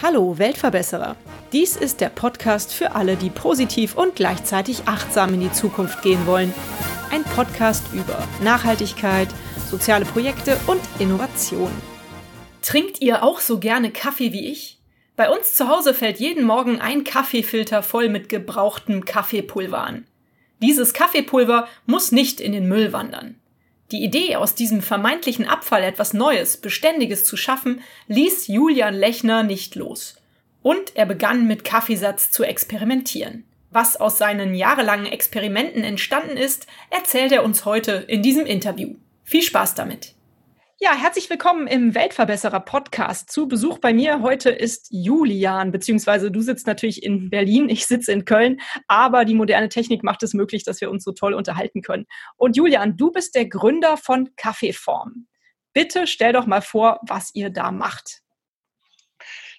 Hallo 0.00 0.38
Weltverbesserer. 0.38 1.16
Dies 1.52 1.74
ist 1.74 2.00
der 2.00 2.10
Podcast 2.10 2.72
für 2.72 2.94
alle, 2.94 3.16
die 3.16 3.30
positiv 3.30 3.96
und 3.96 4.14
gleichzeitig 4.14 4.86
achtsam 4.86 5.34
in 5.34 5.40
die 5.40 5.50
Zukunft 5.50 6.00
gehen 6.02 6.28
wollen. 6.28 6.54
Ein 7.10 7.24
Podcast 7.24 7.82
über 7.92 8.22
Nachhaltigkeit, 8.44 9.28
soziale 9.68 10.04
Projekte 10.04 10.56
und 10.68 10.80
Innovation. 11.00 11.72
Trinkt 12.62 13.00
ihr 13.00 13.24
auch 13.24 13.40
so 13.40 13.58
gerne 13.58 13.90
Kaffee 13.90 14.32
wie 14.32 14.48
ich? 14.48 14.78
Bei 15.16 15.28
uns 15.28 15.54
zu 15.54 15.66
Hause 15.66 15.92
fällt 15.92 16.20
jeden 16.20 16.44
Morgen 16.44 16.80
ein 16.80 17.02
Kaffeefilter 17.02 17.82
voll 17.82 18.10
mit 18.10 18.28
gebrauchtem 18.28 19.04
Kaffeepulver 19.04 19.82
an. 19.82 20.06
Dieses 20.64 20.94
Kaffeepulver 20.94 21.68
muss 21.84 22.10
nicht 22.10 22.40
in 22.40 22.52
den 22.52 22.66
Müll 22.66 22.94
wandern. 22.94 23.38
Die 23.90 24.02
Idee, 24.02 24.36
aus 24.36 24.54
diesem 24.54 24.80
vermeintlichen 24.80 25.46
Abfall 25.46 25.82
etwas 25.82 26.14
Neues, 26.14 26.56
Beständiges 26.56 27.26
zu 27.26 27.36
schaffen, 27.36 27.82
ließ 28.08 28.46
Julian 28.46 28.94
Lechner 28.94 29.42
nicht 29.42 29.74
los. 29.74 30.16
Und 30.62 30.96
er 30.96 31.04
begann 31.04 31.46
mit 31.46 31.64
Kaffeesatz 31.64 32.30
zu 32.30 32.44
experimentieren. 32.44 33.44
Was 33.72 33.98
aus 33.98 34.16
seinen 34.16 34.54
jahrelangen 34.54 35.04
Experimenten 35.04 35.84
entstanden 35.84 36.38
ist, 36.38 36.66
erzählt 36.88 37.32
er 37.32 37.44
uns 37.44 37.66
heute 37.66 38.02
in 38.08 38.22
diesem 38.22 38.46
Interview. 38.46 38.94
Viel 39.22 39.42
Spaß 39.42 39.74
damit! 39.74 40.14
Ja, 40.80 40.92
herzlich 40.96 41.30
willkommen 41.30 41.68
im 41.68 41.94
Weltverbesserer 41.94 42.58
Podcast. 42.58 43.30
Zu 43.30 43.46
Besuch 43.46 43.78
bei 43.78 43.94
mir 43.94 44.22
heute 44.22 44.50
ist 44.50 44.88
Julian, 44.90 45.70
beziehungsweise 45.70 46.32
du 46.32 46.40
sitzt 46.40 46.66
natürlich 46.66 47.04
in 47.04 47.30
Berlin, 47.30 47.68
ich 47.68 47.86
sitze 47.86 48.10
in 48.10 48.24
Köln, 48.24 48.60
aber 48.88 49.24
die 49.24 49.34
moderne 49.34 49.68
Technik 49.68 50.02
macht 50.02 50.24
es 50.24 50.34
möglich, 50.34 50.64
dass 50.64 50.80
wir 50.80 50.90
uns 50.90 51.04
so 51.04 51.12
toll 51.12 51.32
unterhalten 51.32 51.80
können. 51.80 52.06
Und 52.36 52.56
Julian, 52.56 52.96
du 52.96 53.12
bist 53.12 53.36
der 53.36 53.46
Gründer 53.46 53.96
von 53.96 54.34
Kaffeeform. 54.36 55.28
Bitte 55.72 56.08
stell 56.08 56.32
doch 56.32 56.46
mal 56.46 56.60
vor, 56.60 56.98
was 57.06 57.30
ihr 57.34 57.50
da 57.50 57.70
macht. 57.70 58.22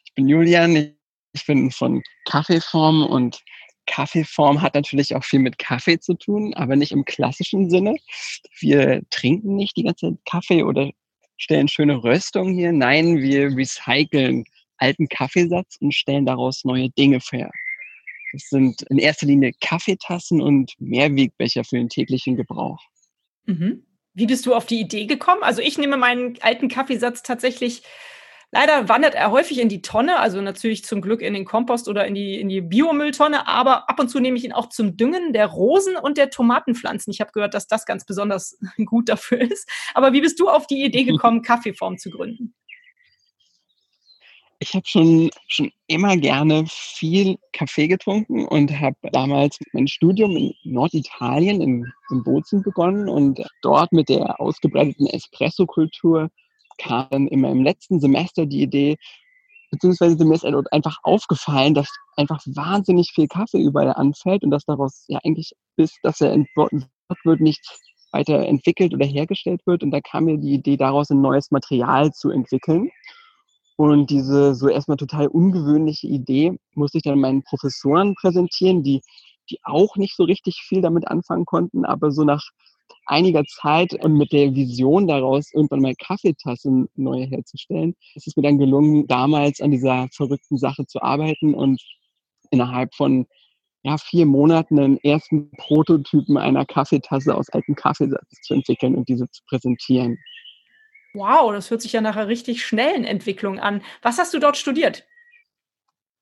Ich 0.03 0.13
bin 0.15 0.27
Julian, 0.27 0.97
ich 1.31 1.45
bin 1.47 1.71
von 1.71 2.03
Kaffeeform 2.25 3.05
und 3.05 3.41
Kaffeeform 3.87 4.61
hat 4.61 4.75
natürlich 4.75 5.15
auch 5.15 5.23
viel 5.23 5.39
mit 5.39 5.59
Kaffee 5.59 5.99
zu 5.99 6.15
tun, 6.15 6.53
aber 6.55 6.75
nicht 6.75 6.91
im 6.91 7.05
klassischen 7.05 7.69
Sinne. 7.69 7.95
Wir 8.59 9.01
trinken 9.11 9.55
nicht 9.55 9.77
die 9.77 9.83
ganze 9.83 10.09
Zeit 10.09 10.25
Kaffee 10.25 10.63
oder 10.63 10.91
stellen 11.37 11.67
schöne 11.67 12.03
Röstungen 12.03 12.53
hier. 12.53 12.71
Nein, 12.71 13.17
wir 13.17 13.55
recyceln 13.55 14.45
alten 14.77 15.07
Kaffeesatz 15.07 15.77
und 15.79 15.93
stellen 15.93 16.25
daraus 16.25 16.63
neue 16.65 16.89
Dinge 16.91 17.19
her. 17.31 17.51
Das 18.33 18.49
sind 18.49 18.81
in 18.89 18.97
erster 18.97 19.27
Linie 19.27 19.53
Kaffeetassen 19.61 20.41
und 20.41 20.73
Mehrwegbecher 20.79 21.63
für 21.63 21.77
den 21.77 21.89
täglichen 21.89 22.35
Gebrauch. 22.35 22.81
Mhm. 23.45 23.85
Wie 24.13 24.25
bist 24.25 24.45
du 24.45 24.53
auf 24.53 24.65
die 24.65 24.79
Idee 24.79 25.05
gekommen? 25.05 25.43
Also 25.43 25.61
ich 25.61 25.77
nehme 25.77 25.97
meinen 25.97 26.37
alten 26.41 26.67
Kaffeesatz 26.67 27.21
tatsächlich 27.21 27.83
Leider 28.55 28.87
wandert 28.87 29.15
er 29.15 29.31
häufig 29.31 29.59
in 29.59 29.67
die 29.67 29.81
Tonne, 29.81 30.17
also 30.17 30.39
natürlich 30.39 30.85
zum 30.85 31.01
Glück 31.01 31.21
in 31.21 31.33
den 31.33 31.43
Kompost 31.43 31.89
oder 31.89 32.07
in 32.07 32.15
die, 32.15 32.39
in 32.39 32.47
die 32.47 32.61
Biomülltonne, 32.61 33.49
aber 33.49 33.89
ab 33.89 33.99
und 33.99 34.07
zu 34.07 34.21
nehme 34.21 34.37
ich 34.37 34.45
ihn 34.45 34.53
auch 34.53 34.69
zum 34.69 34.95
Düngen 34.95 35.33
der 35.33 35.47
Rosen 35.47 35.97
und 35.97 36.17
der 36.17 36.29
Tomatenpflanzen. 36.29 37.11
Ich 37.11 37.19
habe 37.19 37.33
gehört, 37.33 37.53
dass 37.53 37.67
das 37.67 37.85
ganz 37.85 38.05
besonders 38.05 38.57
gut 38.85 39.09
dafür 39.09 39.41
ist. 39.41 39.69
Aber 39.93 40.13
wie 40.13 40.21
bist 40.21 40.39
du 40.39 40.47
auf 40.47 40.67
die 40.67 40.85
Idee 40.85 41.03
gekommen, 41.03 41.41
Kaffeeform 41.41 41.97
zu 41.97 42.09
gründen? 42.09 42.55
Ich 44.59 44.73
habe 44.73 44.85
schon, 44.87 45.31
schon 45.49 45.69
immer 45.87 46.15
gerne 46.15 46.63
viel 46.69 47.37
Kaffee 47.51 47.89
getrunken 47.89 48.45
und 48.45 48.71
habe 48.79 48.95
damals 49.11 49.59
mein 49.73 49.89
Studium 49.89 50.31
in 50.31 50.53
Norditalien 50.63 51.59
in, 51.59 51.91
in 52.09 52.23
Bozen 52.23 52.61
begonnen 52.61 53.09
und 53.09 53.45
dort 53.61 53.91
mit 53.91 54.07
der 54.07 54.39
ausgebreiteten 54.39 55.07
Espresso-Kultur 55.07 56.29
kam 56.77 57.07
dann 57.09 57.27
immer 57.27 57.49
im 57.49 57.63
letzten 57.63 57.99
Semester 57.99 58.45
die 58.45 58.61
Idee, 58.61 58.97
beziehungsweise 59.71 60.23
mir 60.23 60.35
ist 60.35 60.45
einfach 60.45 60.97
aufgefallen, 61.03 61.73
dass 61.73 61.89
einfach 62.17 62.41
wahnsinnig 62.45 63.11
viel 63.13 63.27
Kaffee 63.27 63.61
überall 63.61 63.93
anfällt 63.93 64.43
und 64.43 64.51
dass 64.51 64.65
daraus 64.65 65.05
ja 65.07 65.19
eigentlich 65.23 65.53
bis, 65.75 65.95
dass 66.03 66.21
er 66.21 66.31
entworfen 66.31 66.85
wird, 67.23 67.41
nichts 67.41 67.81
weiter 68.11 68.45
entwickelt 68.45 68.93
oder 68.93 69.05
hergestellt 69.05 69.61
wird. 69.65 69.83
Und 69.83 69.91
da 69.91 69.99
kam 69.99 70.25
mir 70.25 70.37
die 70.37 70.53
Idee, 70.53 70.77
daraus 70.77 71.09
ein 71.09 71.21
neues 71.21 71.51
Material 71.51 72.11
zu 72.11 72.29
entwickeln. 72.29 72.89
Und 73.77 74.09
diese 74.09 74.55
so 74.55 74.69
erstmal 74.69 74.97
total 74.97 75.27
ungewöhnliche 75.27 76.07
Idee 76.07 76.57
musste 76.75 76.99
ich 76.99 77.03
dann 77.03 77.19
meinen 77.19 77.43
Professoren 77.43 78.15
präsentieren, 78.15 78.83
die, 78.83 79.01
die 79.49 79.59
auch 79.63 79.95
nicht 79.95 80.15
so 80.15 80.23
richtig 80.23 80.63
viel 80.67 80.81
damit 80.81 81.07
anfangen 81.07 81.45
konnten, 81.45 81.85
aber 81.85 82.11
so 82.11 82.23
nach 82.23 82.43
einiger 83.05 83.43
Zeit 83.45 83.93
und 83.93 84.13
mit 84.13 84.31
der 84.31 84.55
Vision 84.55 85.07
daraus, 85.07 85.53
irgendwann 85.53 85.81
mal 85.81 85.95
Kaffeetassen 85.95 86.87
neue 86.95 87.25
herzustellen, 87.25 87.95
ist 88.15 88.27
es 88.27 88.35
mir 88.35 88.43
dann 88.43 88.57
gelungen, 88.57 89.07
damals 89.07 89.61
an 89.61 89.71
dieser 89.71 90.07
verrückten 90.11 90.57
Sache 90.57 90.85
zu 90.85 91.01
arbeiten 91.01 91.53
und 91.53 91.81
innerhalb 92.51 92.93
von 92.95 93.27
ja, 93.83 93.97
vier 93.97 94.25
Monaten 94.25 94.79
einen 94.79 94.97
ersten 94.97 95.51
Prototypen 95.57 96.37
einer 96.37 96.65
Kaffeetasse 96.65 97.35
aus 97.35 97.49
altem 97.49 97.75
Kaffeesatz 97.75 98.41
zu 98.41 98.55
entwickeln 98.55 98.95
und 98.95 99.07
diese 99.07 99.29
zu 99.29 99.43
präsentieren. 99.47 100.17
Wow, 101.13 101.53
das 101.53 101.69
hört 101.69 101.81
sich 101.81 101.93
ja 101.93 102.01
nach 102.01 102.15
einer 102.15 102.27
richtig 102.27 102.65
schnellen 102.65 103.05
Entwicklung 103.05 103.59
an. 103.59 103.83
Was 104.01 104.17
hast 104.17 104.33
du 104.33 104.39
dort 104.39 104.57
studiert? 104.57 105.05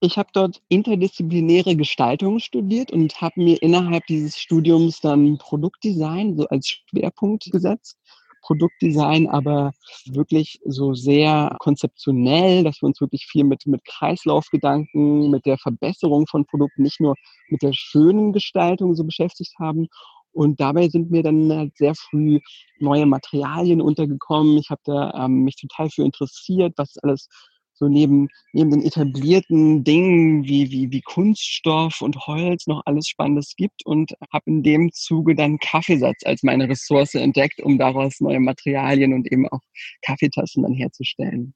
Ich 0.06 0.18
habe 0.18 0.28
dort 0.34 0.62
interdisziplinäre 0.68 1.78
Gestaltung 1.78 2.40
studiert 2.40 2.91
und 2.91 3.22
habe 3.22 3.41
mir 3.41 3.62
innerhalb 3.62 4.06
dieses 4.08 4.38
Studiums 4.38 5.00
dann 5.00 5.38
Produktdesign 5.38 6.36
so 6.36 6.46
als 6.47 6.68
Schwerpunkt 6.68 7.50
gesetzt. 7.50 7.96
Produktdesign 8.42 9.30
aber 9.30 9.72
wirklich 10.08 10.59
so 10.66 10.94
sehr 10.94 11.56
konzeptionell, 11.59 12.66
dass 12.66 12.81
wir 12.81 12.88
uns 12.88 13.00
wirklich 13.00 13.28
viel 13.28 13.46
mit, 13.46 13.66
mit 13.66 13.86
Kreislaufgedanken, 13.86 15.31
mit 15.31 15.46
der 15.46 15.58
Verbesserung 15.58 16.28
von 16.28 16.46
Produkten, 16.46 16.84
nicht 16.84 17.00
nur 17.00 17.16
mit 17.47 17.62
der 17.62 17.72
schönen 17.72 18.34
Gestaltung 18.34 18.96
so 18.96 19.06
beschäftigt 19.06 19.53
haben. 19.58 19.88
Und 20.34 20.59
dabei 20.59 20.90
sind 20.90 21.12
mir 21.12 21.24
dann 21.24 21.50
halt 21.50 21.78
sehr 21.78 21.96
früh 21.96 22.42
neue 22.80 23.06
Materialien 23.06 23.81
untergekommen. 23.81 24.58
Ich 24.58 24.69
habe 24.69 24.81
da 24.84 25.13
ähm, 25.13 25.44
mich 25.44 25.56
total 25.56 25.90
für 25.90 26.03
interessiert, 26.03 26.74
was 26.75 26.97
alles 26.97 27.30
so 27.73 27.88
neben, 27.88 28.29
neben 28.53 28.72
den 28.72 28.84
etablierten 28.84 29.84
Dingen 29.84 30.44
wie, 30.44 30.72
wie, 30.72 30.91
wie 30.91 31.01
Kunststoff 31.01 32.01
und 32.01 32.28
Holz 32.28 32.67
noch 32.67 32.81
alles 32.85 33.07
Spannendes 33.07 33.56
gibt 33.56 33.85
und 33.85 34.13
habe 34.31 34.44
in 34.45 34.63
dem 34.63 34.91
Zuge 34.91 35.35
dann 35.35 35.57
Kaffeesatz 35.57 36.23
als 36.25 36.44
meine 36.44 36.69
Ressource 36.69 37.16
entdeckt, 37.16 37.62
um 37.62 37.78
daraus 37.78 38.19
neue 38.19 38.39
Materialien 38.39 39.13
und 39.13 39.31
eben 39.31 39.47
auch 39.50 39.62
Kaffeetassen 40.01 40.63
dann 40.63 40.73
herzustellen. 40.73 41.53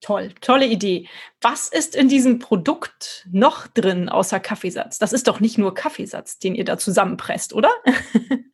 Toll, 0.00 0.32
tolle 0.42 0.66
Idee. 0.66 1.08
Was 1.40 1.68
ist 1.68 1.96
in 1.96 2.08
diesem 2.08 2.38
Produkt 2.38 3.26
noch 3.32 3.66
drin 3.68 4.10
außer 4.10 4.38
Kaffeesatz? 4.38 4.98
Das 4.98 5.14
ist 5.14 5.28
doch 5.28 5.40
nicht 5.40 5.56
nur 5.56 5.74
Kaffeesatz, 5.74 6.38
den 6.38 6.54
ihr 6.54 6.64
da 6.64 6.76
zusammenpresst, 6.76 7.54
oder? 7.54 7.70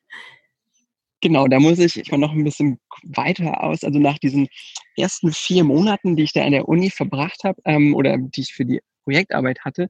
Genau, 1.22 1.48
da 1.48 1.60
muss 1.60 1.78
ich, 1.78 1.98
ich 1.98 2.10
noch 2.10 2.32
ein 2.32 2.44
bisschen 2.44 2.80
weiter 3.02 3.62
aus. 3.62 3.84
Also 3.84 3.98
nach 3.98 4.18
diesen 4.18 4.48
ersten 4.96 5.32
vier 5.32 5.64
Monaten, 5.64 6.16
die 6.16 6.22
ich 6.22 6.32
da 6.32 6.44
an 6.44 6.52
der 6.52 6.68
Uni 6.68 6.90
verbracht 6.90 7.44
habe 7.44 7.60
ähm, 7.64 7.94
oder 7.94 8.16
die 8.16 8.40
ich 8.40 8.54
für 8.54 8.64
die 8.64 8.80
Projektarbeit 9.04 9.60
hatte, 9.64 9.88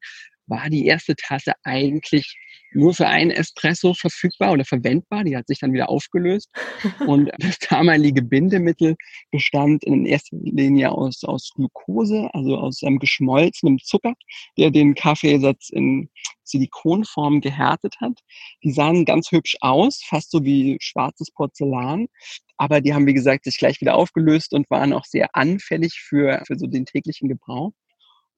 war 0.50 0.68
die 0.68 0.86
erste 0.86 1.14
Tasse 1.16 1.52
eigentlich 1.64 2.36
nur 2.72 2.94
für 2.94 3.06
einen 3.06 3.30
Espresso 3.30 3.94
verfügbar 3.94 4.52
oder 4.52 4.64
verwendbar. 4.64 5.24
Die 5.24 5.36
hat 5.36 5.46
sich 5.46 5.58
dann 5.58 5.72
wieder 5.72 5.88
aufgelöst. 5.88 6.50
Und 7.06 7.30
das 7.38 7.58
damalige 7.58 8.22
Bindemittel 8.22 8.96
bestand 9.30 9.84
in 9.84 10.06
erster 10.06 10.36
Linie 10.42 10.92
aus, 10.92 11.24
aus 11.24 11.50
Glucose, 11.54 12.28
also 12.32 12.58
aus 12.58 12.82
einem 12.82 12.98
geschmolzenem 12.98 13.78
Zucker, 13.78 14.14
der 14.58 14.70
den 14.70 14.94
Kaffeesatz 14.94 15.70
in 15.70 16.10
Silikonform 16.44 17.40
gehärtet 17.40 17.96
hat. 18.00 18.18
Die 18.62 18.72
sahen 18.72 19.04
ganz 19.04 19.30
hübsch 19.30 19.56
aus, 19.60 20.02
fast 20.04 20.30
so 20.30 20.44
wie 20.44 20.76
schwarzes 20.80 21.30
Porzellan. 21.30 22.06
Aber 22.56 22.80
die 22.80 22.92
haben, 22.92 23.06
wie 23.06 23.14
gesagt, 23.14 23.44
sich 23.44 23.56
gleich 23.56 23.80
wieder 23.80 23.94
aufgelöst 23.94 24.52
und 24.52 24.68
waren 24.68 24.92
auch 24.92 25.04
sehr 25.04 25.34
anfällig 25.34 26.00
für, 26.00 26.42
für 26.46 26.58
so 26.58 26.66
den 26.66 26.84
täglichen 26.84 27.28
Gebrauch. 27.28 27.72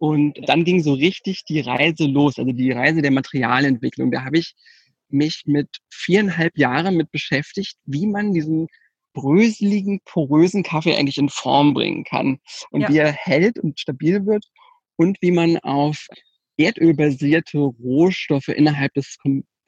Und 0.03 0.37
dann 0.49 0.65
ging 0.65 0.83
so 0.83 0.95
richtig 0.95 1.45
die 1.45 1.61
Reise 1.61 2.07
los, 2.07 2.37
also 2.37 2.51
die 2.51 2.73
Reise 2.73 3.03
der 3.03 3.13
Materialentwicklung. 3.13 4.11
Da 4.11 4.25
habe 4.25 4.37
ich 4.37 4.57
mich 5.09 5.45
mit 5.47 5.69
viereinhalb 5.91 6.59
Jahren 6.59 6.97
mit 6.97 7.13
beschäftigt, 7.13 7.77
wie 7.85 8.09
man 8.09 8.33
diesen 8.33 8.67
bröseligen, 9.13 10.01
porösen 10.05 10.65
Kaffee 10.65 10.97
eigentlich 10.97 11.19
in 11.19 11.29
Form 11.29 11.73
bringen 11.73 12.03
kann 12.03 12.41
und 12.73 12.81
ja. 12.81 12.89
wie 12.89 12.99
er 12.99 13.13
hält 13.13 13.61
und 13.61 13.79
stabil 13.79 14.27
wird 14.27 14.45
und 14.97 15.19
wie 15.21 15.31
man 15.31 15.59
auf 15.59 16.09
erdölbasierte 16.57 17.59
Rohstoffe 17.59 18.49
innerhalb 18.49 18.93
des 18.95 19.19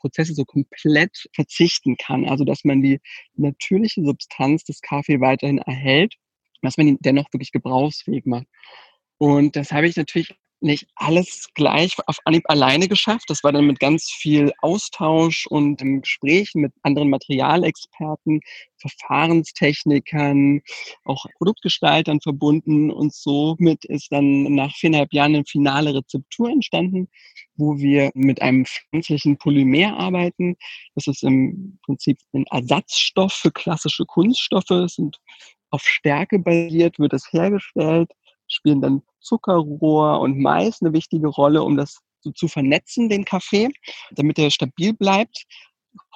Prozesses 0.00 0.34
so 0.34 0.44
komplett 0.44 1.26
verzichten 1.32 1.96
kann. 1.96 2.28
Also 2.28 2.44
dass 2.44 2.64
man 2.64 2.82
die 2.82 2.98
natürliche 3.36 4.02
Substanz 4.02 4.64
des 4.64 4.80
Kaffee 4.80 5.20
weiterhin 5.20 5.58
erhält, 5.58 6.14
dass 6.60 6.76
man 6.76 6.88
ihn 6.88 6.98
dennoch 6.98 7.32
wirklich 7.32 7.52
gebrauchsfähig 7.52 8.26
macht. 8.26 8.48
Und 9.24 9.56
das 9.56 9.72
habe 9.72 9.88
ich 9.88 9.96
natürlich 9.96 10.34
nicht 10.60 10.86
alles 10.96 11.48
gleich 11.54 11.96
auf 12.06 12.18
Anhieb 12.26 12.42
alleine 12.44 12.88
geschafft. 12.88 13.24
Das 13.28 13.42
war 13.42 13.52
dann 13.52 13.66
mit 13.66 13.80
ganz 13.80 14.10
viel 14.10 14.52
Austausch 14.60 15.46
und 15.46 15.80
im 15.80 16.02
Gespräch 16.02 16.50
mit 16.54 16.74
anderen 16.82 17.08
Materialexperten, 17.08 18.40
Verfahrenstechnikern, 18.76 20.60
auch 21.04 21.24
Produktgestaltern 21.38 22.20
verbunden. 22.20 22.90
Und 22.90 23.14
somit 23.14 23.86
ist 23.86 24.12
dann 24.12 24.42
nach 24.54 24.76
viereinhalb 24.76 25.14
Jahren 25.14 25.36
eine 25.36 25.44
finale 25.46 25.94
Rezeptur 25.94 26.50
entstanden, 26.50 27.08
wo 27.56 27.78
wir 27.78 28.10
mit 28.12 28.42
einem 28.42 28.66
pflanzlichen 28.66 29.38
Polymer 29.38 29.98
arbeiten. 29.98 30.56
Das 30.94 31.06
ist 31.06 31.22
im 31.24 31.78
Prinzip 31.86 32.18
ein 32.34 32.44
Ersatzstoff 32.50 33.32
für 33.32 33.52
klassische 33.52 34.04
Kunststoffe. 34.04 34.70
Es 34.70 34.96
sind 34.96 35.18
auf 35.70 35.82
Stärke 35.82 36.38
basiert, 36.38 36.98
wird 36.98 37.14
es 37.14 37.32
hergestellt, 37.32 38.10
spielen 38.54 38.80
dann 38.80 39.02
Zuckerrohr 39.20 40.20
und 40.20 40.38
Mais 40.38 40.80
eine 40.80 40.92
wichtige 40.92 41.28
Rolle, 41.28 41.62
um 41.62 41.76
das 41.76 41.98
so 42.20 42.30
zu 42.32 42.48
vernetzen, 42.48 43.08
den 43.08 43.24
Kaffee, 43.24 43.68
damit 44.12 44.38
er 44.38 44.50
stabil 44.50 44.94
bleibt. 44.94 45.44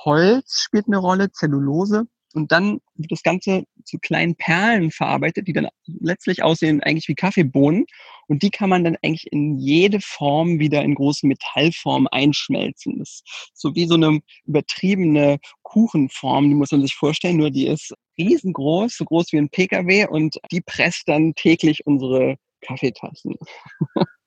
Holz 0.04 0.62
spielt 0.62 0.86
eine 0.86 0.98
Rolle, 0.98 1.30
Zellulose. 1.30 2.06
Und 2.34 2.52
dann 2.52 2.80
wird 2.94 3.10
das 3.10 3.22
Ganze 3.22 3.64
zu 3.84 3.98
kleinen 3.98 4.36
Perlen 4.36 4.90
verarbeitet, 4.90 5.48
die 5.48 5.54
dann 5.54 5.68
letztlich 5.86 6.42
aussehen 6.42 6.82
eigentlich 6.82 7.08
wie 7.08 7.14
Kaffeebohnen. 7.14 7.86
Und 8.26 8.42
die 8.42 8.50
kann 8.50 8.68
man 8.68 8.84
dann 8.84 8.96
eigentlich 9.02 9.32
in 9.32 9.58
jede 9.58 10.00
Form 10.00 10.58
wieder 10.58 10.82
in 10.82 10.94
große 10.94 11.26
Metallform 11.26 12.06
einschmelzen. 12.10 12.98
Das 12.98 13.08
ist 13.08 13.50
so 13.54 13.74
wie 13.74 13.86
so 13.86 13.94
eine 13.94 14.20
übertriebene 14.44 15.38
Kuchenform, 15.62 16.48
die 16.48 16.54
muss 16.54 16.70
man 16.70 16.82
sich 16.82 16.94
vorstellen, 16.94 17.38
nur 17.38 17.50
die 17.50 17.66
ist 17.66 17.94
riesengroß, 18.18 18.96
so 18.96 19.04
groß 19.04 19.32
wie 19.32 19.38
ein 19.38 19.50
Pkw 19.50 20.06
und 20.06 20.38
die 20.50 20.60
presst 20.60 21.08
dann 21.08 21.34
täglich 21.34 21.86
unsere 21.86 22.36
Kaffeetassen. 22.60 23.36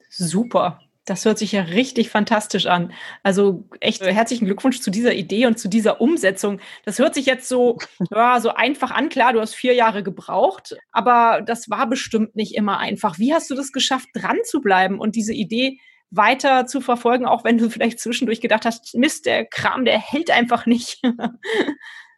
Super. 0.10 0.80
Das 1.06 1.26
hört 1.26 1.40
sich 1.40 1.52
ja 1.52 1.64
richtig 1.64 2.10
fantastisch 2.10 2.68
an. 2.68 2.94
Also 3.24 3.68
echt 3.80 4.02
herzlichen 4.02 4.46
Glückwunsch 4.46 4.82
zu 4.82 4.92
dieser 4.92 5.16
Idee 5.16 5.48
und 5.48 5.58
zu 5.58 5.68
dieser 5.68 6.00
Umsetzung. 6.00 6.60
Das 6.86 7.00
hört 7.00 7.16
sich 7.16 7.26
jetzt 7.26 7.50
so, 7.50 7.80
ja, 8.12 8.40
so 8.40 8.50
einfach 8.50 8.92
an. 8.92 9.10
Klar, 9.10 9.34
du 9.34 9.42
hast 9.42 9.56
vier 9.56 9.74
Jahre 9.74 10.04
gebraucht, 10.04 10.76
aber 10.92 11.42
das 11.42 11.70
war 11.70 11.90
bestimmt 11.90 12.36
nicht 12.36 12.56
immer 12.56 12.78
einfach. 12.78 13.18
Wie 13.18 13.34
hast 13.34 13.50
du 13.50 13.56
das 13.56 13.72
geschafft, 13.72 14.10
dran 14.14 14.38
zu 14.44 14.62
bleiben 14.62 15.00
und 15.00 15.16
diese 15.16 15.34
Idee 15.34 15.80
weiter 16.12 16.66
zu 16.68 16.82
verfolgen, 16.82 17.26
auch 17.26 17.44
wenn 17.44 17.58
du 17.58 17.70
vielleicht 17.70 18.00
zwischendurch 18.00 18.42
gedacht 18.42 18.66
hast, 18.66 18.94
Mist, 18.96 19.26
der 19.26 19.46
Kram, 19.46 19.86
der 19.86 19.98
hält 19.98 20.30
einfach 20.30 20.66
nicht. 20.66 21.02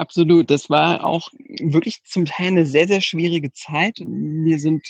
Absolut. 0.00 0.50
Das 0.50 0.70
war 0.70 1.04
auch 1.04 1.28
wirklich 1.60 2.02
zum 2.04 2.24
Teil 2.24 2.46
eine 2.48 2.64
sehr, 2.64 2.88
sehr 2.88 3.02
schwierige 3.02 3.52
Zeit. 3.52 3.98
Wir 3.98 4.58
sind 4.58 4.82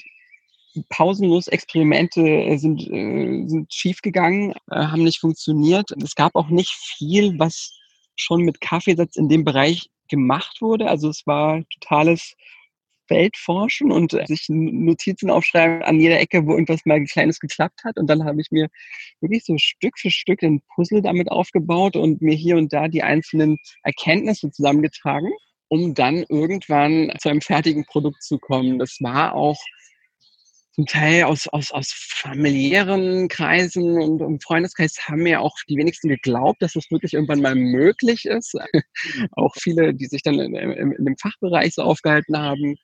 pausenlos 0.88 1.48
Experimente 1.48 2.20
äh, 2.20 2.56
sind, 2.58 2.88
äh, 2.88 3.42
sind 3.48 3.74
schiefgegangen, 3.74 4.52
äh, 4.70 4.76
haben 4.76 5.02
nicht 5.02 5.18
funktioniert. 5.18 5.90
Es 6.00 6.14
gab 6.14 6.36
auch 6.36 6.46
nicht 6.46 6.70
viel, 6.70 7.36
was 7.40 7.72
schon 8.14 8.42
mit 8.42 8.60
Kaffeesatz 8.60 9.16
in 9.16 9.28
dem 9.28 9.44
Bereich 9.44 9.90
gemacht 10.08 10.62
wurde. 10.62 10.88
Also 10.88 11.08
es 11.08 11.26
war 11.26 11.64
totales 11.70 12.36
Feldforschen 13.10 13.90
und 13.90 14.12
sich 14.28 14.46
Notizen 14.48 15.30
aufschreiben 15.30 15.82
an 15.82 15.98
jeder 15.98 16.20
Ecke, 16.20 16.46
wo 16.46 16.52
irgendwas 16.52 16.84
mal 16.84 17.02
Kleines 17.04 17.40
geklappt 17.40 17.82
hat. 17.82 17.96
Und 17.96 18.06
dann 18.06 18.24
habe 18.24 18.40
ich 18.40 18.52
mir 18.52 18.68
wirklich 19.20 19.44
so 19.44 19.56
Stück 19.58 19.98
für 19.98 20.12
Stück 20.12 20.38
den 20.38 20.62
Puzzle 20.74 21.02
damit 21.02 21.28
aufgebaut 21.28 21.96
und 21.96 22.22
mir 22.22 22.36
hier 22.36 22.56
und 22.56 22.72
da 22.72 22.86
die 22.86 23.02
einzelnen 23.02 23.58
Erkenntnisse 23.82 24.52
zusammengetragen, 24.52 25.32
um 25.66 25.94
dann 25.94 26.24
irgendwann 26.28 27.12
zu 27.18 27.30
einem 27.30 27.40
fertigen 27.40 27.84
Produkt 27.84 28.22
zu 28.22 28.38
kommen. 28.38 28.78
Das 28.78 28.98
war 29.00 29.34
auch 29.34 29.58
zum 30.80 30.86
Teil 30.86 31.24
aus, 31.24 31.46
aus, 31.48 31.72
aus 31.72 31.92
familiären 31.92 33.28
Kreisen 33.28 34.00
und 34.00 34.22
im 34.22 34.40
Freundeskreis 34.40 34.96
haben 35.06 35.24
mir 35.24 35.42
auch 35.42 35.54
die 35.68 35.76
wenigsten 35.76 36.08
geglaubt, 36.08 36.62
dass 36.62 36.72
das 36.72 36.90
wirklich 36.90 37.12
irgendwann 37.12 37.42
mal 37.42 37.54
möglich 37.54 38.24
ist. 38.24 38.54
auch 39.32 39.54
viele, 39.60 39.92
die 39.92 40.06
sich 40.06 40.22
dann 40.22 40.38
in, 40.38 40.54
in, 40.54 40.92
in, 40.92 41.04
dem 41.04 41.18
Fachbereich 41.18 41.74
so 41.74 41.82
aufgehalten 41.82 42.38
haben, 42.38 42.76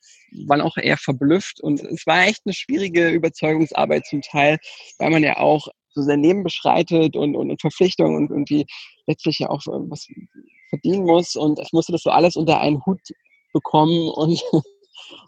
waren 0.45 0.61
auch 0.61 0.77
eher 0.77 0.97
verblüfft. 0.97 1.59
Und 1.59 1.81
es 1.81 2.05
war 2.05 2.27
echt 2.27 2.41
eine 2.45 2.53
schwierige 2.53 3.09
Überzeugungsarbeit 3.09 4.05
zum 4.05 4.21
Teil, 4.21 4.59
weil 4.99 5.09
man 5.09 5.23
ja 5.23 5.37
auch 5.37 5.67
so 5.95 6.03
sein 6.03 6.21
Leben 6.21 6.43
beschreitet 6.43 7.15
und, 7.15 7.35
und, 7.35 7.49
und 7.49 7.61
Verpflichtungen 7.61 8.15
und 8.15 8.29
irgendwie 8.29 8.67
letztlich 9.07 9.39
ja 9.39 9.49
auch 9.49 9.63
was 9.65 10.05
verdienen 10.69 11.03
muss. 11.03 11.35
Und 11.35 11.57
ich 11.57 11.73
musste 11.73 11.93
das 11.93 12.03
so 12.03 12.11
alles 12.11 12.35
unter 12.35 12.61
einen 12.61 12.85
Hut 12.85 13.01
bekommen 13.53 14.07
und 14.09 14.39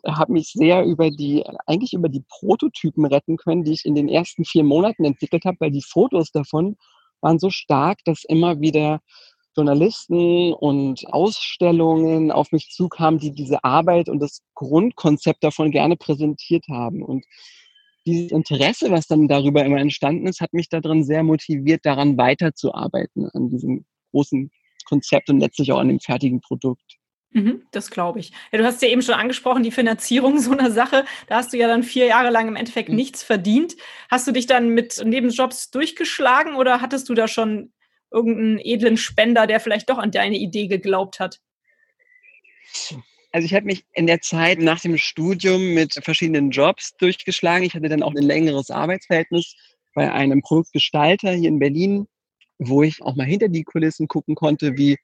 habe 0.05 0.33
mich 0.33 0.51
sehr 0.53 0.85
über 0.85 1.11
die, 1.11 1.43
eigentlich 1.65 1.93
über 1.93 2.09
die 2.09 2.23
Prototypen 2.27 3.05
retten 3.05 3.37
können, 3.37 3.63
die 3.63 3.73
ich 3.73 3.85
in 3.85 3.95
den 3.95 4.09
ersten 4.09 4.45
vier 4.45 4.63
Monaten 4.63 5.05
entwickelt 5.05 5.45
habe, 5.45 5.57
weil 5.59 5.71
die 5.71 5.83
Fotos 5.83 6.31
davon 6.31 6.77
waren 7.21 7.39
so 7.39 7.49
stark, 7.49 7.99
dass 8.05 8.23
immer 8.23 8.61
wieder 8.61 9.01
Journalisten 9.55 10.53
und 10.53 11.05
Ausstellungen 11.11 12.31
auf 12.31 12.51
mich 12.51 12.69
zukamen, 12.69 13.19
die 13.19 13.31
diese 13.31 13.63
Arbeit 13.63 14.07
und 14.07 14.19
das 14.19 14.41
Grundkonzept 14.55 15.43
davon 15.43 15.71
gerne 15.71 15.97
präsentiert 15.97 16.65
haben. 16.69 17.03
Und 17.03 17.25
dieses 18.05 18.31
Interesse, 18.31 18.91
was 18.91 19.07
dann 19.07 19.27
darüber 19.27 19.65
immer 19.65 19.79
entstanden 19.79 20.27
ist, 20.27 20.39
hat 20.41 20.53
mich 20.53 20.69
darin 20.69 21.03
sehr 21.03 21.23
motiviert, 21.23 21.81
daran 21.85 22.17
weiterzuarbeiten, 22.17 23.29
an 23.33 23.49
diesem 23.49 23.85
großen 24.11 24.49
Konzept 24.85 25.29
und 25.29 25.39
letztlich 25.39 25.71
auch 25.71 25.79
an 25.79 25.89
dem 25.89 25.99
fertigen 25.99 26.41
Produkt. 26.41 26.98
Mhm, 27.31 27.61
das 27.71 27.91
glaube 27.91 28.19
ich. 28.19 28.31
Ja, 28.51 28.57
du 28.57 28.65
hast 28.65 28.81
ja 28.81 28.87
eben 28.87 29.03
schon 29.03 29.13
angesprochen, 29.13 29.61
die 29.61 29.71
Finanzierung 29.71 30.39
so 30.39 30.51
einer 30.51 30.71
Sache. 30.71 31.05
Da 31.27 31.37
hast 31.37 31.53
du 31.53 31.57
ja 31.57 31.67
dann 31.67 31.83
vier 31.83 32.05
Jahre 32.05 32.29
lang 32.31 32.47
im 32.47 32.55
Endeffekt 32.55 32.89
mhm. 32.89 32.95
nichts 32.95 33.23
verdient. 33.23 33.75
Hast 34.09 34.27
du 34.27 34.31
dich 34.31 34.47
dann 34.47 34.69
mit 34.69 35.03
Nebenjobs 35.03 35.69
durchgeschlagen 35.71 36.55
oder 36.55 36.81
hattest 36.81 37.09
du 37.09 37.13
da 37.13 37.27
schon 37.27 37.71
irgendeinen 38.11 38.59
edlen 38.59 38.97
Spender, 38.97 39.45
der 39.45 39.59
vielleicht 39.59 39.89
doch 39.89 39.99
an 39.99 40.11
deine 40.11 40.37
Idee 40.37 40.67
geglaubt 40.67 41.19
hat? 41.19 41.39
Also 43.31 43.45
ich 43.45 43.53
habe 43.53 43.67
mich 43.67 43.85
in 43.93 44.07
der 44.07 44.21
Zeit 44.21 44.59
nach 44.59 44.79
dem 44.79 44.97
Studium 44.97 45.75
mit 45.75 45.99
verschiedenen 46.03 46.49
Jobs 46.49 46.95
durchgeschlagen. 46.97 47.63
Ich 47.63 47.75
hatte 47.75 47.89
dann 47.89 48.01
auch 48.01 48.15
ein 48.15 48.23
längeres 48.23 48.71
Arbeitsverhältnis 48.71 49.55
bei 49.93 50.11
einem 50.11 50.41
Produktgestalter 50.41 51.31
hier 51.31 51.49
in 51.49 51.59
Berlin 51.59 52.07
wo 52.59 52.83
ich 52.83 53.01
auch 53.01 53.15
mal 53.15 53.25
hinter 53.25 53.47
die 53.47 53.63
Kulissen 53.63 54.07
gucken 54.07 54.35
konnte, 54.35 54.77
wie 54.77 54.97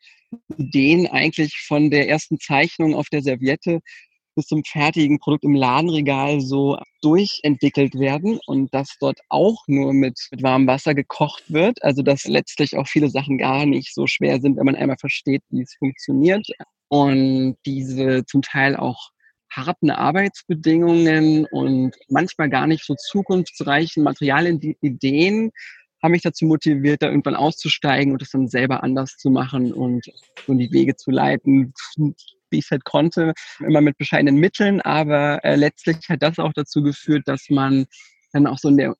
Ideen 0.57 1.07
eigentlich 1.07 1.57
von 1.65 1.89
der 1.89 2.09
ersten 2.09 2.39
Zeichnung 2.39 2.93
auf 2.93 3.07
der 3.09 3.21
Serviette 3.23 3.79
bis 4.35 4.47
zum 4.47 4.63
fertigen 4.65 5.17
Produkt 5.17 5.45
im 5.45 5.55
Ladenregal 5.55 6.41
so 6.41 6.77
durchentwickelt 7.01 7.95
werden 7.95 8.39
und 8.45 8.73
dass 8.73 8.97
dort 8.99 9.19
auch 9.29 9.63
nur 9.67 9.93
mit, 9.93 10.19
mit 10.31 10.43
warmem 10.43 10.67
Wasser 10.67 10.93
gekocht 10.93 11.43
wird. 11.47 11.81
Also 11.83 12.01
dass 12.01 12.25
letztlich 12.25 12.75
auch 12.75 12.87
viele 12.87 13.09
Sachen 13.09 13.37
gar 13.37 13.65
nicht 13.65 13.93
so 13.93 14.07
schwer 14.07 14.41
sind, 14.41 14.57
wenn 14.57 14.65
man 14.65 14.75
einmal 14.75 14.97
versteht, 14.99 15.41
wie 15.49 15.61
es 15.61 15.73
funktioniert. 15.79 16.45
Und 16.89 17.55
diese 17.65 18.25
zum 18.25 18.41
Teil 18.41 18.75
auch 18.75 19.09
harten 19.49 19.89
Arbeitsbedingungen 19.89 21.45
und 21.45 21.95
manchmal 22.09 22.49
gar 22.49 22.67
nicht 22.67 22.83
so 22.83 22.93
zukunftsreichen 22.95 24.03
Materialideen 24.03 25.51
haben 26.05 26.11
mich 26.11 26.21
dazu 26.21 26.45
motiviert, 26.45 27.01
da 27.01 27.07
irgendwann 27.09 27.35
auszusteigen 27.35 28.13
und 28.13 28.21
es 28.21 28.29
dann 28.29 28.47
selber 28.47 28.83
anders 28.83 29.17
zu 29.17 29.29
machen 29.29 29.73
und 29.73 30.05
in 30.47 30.57
die 30.59 30.71
Wege 30.71 30.95
zu 30.95 31.11
leiten, 31.11 31.73
wie 31.97 32.59
ich 32.59 32.65
es 32.65 32.71
halt 32.71 32.85
konnte, 32.85 33.33
immer 33.59 33.81
mit 33.81 33.97
bescheidenen 33.97 34.37
Mitteln, 34.37 34.81
aber 34.81 35.43
äh, 35.43 35.55
letztlich 35.55 35.97
hat 36.07 36.21
das 36.21 36.39
auch 36.39 36.53
dazu 36.53 36.83
geführt, 36.83 37.23
dass 37.25 37.49
man 37.49 37.85
dann 38.31 38.47
auch 38.47 38.59
so 38.59 38.69
in 38.69 38.77
der 38.77 38.95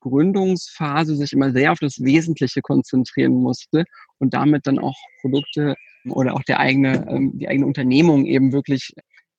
Gründungsphase 0.00 1.14
sich 1.14 1.32
immer 1.32 1.52
sehr 1.52 1.72
auf 1.72 1.78
das 1.78 2.02
Wesentliche 2.02 2.62
konzentrieren 2.62 3.34
musste 3.34 3.84
und 4.18 4.34
damit 4.34 4.66
dann 4.66 4.78
auch 4.78 4.96
Produkte 5.20 5.76
oder 6.08 6.34
auch 6.34 6.42
der 6.42 6.58
eigene, 6.58 7.06
ähm, 7.08 7.38
die 7.38 7.48
eigene 7.48 7.66
Unternehmung 7.66 8.26
eben 8.26 8.52
wirklich 8.52 8.92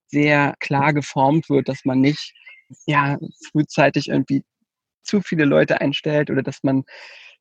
sehr 0.08 0.56
klar 0.60 0.94
geformt 0.94 1.50
wird, 1.50 1.68
dass 1.68 1.84
man 1.84 2.00
nicht 2.00 2.34
ja 2.86 3.18
frühzeitig 3.52 4.10
irgendwie 4.10 4.44
zu 5.04 5.22
viele 5.22 5.46
Leute 5.46 5.82
einstellt 5.82 6.30
oder 6.30 6.44
dass 6.44 6.64
man 6.64 6.84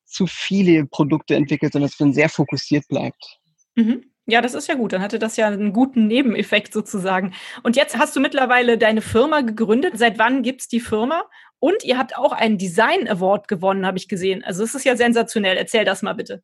zu 0.04 0.26
viele 0.26 0.86
Produkte 0.86 1.34
entwickelt, 1.36 1.72
sondern 1.72 1.90
dass 1.90 2.00
man 2.00 2.12
sehr 2.12 2.28
fokussiert 2.28 2.86
bleibt. 2.88 3.38
Mhm. 3.76 4.04
Ja, 4.26 4.40
das 4.40 4.54
ist 4.54 4.68
ja 4.68 4.74
gut. 4.74 4.92
Dann 4.92 5.02
hatte 5.02 5.18
das 5.18 5.36
ja 5.36 5.48
einen 5.48 5.72
guten 5.72 6.06
Nebeneffekt 6.06 6.72
sozusagen. 6.72 7.34
Und 7.62 7.76
jetzt 7.76 7.98
hast 7.98 8.14
du 8.14 8.20
mittlerweile 8.20 8.78
deine 8.78 9.02
Firma 9.02 9.40
gegründet. 9.40 9.98
Seit 9.98 10.18
wann 10.18 10.42
gibt 10.42 10.60
es 10.62 10.68
die 10.68 10.80
Firma? 10.80 11.24
Und 11.58 11.84
ihr 11.84 11.98
habt 11.98 12.16
auch 12.16 12.32
einen 12.32 12.56
Design 12.56 13.08
Award 13.08 13.48
gewonnen, 13.48 13.86
habe 13.86 13.98
ich 13.98 14.08
gesehen. 14.08 14.44
Also 14.44 14.62
es 14.62 14.74
ist 14.74 14.84
ja 14.84 14.96
sensationell. 14.96 15.56
Erzähl 15.56 15.84
das 15.84 16.02
mal 16.02 16.14
bitte. 16.14 16.42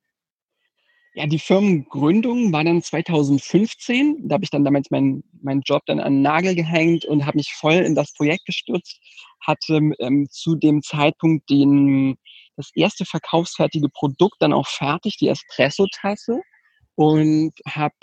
Ja, 1.19 1.27
die 1.27 1.39
Firmengründung 1.39 2.53
war 2.53 2.63
dann 2.63 2.83
2015. 2.83 4.29
Da 4.29 4.35
habe 4.35 4.45
ich 4.45 4.51
dann 4.51 4.65
damals 4.65 4.91
meinen 4.91 5.25
mein 5.41 5.63
Job 5.65 5.81
dann 5.87 5.99
an 5.99 6.17
den 6.17 6.23
Nagel 6.23 6.55
gehängt 6.55 7.07
und 7.07 7.25
habe 7.25 7.39
mich 7.39 7.55
voll 7.55 7.73
in 7.73 7.95
das 7.95 8.13
Projekt 8.13 8.45
gestürzt. 8.45 9.01
Hatte 9.41 9.81
ähm, 9.99 10.29
zu 10.31 10.57
dem 10.57 10.83
Zeitpunkt 10.83 11.49
den, 11.49 12.17
das 12.57 12.71
erste 12.75 13.07
verkaufsfertige 13.07 13.89
Produkt 13.89 14.37
dann 14.41 14.53
auch 14.53 14.67
fertig, 14.67 15.17
die 15.17 15.29
Espresso-Tasse. 15.29 16.43
Und 16.97 17.53
habe 17.67 17.95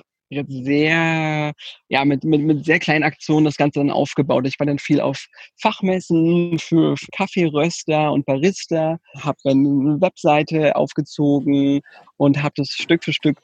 sehr, 0.48 1.54
ja, 1.90 2.06
mit, 2.06 2.24
mit, 2.24 2.42
mit 2.42 2.66
sehr 2.66 2.80
kleinen 2.80 3.04
Aktionen 3.04 3.46
das 3.46 3.58
Ganze 3.58 3.80
dann 3.80 3.92
aufgebaut. 3.92 4.48
Ich 4.48 4.60
war 4.60 4.68
dann 4.68 4.80
viel 4.80 5.00
auf 5.00 5.28
Fachmessen 5.60 6.58
für 6.60 6.96
Kaffeeröster 7.12 8.12
und 8.12 8.26
Barista, 8.26 9.00
habe 9.20 9.38
eine 9.46 10.02
Webseite 10.02 10.76
aufgezogen 10.76 11.82
und 12.18 12.42
habe 12.42 12.54
das 12.58 12.70
Stück 12.70 13.04
für 13.04 13.14
Stück 13.14 13.38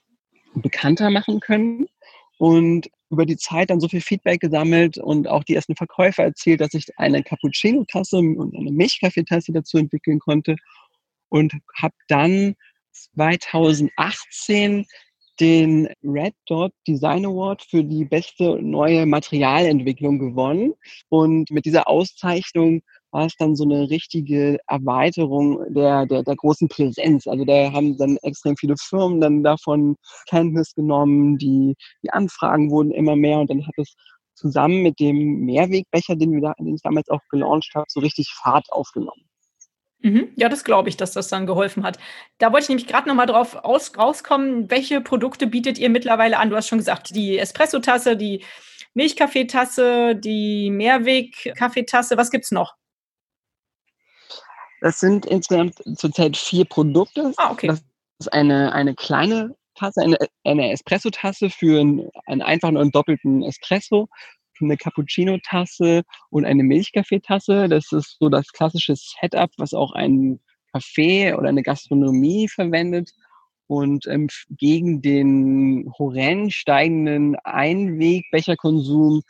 bekannter 0.55 1.09
machen 1.09 1.39
können 1.39 1.87
und 2.37 2.89
über 3.11 3.25
die 3.25 3.37
Zeit 3.37 3.69
dann 3.69 3.79
so 3.79 3.87
viel 3.87 4.01
Feedback 4.01 4.39
gesammelt 4.39 4.97
und 4.97 5.27
auch 5.27 5.43
die 5.43 5.55
ersten 5.55 5.75
Verkäufer 5.75 6.23
erzählt, 6.23 6.61
dass 6.61 6.73
ich 6.73 6.85
eine 6.97 7.23
Cappuccino-Tasse 7.23 8.17
und 8.17 8.55
eine 8.55 8.71
Milchkaffeetasse 8.71 9.51
dazu 9.51 9.77
entwickeln 9.77 10.19
konnte 10.19 10.55
und 11.29 11.53
habe 11.75 11.95
dann 12.07 12.55
2018 12.91 14.85
den 15.39 15.87
Red 16.03 16.33
Dot 16.47 16.71
Design 16.87 17.25
Award 17.25 17.63
für 17.63 17.83
die 17.83 18.05
beste 18.05 18.61
neue 18.61 19.05
Materialentwicklung 19.05 20.19
gewonnen. 20.19 20.73
Und 21.09 21.49
mit 21.51 21.65
dieser 21.65 21.87
Auszeichnung 21.87 22.81
war 23.11 23.25
es 23.25 23.35
dann 23.37 23.55
so 23.55 23.63
eine 23.63 23.89
richtige 23.89 24.59
Erweiterung 24.67 25.61
der, 25.73 26.05
der, 26.05 26.23
der 26.23 26.35
großen 26.35 26.67
Präsenz. 26.67 27.27
Also 27.27 27.45
da 27.45 27.71
haben 27.71 27.97
dann 27.97 28.17
extrem 28.21 28.55
viele 28.57 28.75
Firmen 28.77 29.19
dann 29.19 29.43
davon 29.43 29.95
Kenntnis 30.27 30.73
genommen, 30.75 31.37
die, 31.37 31.75
die 32.03 32.11
Anfragen 32.11 32.69
wurden 32.69 32.91
immer 32.91 33.15
mehr 33.15 33.39
und 33.39 33.49
dann 33.49 33.65
hat 33.65 33.73
es 33.77 33.95
zusammen 34.35 34.83
mit 34.83 34.99
dem 34.99 35.41
Mehrwegbecher, 35.41 36.15
den, 36.15 36.33
wir 36.33 36.41
da, 36.41 36.53
den 36.59 36.75
ich 36.75 36.81
damals 36.81 37.09
auch 37.09 37.21
gelauncht 37.29 37.71
habe, 37.75 37.85
so 37.89 37.99
richtig 37.99 38.29
Fahrt 38.31 38.71
aufgenommen. 38.71 39.28
Mhm. 40.01 40.29
Ja, 40.35 40.47
das 40.47 40.63
glaube 40.63 40.87
ich, 40.89 40.97
dass 40.97 41.11
das 41.11 41.27
dann 41.27 41.45
geholfen 41.45 41.83
hat. 41.83 41.99
Da 42.37 42.51
wollte 42.51 42.63
ich 42.63 42.69
nämlich 42.69 42.87
gerade 42.87 43.07
noch 43.07 43.15
mal 43.15 43.25
drauf 43.25 43.55
aus, 43.55 43.97
rauskommen. 43.97 44.71
Welche 44.71 45.01
Produkte 45.01 45.45
bietet 45.45 45.77
ihr 45.77 45.89
mittlerweile 45.89 46.37
an? 46.37 46.49
Du 46.49 46.55
hast 46.55 46.69
schon 46.69 46.77
gesagt, 46.77 47.13
die 47.15 47.37
Espresso-Tasse, 47.37 48.15
die 48.15 48.43
Milchkaffeetasse, 48.93 50.15
die 50.15 50.71
Mehrweg-Kaffeetasse. 50.71 52.17
Was 52.17 52.31
gibt 52.31 52.45
es 52.45 52.51
noch? 52.51 52.75
Das 54.81 55.01
sind 55.01 55.25
insgesamt 55.25 55.75
zurzeit 55.97 56.37
vier 56.37 56.63
Produkte. 56.63 57.33
Ah, 57.35 57.51
okay. 57.51 57.67
Das 57.67 57.83
ist 58.19 58.31
eine, 58.31 58.71
eine 58.71 58.95
kleine 58.95 59.55
Tasse, 59.75 60.01
eine, 60.01 60.17
eine 60.45 60.71
Espresso-Tasse 60.71 61.49
für 61.49 61.81
einen, 61.81 62.09
einen 62.25 62.41
einfachen 62.41 62.77
und 62.77 62.95
doppelten 62.95 63.43
Espresso 63.43 64.07
eine 64.61 64.77
Cappuccino-Tasse 64.77 66.03
und 66.29 66.45
eine 66.45 66.63
Milchkaffeetasse. 66.63 67.67
Das 67.69 67.91
ist 67.91 68.17
so 68.19 68.29
das 68.29 68.47
klassische 68.51 68.95
Setup, 68.95 69.51
was 69.57 69.73
auch 69.73 69.93
ein 69.93 70.39
Café 70.73 71.35
oder 71.35 71.49
eine 71.49 71.63
Gastronomie 71.63 72.47
verwendet. 72.47 73.11
Und 73.67 74.07
ähm, 74.07 74.27
gegen 74.49 75.01
den 75.01 75.91
horrend 75.97 76.53
steigenden 76.53 77.35
Einwegbecherkonsum 77.43 79.21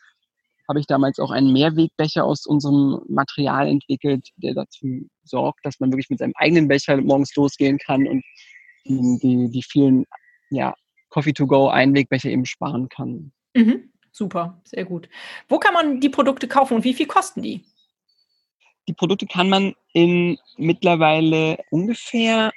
habe 0.69 0.79
ich 0.79 0.85
damals 0.85 1.19
auch 1.19 1.31
einen 1.31 1.51
Mehrwegbecher 1.51 2.23
aus 2.23 2.45
unserem 2.45 3.01
Material 3.09 3.67
entwickelt, 3.67 4.29
der 4.37 4.53
dazu 4.53 5.09
sorgt, 5.23 5.65
dass 5.65 5.79
man 5.79 5.91
wirklich 5.91 6.09
mit 6.11 6.19
seinem 6.19 6.33
eigenen 6.35 6.67
Becher 6.67 6.95
morgens 6.97 7.35
losgehen 7.35 7.79
kann 7.79 8.07
und 8.07 8.23
die, 8.85 9.49
die, 9.51 9.63
vielen 9.63 10.05
ja, 10.51 10.75
Coffee-to-go-Einwegbecher 11.09 12.29
eben 12.29 12.45
sparen 12.45 12.87
kann. 12.87 13.31
Mhm. 13.55 13.91
Super, 14.19 14.59
sehr 14.65 14.83
gut. 14.83 15.07
Wo 15.47 15.59
kann 15.59 15.73
man 15.73 16.01
die 16.01 16.09
Produkte 16.09 16.49
kaufen 16.49 16.73
und 16.73 16.83
wie 16.83 16.93
viel 16.93 17.07
kosten 17.07 17.41
die? 17.41 17.63
Die 18.89 18.93
Produkte 18.93 19.25
kann 19.25 19.47
man 19.47 19.75
in 19.93 20.37
mittlerweile 20.57 21.57
ungefähr 21.71 22.51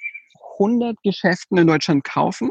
100 0.55 1.01
Geschäften 1.05 1.59
in 1.59 1.69
Deutschland 1.69 2.03
kaufen. 2.03 2.51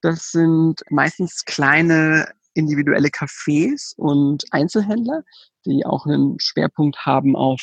Das 0.00 0.32
sind 0.32 0.80
meistens 0.88 1.44
kleine 1.44 2.32
individuelle 2.54 3.08
Cafés 3.08 3.94
und 3.98 4.46
Einzelhändler, 4.52 5.22
die 5.66 5.84
auch 5.84 6.06
einen 6.06 6.40
Schwerpunkt 6.40 7.04
haben 7.04 7.36
auf 7.36 7.60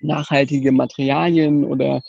nachhaltige 0.00 0.72
Materialien 0.72 1.64
oder 1.64 2.02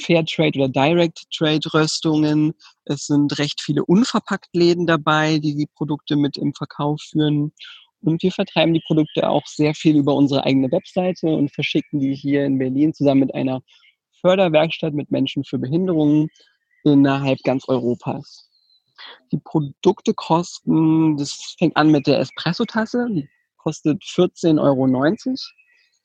Fairtrade 0.00 0.58
oder 0.58 0.68
Direct 0.68 1.24
Trade 1.30 1.72
Röstungen. 1.72 2.54
Es 2.84 3.06
sind 3.06 3.38
recht 3.38 3.60
viele 3.60 3.84
Unverpacktläden 3.84 4.86
dabei, 4.86 5.38
die 5.38 5.56
die 5.56 5.68
Produkte 5.74 6.16
mit 6.16 6.36
im 6.36 6.54
Verkauf 6.54 7.00
führen. 7.00 7.52
Und 8.00 8.22
wir 8.22 8.32
vertreiben 8.32 8.74
die 8.74 8.82
Produkte 8.86 9.28
auch 9.28 9.46
sehr 9.46 9.74
viel 9.74 9.96
über 9.96 10.14
unsere 10.14 10.44
eigene 10.44 10.70
Webseite 10.70 11.26
und 11.26 11.52
verschicken 11.52 12.00
die 12.00 12.14
hier 12.14 12.44
in 12.44 12.58
Berlin 12.58 12.94
zusammen 12.94 13.20
mit 13.20 13.34
einer 13.34 13.60
Förderwerkstatt 14.20 14.94
mit 14.94 15.10
Menschen 15.10 15.44
für 15.44 15.58
Behinderungen 15.58 16.28
innerhalb 16.84 17.40
ganz 17.42 17.68
Europas. 17.68 18.48
Die 19.32 19.38
Produkte 19.38 20.14
kosten, 20.14 21.16
das 21.16 21.54
fängt 21.58 21.76
an 21.76 21.90
mit 21.90 22.06
der 22.06 22.18
Espresso-Tasse, 22.20 23.06
die 23.10 23.28
kostet 23.56 24.02
14,90 24.02 24.60
Euro. 24.60 25.36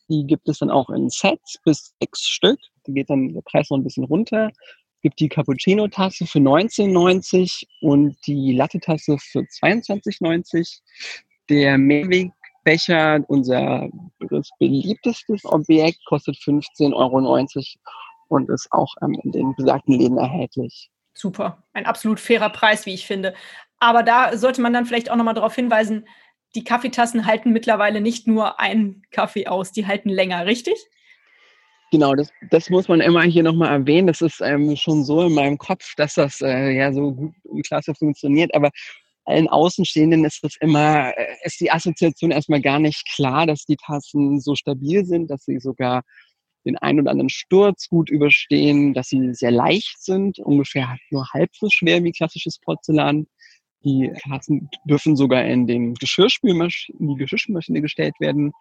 Die 0.09 0.27
gibt 0.27 0.50
es 0.50 0.59
dann 0.59 0.69
auch 0.69 0.89
in 0.89 1.09
Sets 1.09 1.59
bis 1.63 1.93
sechs 2.00 2.21
Stück. 2.21 2.59
Geht 2.87 3.09
dann 3.09 3.33
der 3.33 3.41
Preis 3.41 3.69
noch 3.69 3.77
ein 3.77 3.83
bisschen 3.83 4.03
runter. 4.03 4.51
Es 4.95 5.01
gibt 5.01 5.19
die 5.19 5.29
Cappuccino-Tasse 5.29 6.25
für 6.25 6.39
19,90 6.39 7.65
und 7.81 8.15
die 8.25 8.53
Latte-Tasse 8.53 9.17
für 9.19 9.39
22,90. 9.39 10.79
Der 11.49 11.77
Mehrwegbecher, 11.77 13.23
unser 13.27 13.89
beliebtestes 14.59 15.43
Objekt, 15.45 16.05
kostet 16.05 16.37
15,90 16.37 16.93
Euro 16.93 17.47
und 18.29 18.49
ist 18.49 18.71
auch 18.71 18.93
ähm, 19.01 19.19
in 19.23 19.31
den 19.31 19.55
besagten 19.55 19.97
Läden 19.99 20.17
erhältlich. 20.17 20.89
Super, 21.13 21.63
ein 21.73 21.85
absolut 21.85 22.19
fairer 22.19 22.49
Preis, 22.49 22.85
wie 22.85 22.93
ich 22.93 23.05
finde. 23.05 23.33
Aber 23.79 24.03
da 24.03 24.37
sollte 24.37 24.61
man 24.61 24.73
dann 24.73 24.85
vielleicht 24.85 25.11
auch 25.11 25.15
nochmal 25.15 25.35
darauf 25.35 25.53
hinweisen, 25.53 26.07
die 26.55 26.63
Kaffeetassen 26.63 27.25
halten 27.25 27.51
mittlerweile 27.51 28.01
nicht 28.01 28.27
nur 28.27 28.59
einen 28.59 29.03
Kaffee 29.11 29.47
aus, 29.47 29.71
die 29.71 29.87
halten 29.87 30.09
länger, 30.09 30.45
richtig? 30.45 30.75
Genau, 31.93 32.15
das, 32.15 32.29
das 32.50 32.71
muss 32.71 32.88
man 32.88 33.01
immer 33.01 33.21
hier 33.21 33.43
nochmal 33.43 33.69
erwähnen. 33.71 34.07
Das 34.07 34.21
ist 34.21 34.41
ähm, 34.41 34.75
schon 34.75 35.03
so 35.03 35.21
in 35.27 35.33
meinem 35.35 35.59
Kopf, 35.59 35.93
dass 35.95 36.15
das 36.15 36.41
äh, 36.41 36.71
ja 36.71 36.91
so 36.91 37.12
gut 37.13 37.35
und 37.43 37.63
klasse 37.67 37.93
funktioniert. 37.93 38.55
Aber 38.55 38.71
allen 39.25 39.47
Außenstehenden 39.47 40.25
ist 40.25 40.43
das 40.43 40.55
immer, 40.59 41.15
äh, 41.15 41.35
ist 41.43 41.59
die 41.59 41.69
Assoziation 41.69 42.31
erstmal 42.31 42.62
gar 42.62 42.79
nicht 42.79 43.07
klar, 43.13 43.45
dass 43.45 43.65
die 43.65 43.75
Tassen 43.75 44.39
so 44.41 44.55
stabil 44.55 45.05
sind, 45.05 45.29
dass 45.29 45.45
sie 45.45 45.59
sogar 45.59 46.01
den 46.65 46.79
einen 46.79 47.01
oder 47.01 47.12
anderen 47.12 47.29
Sturz 47.29 47.88
gut 47.89 48.09
überstehen, 48.09 48.95
dass 48.95 49.09
sie 49.09 49.35
sehr 49.35 49.51
leicht 49.51 50.03
sind, 50.03 50.39
ungefähr 50.39 50.97
nur 51.12 51.27
halb 51.31 51.51
so 51.53 51.69
schwer 51.69 52.03
wie 52.03 52.12
klassisches 52.12 52.57
Porzellan. 52.57 53.27
Die 53.83 54.11
Kerzen 54.21 54.69
dürfen 54.85 55.15
sogar 55.15 55.43
in 55.43 55.67
den 55.67 55.93
Geschirrspülmaschine, 55.95 56.97
in 56.99 57.07
die 57.09 57.15
Geschirrspülmaschine 57.15 57.81
gestellt 57.81 58.15
werden. 58.19 58.53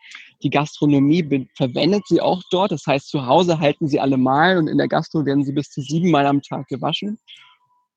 Die 0.43 0.51
Gastronomie 0.51 1.49
verwendet 1.57 2.03
sie 2.09 2.21
auch 2.21 2.43
dort. 2.51 2.73
Das 2.73 2.87
heißt, 2.87 3.09
zu 3.09 3.27
Hause 3.27 3.61
halten 3.61 3.87
sie 3.87 4.01
alle 4.01 4.17
mal 4.17 4.59
und 4.59 4.69
in 4.69 4.79
der 4.79 4.89
Gastro 4.89 5.25
werden 5.25 5.45
sie 5.45 5.53
bis 5.53 5.71
zu 5.71 5.81
sieben 5.81 6.11
Mal 6.11 6.27
am 6.27 6.43
Tag 6.43 6.67
gewaschen. 6.69 7.19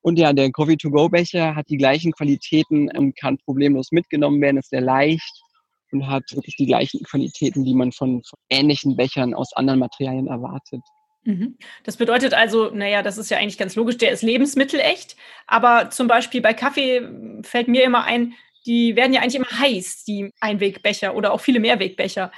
Und 0.02 0.20
ja, 0.20 0.32
der 0.32 0.52
Coffee-to-go-Becher 0.52 1.56
hat 1.56 1.68
die 1.68 1.78
gleichen 1.78 2.12
Qualitäten 2.12 2.88
und 2.96 3.16
kann 3.16 3.38
problemlos 3.38 3.90
mitgenommen 3.90 4.40
werden, 4.40 4.58
ist 4.58 4.70
sehr 4.70 4.80
leicht 4.80 5.42
und 5.90 6.06
hat 6.06 6.22
wirklich 6.32 6.54
die 6.56 6.66
gleichen 6.66 7.02
Qualitäten, 7.02 7.64
die 7.64 7.74
man 7.74 7.90
von 7.90 8.22
ähnlichen 8.48 8.96
Bechern 8.96 9.34
aus 9.34 9.52
anderen 9.54 9.80
Materialien 9.80 10.28
erwartet. 10.28 10.80
Mhm. 11.26 11.58
Das 11.82 11.96
bedeutet 11.96 12.34
also, 12.34 12.70
naja, 12.70 13.02
das 13.02 13.18
ist 13.18 13.30
ja 13.30 13.38
eigentlich 13.38 13.58
ganz 13.58 13.74
logisch, 13.74 13.98
der 13.98 14.12
ist 14.12 14.22
lebensmittelecht, 14.22 15.16
aber 15.48 15.90
zum 15.90 16.06
Beispiel 16.06 16.40
bei 16.40 16.54
Kaffee 16.54 17.02
fällt 17.42 17.66
mir 17.66 17.82
immer 17.82 18.04
ein, 18.04 18.34
die 18.64 18.94
werden 18.94 19.12
ja 19.12 19.20
eigentlich 19.20 19.34
immer 19.34 19.58
heiß, 19.58 20.04
die 20.04 20.32
Einwegbecher 20.40 21.14
oder 21.16 21.32
auch 21.32 21.40
viele 21.40 21.60
Mehrwegbecher. 21.60 22.30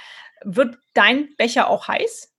Wird 0.43 0.77
dein 0.93 1.29
Becher 1.37 1.69
auch 1.69 1.87
heiß? 1.87 2.33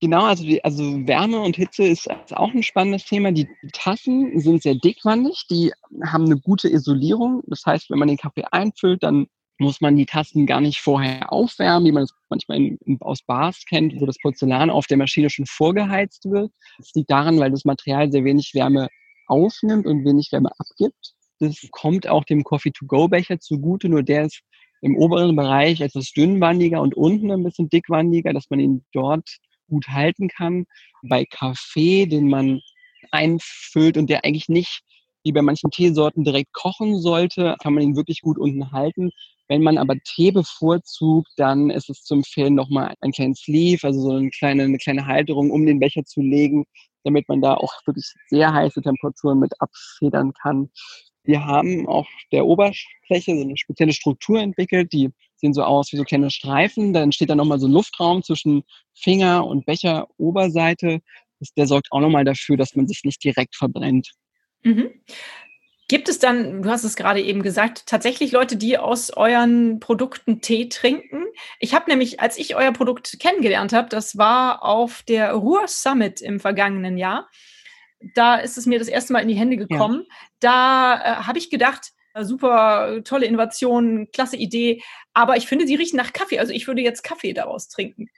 Genau, 0.00 0.24
also, 0.24 0.44
die, 0.44 0.62
also 0.64 0.82
Wärme 1.06 1.40
und 1.40 1.56
Hitze 1.56 1.84
ist 1.84 2.08
auch 2.08 2.52
ein 2.54 2.62
spannendes 2.62 3.04
Thema. 3.04 3.32
Die 3.32 3.48
Tassen 3.72 4.38
sind 4.40 4.62
sehr 4.62 4.76
dickwandig, 4.76 5.46
die 5.50 5.72
haben 6.04 6.26
eine 6.26 6.38
gute 6.38 6.68
Isolierung. 6.68 7.42
Das 7.46 7.64
heißt, 7.66 7.90
wenn 7.90 7.98
man 7.98 8.08
den 8.08 8.16
Kaffee 8.16 8.44
einfüllt, 8.50 9.02
dann 9.02 9.26
muss 9.58 9.80
man 9.80 9.96
die 9.96 10.06
Tasten 10.06 10.46
gar 10.46 10.60
nicht 10.60 10.80
vorher 10.80 11.32
aufwärmen, 11.32 11.86
wie 11.86 11.92
man 11.92 12.04
es 12.04 12.14
manchmal 12.28 12.58
in, 12.58 12.78
in, 12.84 13.00
aus 13.00 13.22
Bars 13.22 13.64
kennt, 13.68 14.00
wo 14.00 14.06
das 14.06 14.18
Porzellan 14.18 14.70
auf 14.70 14.86
der 14.86 14.96
Maschine 14.96 15.30
schon 15.30 15.46
vorgeheizt 15.46 16.24
wird. 16.30 16.52
Das 16.78 16.92
liegt 16.94 17.10
daran, 17.10 17.38
weil 17.40 17.50
das 17.50 17.64
Material 17.64 18.10
sehr 18.10 18.24
wenig 18.24 18.52
Wärme 18.54 18.88
aufnimmt 19.26 19.86
und 19.86 20.04
wenig 20.04 20.30
Wärme 20.30 20.50
abgibt. 20.58 21.14
Das 21.40 21.56
kommt 21.70 22.08
auch 22.08 22.24
dem 22.24 22.44
Coffee-to-go-Becher 22.44 23.40
zugute, 23.40 23.88
nur 23.88 24.02
der 24.02 24.26
ist 24.26 24.42
im 24.80 24.96
oberen 24.96 25.34
Bereich 25.34 25.80
etwas 25.80 26.12
dünnwandiger 26.12 26.80
und 26.80 26.94
unten 26.96 27.30
ein 27.30 27.42
bisschen 27.42 27.68
dickwandiger, 27.68 28.32
dass 28.32 28.50
man 28.50 28.60
ihn 28.60 28.84
dort 28.92 29.28
gut 29.68 29.88
halten 29.88 30.28
kann. 30.28 30.66
Bei 31.02 31.24
Kaffee, 31.24 32.06
den 32.06 32.28
man 32.28 32.60
einfüllt 33.10 33.96
und 33.96 34.08
der 34.08 34.24
eigentlich 34.24 34.48
nicht 34.48 34.82
wie 35.24 35.32
bei 35.32 35.42
manchen 35.42 35.70
Teesorten 35.70 36.24
direkt 36.24 36.52
kochen 36.52 36.98
sollte, 37.00 37.56
kann 37.60 37.74
man 37.74 37.82
ihn 37.82 37.96
wirklich 37.96 38.22
gut 38.22 38.38
unten 38.38 38.72
halten. 38.72 39.10
Wenn 39.48 39.62
man 39.62 39.78
aber 39.78 39.96
Tee 40.04 40.30
bevorzugt, 40.30 41.30
dann 41.36 41.70
ist 41.70 41.88
es 41.88 42.04
zu 42.04 42.14
empfehlen, 42.14 42.54
nochmal 42.54 42.94
einen 43.00 43.12
kleinen 43.12 43.34
Sleeve, 43.34 43.86
also 43.86 44.00
so 44.00 44.10
eine 44.12 44.30
kleine, 44.30 44.64
eine 44.64 44.78
kleine 44.78 45.06
Halterung 45.06 45.50
um 45.50 45.64
den 45.64 45.80
Becher 45.80 46.04
zu 46.04 46.20
legen, 46.20 46.64
damit 47.04 47.28
man 47.28 47.40
da 47.40 47.54
auch 47.54 47.72
wirklich 47.86 48.12
sehr 48.28 48.52
heiße 48.52 48.82
Temperaturen 48.82 49.38
mit 49.38 49.52
abfedern 49.60 50.32
kann. 50.34 50.70
Wir 51.24 51.44
haben 51.44 51.86
auf 51.86 52.08
der 52.32 52.46
Oberfläche 52.46 53.36
so 53.36 53.42
eine 53.42 53.56
spezielle 53.56 53.92
Struktur 53.92 54.40
entwickelt, 54.40 54.92
die 54.92 55.10
sehen 55.36 55.52
so 55.54 55.62
aus 55.62 55.92
wie 55.92 55.96
so 55.96 56.04
kleine 56.04 56.30
Streifen. 56.30 56.92
Dann 56.92 57.12
steht 57.12 57.30
da 57.30 57.34
nochmal 57.34 57.60
so 57.60 57.66
ein 57.66 57.72
Luftraum 57.72 58.22
zwischen 58.22 58.62
Finger 58.94 59.46
und 59.46 59.66
Becheroberseite. 59.66 61.00
Der 61.56 61.66
sorgt 61.66 61.88
auch 61.90 62.00
nochmal 62.00 62.24
dafür, 62.24 62.56
dass 62.56 62.74
man 62.74 62.88
sich 62.88 63.02
nicht 63.04 63.22
direkt 63.22 63.56
verbrennt. 63.56 64.10
Mhm. 64.62 64.90
Gibt 65.88 66.10
es 66.10 66.18
dann, 66.18 66.60
du 66.60 66.68
hast 66.68 66.84
es 66.84 66.96
gerade 66.96 67.22
eben 67.22 67.42
gesagt, 67.42 67.86
tatsächlich 67.86 68.32
Leute, 68.32 68.56
die 68.56 68.76
aus 68.76 69.10
euren 69.10 69.80
Produkten 69.80 70.42
Tee 70.42 70.68
trinken? 70.68 71.24
Ich 71.60 71.74
habe 71.74 71.90
nämlich, 71.90 72.20
als 72.20 72.36
ich 72.36 72.54
euer 72.54 72.72
Produkt 72.72 73.18
kennengelernt 73.18 73.72
habe, 73.72 73.88
das 73.88 74.18
war 74.18 74.62
auf 74.62 75.02
der 75.02 75.32
Ruhr 75.32 75.66
Summit 75.66 76.20
im 76.20 76.40
vergangenen 76.40 76.98
Jahr. 76.98 77.30
Da 78.14 78.36
ist 78.36 78.58
es 78.58 78.66
mir 78.66 78.78
das 78.78 78.88
erste 78.88 79.14
Mal 79.14 79.20
in 79.20 79.28
die 79.28 79.34
Hände 79.34 79.56
gekommen. 79.56 80.04
Ja. 80.06 80.14
Da 80.40 80.94
äh, 80.94 81.24
habe 81.24 81.38
ich 81.38 81.48
gedacht, 81.48 81.92
äh, 82.12 82.22
super 82.22 83.02
tolle 83.02 83.24
Innovation, 83.24 84.08
klasse 84.12 84.36
Idee, 84.36 84.82
aber 85.14 85.38
ich 85.38 85.46
finde, 85.46 85.66
sie 85.66 85.74
riechen 85.74 85.96
nach 85.96 86.12
Kaffee. 86.12 86.38
Also 86.38 86.52
ich 86.52 86.66
würde 86.66 86.82
jetzt 86.82 87.02
Kaffee 87.02 87.32
daraus 87.32 87.68
trinken. 87.68 88.10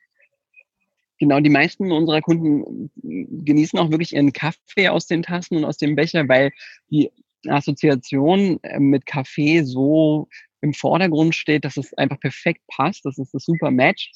Genau, 1.18 1.38
die 1.38 1.50
meisten 1.50 1.92
unserer 1.92 2.20
Kunden 2.20 2.90
genießen 2.96 3.78
auch 3.78 3.90
wirklich 3.90 4.14
ihren 4.14 4.32
Kaffee 4.32 4.88
aus 4.88 5.06
den 5.06 5.22
Tassen 5.22 5.56
und 5.56 5.64
aus 5.66 5.76
dem 5.76 5.94
Becher, 5.94 6.28
weil 6.28 6.50
die 6.88 7.12
Assoziation 7.48 8.58
äh, 8.62 8.78
mit 8.78 9.06
Kaffee 9.06 9.62
so 9.62 10.28
im 10.60 10.74
Vordergrund 10.74 11.34
steht, 11.34 11.64
dass 11.64 11.76
es 11.76 11.94
einfach 11.94 12.20
perfekt 12.20 12.62
passt. 12.68 13.04
Das 13.04 13.18
ist 13.18 13.32
das 13.32 13.44
super 13.44 13.70
Match. 13.70 14.10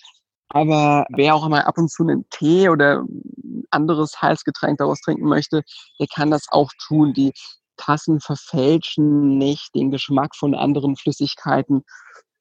Aber 0.49 1.07
wer 1.11 1.35
auch 1.35 1.49
mal 1.49 1.63
ab 1.63 1.79
und 1.79 1.91
zu 1.91 2.03
einen 2.03 2.29
Tee 2.31 2.69
oder 2.69 3.05
anderes 3.71 4.21
Heißgetränk 4.21 4.79
daraus 4.79 5.01
trinken 5.01 5.27
möchte, 5.27 5.63
der 5.99 6.07
kann 6.15 6.31
das 6.31 6.47
auch 6.51 6.71
tun. 6.87 7.15
Die 7.15 7.33
Tassen 7.77 8.21
verfälschen 8.21 9.39
nicht 9.39 9.75
den 9.75 9.91
Geschmack 9.91 10.37
von 10.37 10.55
anderen 10.55 10.97
Flüssigkeiten 10.97 11.83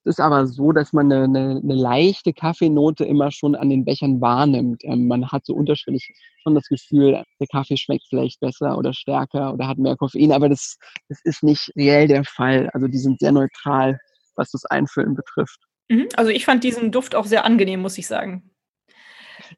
ist 0.05 0.19
aber 0.19 0.47
so, 0.47 0.71
dass 0.71 0.93
man 0.93 1.11
eine, 1.11 1.23
eine, 1.23 1.61
eine, 1.63 1.75
leichte 1.75 2.33
Kaffeenote 2.33 3.05
immer 3.05 3.31
schon 3.31 3.55
an 3.55 3.69
den 3.69 3.85
Bechern 3.85 4.21
wahrnimmt. 4.21 4.83
Ähm, 4.83 5.07
man 5.07 5.31
hat 5.31 5.45
so 5.45 5.53
unterschiedlich 5.53 6.13
schon 6.41 6.55
das 6.55 6.67
Gefühl, 6.67 7.23
der 7.39 7.47
Kaffee 7.47 7.77
schmeckt 7.77 8.05
vielleicht 8.09 8.39
besser 8.39 8.77
oder 8.77 8.93
stärker 8.93 9.53
oder 9.53 9.67
hat 9.67 9.77
mehr 9.77 9.95
Koffein, 9.95 10.31
aber 10.31 10.49
das, 10.49 10.77
das 11.09 11.19
ist 11.23 11.43
nicht 11.43 11.71
reell 11.75 12.07
der 12.07 12.23
Fall. 12.25 12.69
Also 12.73 12.87
die 12.87 12.97
sind 12.97 13.19
sehr 13.19 13.31
neutral, 13.31 13.99
was 14.35 14.51
das 14.51 14.65
Einfüllen 14.65 15.15
betrifft. 15.15 15.59
Mhm. 15.89 16.07
Also 16.15 16.31
ich 16.31 16.45
fand 16.45 16.63
diesen 16.63 16.91
Duft 16.91 17.15
auch 17.15 17.25
sehr 17.25 17.45
angenehm, 17.45 17.81
muss 17.81 17.97
ich 17.97 18.07
sagen. 18.07 18.49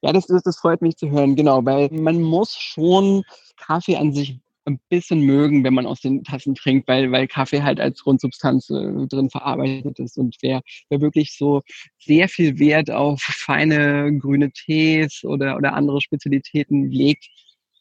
Ja, 0.01 0.13
das, 0.13 0.27
das, 0.27 0.43
das 0.43 0.57
freut 0.57 0.81
mich 0.81 0.97
zu 0.97 1.09
hören, 1.09 1.35
genau, 1.35 1.63
weil 1.65 1.89
man 1.91 2.21
muss 2.21 2.55
schon 2.55 3.23
Kaffee 3.57 3.97
an 3.97 4.13
sich 4.13 4.39
ein 4.65 4.79
bisschen 4.89 5.21
mögen, 5.21 5.63
wenn 5.63 5.73
man 5.73 5.85
aus 5.85 6.01
den 6.01 6.23
Tassen 6.23 6.55
trinkt, 6.55 6.87
weil, 6.87 7.11
weil 7.11 7.27
Kaffee 7.27 7.61
halt 7.61 7.79
als 7.79 8.01
Grundsubstanz 8.01 8.69
äh, 8.69 9.07
drin 9.07 9.29
verarbeitet 9.29 9.99
ist. 9.99 10.17
Und 10.17 10.35
wer, 10.41 10.61
wer 10.89 11.01
wirklich 11.01 11.37
so 11.37 11.61
sehr 11.99 12.27
viel 12.27 12.59
Wert 12.59 12.89
auf 12.91 13.21
feine 13.21 14.17
grüne 14.17 14.51
Tees 14.51 15.23
oder, 15.23 15.55
oder 15.57 15.73
andere 15.73 16.01
Spezialitäten 16.01 16.89
legt, 16.89 17.27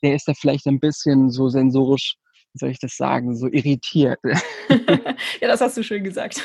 der 0.02 0.14
ist 0.14 0.28
da 0.28 0.34
vielleicht 0.34 0.66
ein 0.66 0.80
bisschen 0.80 1.30
so 1.30 1.48
sensorisch, 1.48 2.16
wie 2.52 2.58
soll 2.58 2.70
ich 2.70 2.78
das 2.78 2.96
sagen, 2.96 3.34
so 3.34 3.48
irritiert. 3.48 4.20
ja, 4.68 5.48
das 5.48 5.60
hast 5.62 5.76
du 5.76 5.82
schön 5.82 6.04
gesagt. 6.04 6.44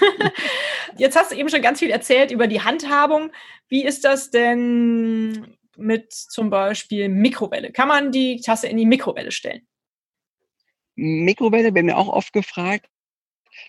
Jetzt 0.98 1.18
hast 1.18 1.32
du 1.32 1.36
eben 1.36 1.50
schon 1.50 1.62
ganz 1.62 1.80
viel 1.80 1.92
erzählt 1.92 2.32
über 2.32 2.48
die 2.48 2.62
Handhabung. 2.62 3.32
Wie 3.68 3.84
ist 3.84 4.06
das 4.06 4.32
denn 4.32 5.58
mit 5.78 6.12
zum 6.12 6.50
Beispiel 6.50 7.10
Mikrowelle? 7.10 7.72
Kann 7.72 7.88
man 7.88 8.12
die 8.12 8.42
Tasse 8.42 8.68
in 8.68 8.78
die 8.78 8.86
Mikrowelle 8.86 9.32
stellen? 9.32 9.62
Mikrowelle 11.00 11.74
werden 11.74 11.88
wir 11.88 11.98
auch 11.98 12.10
oft 12.10 12.34
gefragt. 12.34 12.88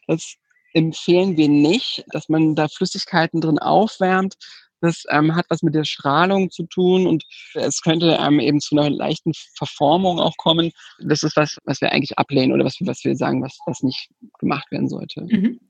Das 0.07 0.37
empfehlen 0.73 1.37
wir 1.37 1.49
nicht, 1.49 2.05
dass 2.13 2.29
man 2.29 2.55
da 2.55 2.69
Flüssigkeiten 2.69 3.41
drin 3.41 3.59
aufwärmt. 3.59 4.35
Das 4.81 5.05
ähm, 5.11 5.37
hat 5.37 5.45
was 5.51 5.63
mit 5.63 5.75
der 5.75 5.85
Strahlung 5.85 6.51
zu 6.51 6.65
tun 6.65 7.07
und 7.07 7.25
es 7.55 7.83
könnte 7.83 8.19
ähm, 8.21 8.41
eben 8.41 8.61
zu 8.61 8.77
einer 8.77 8.89
leichten 8.89 9.33
Verformung 9.55 10.19
auch 10.19 10.37
kommen. 10.39 10.73
Das 11.01 11.23
ist 11.23 11.37
was, 11.37 11.59
was 11.65 11.83
wir 11.83 11.93
eigentlich 11.93 12.19
ablehnen 12.19 12.53
oder 12.53 12.65
was, 12.65 12.77
was 12.81 13.05
wir 13.05 13.15
sagen, 13.15 13.43
was, 13.43 13.59
was 13.67 13.83
nicht 13.83 14.09
gemacht 14.39 14.71
werden 14.71 14.89
sollte. 14.89 15.23
Mhm. 15.23 15.61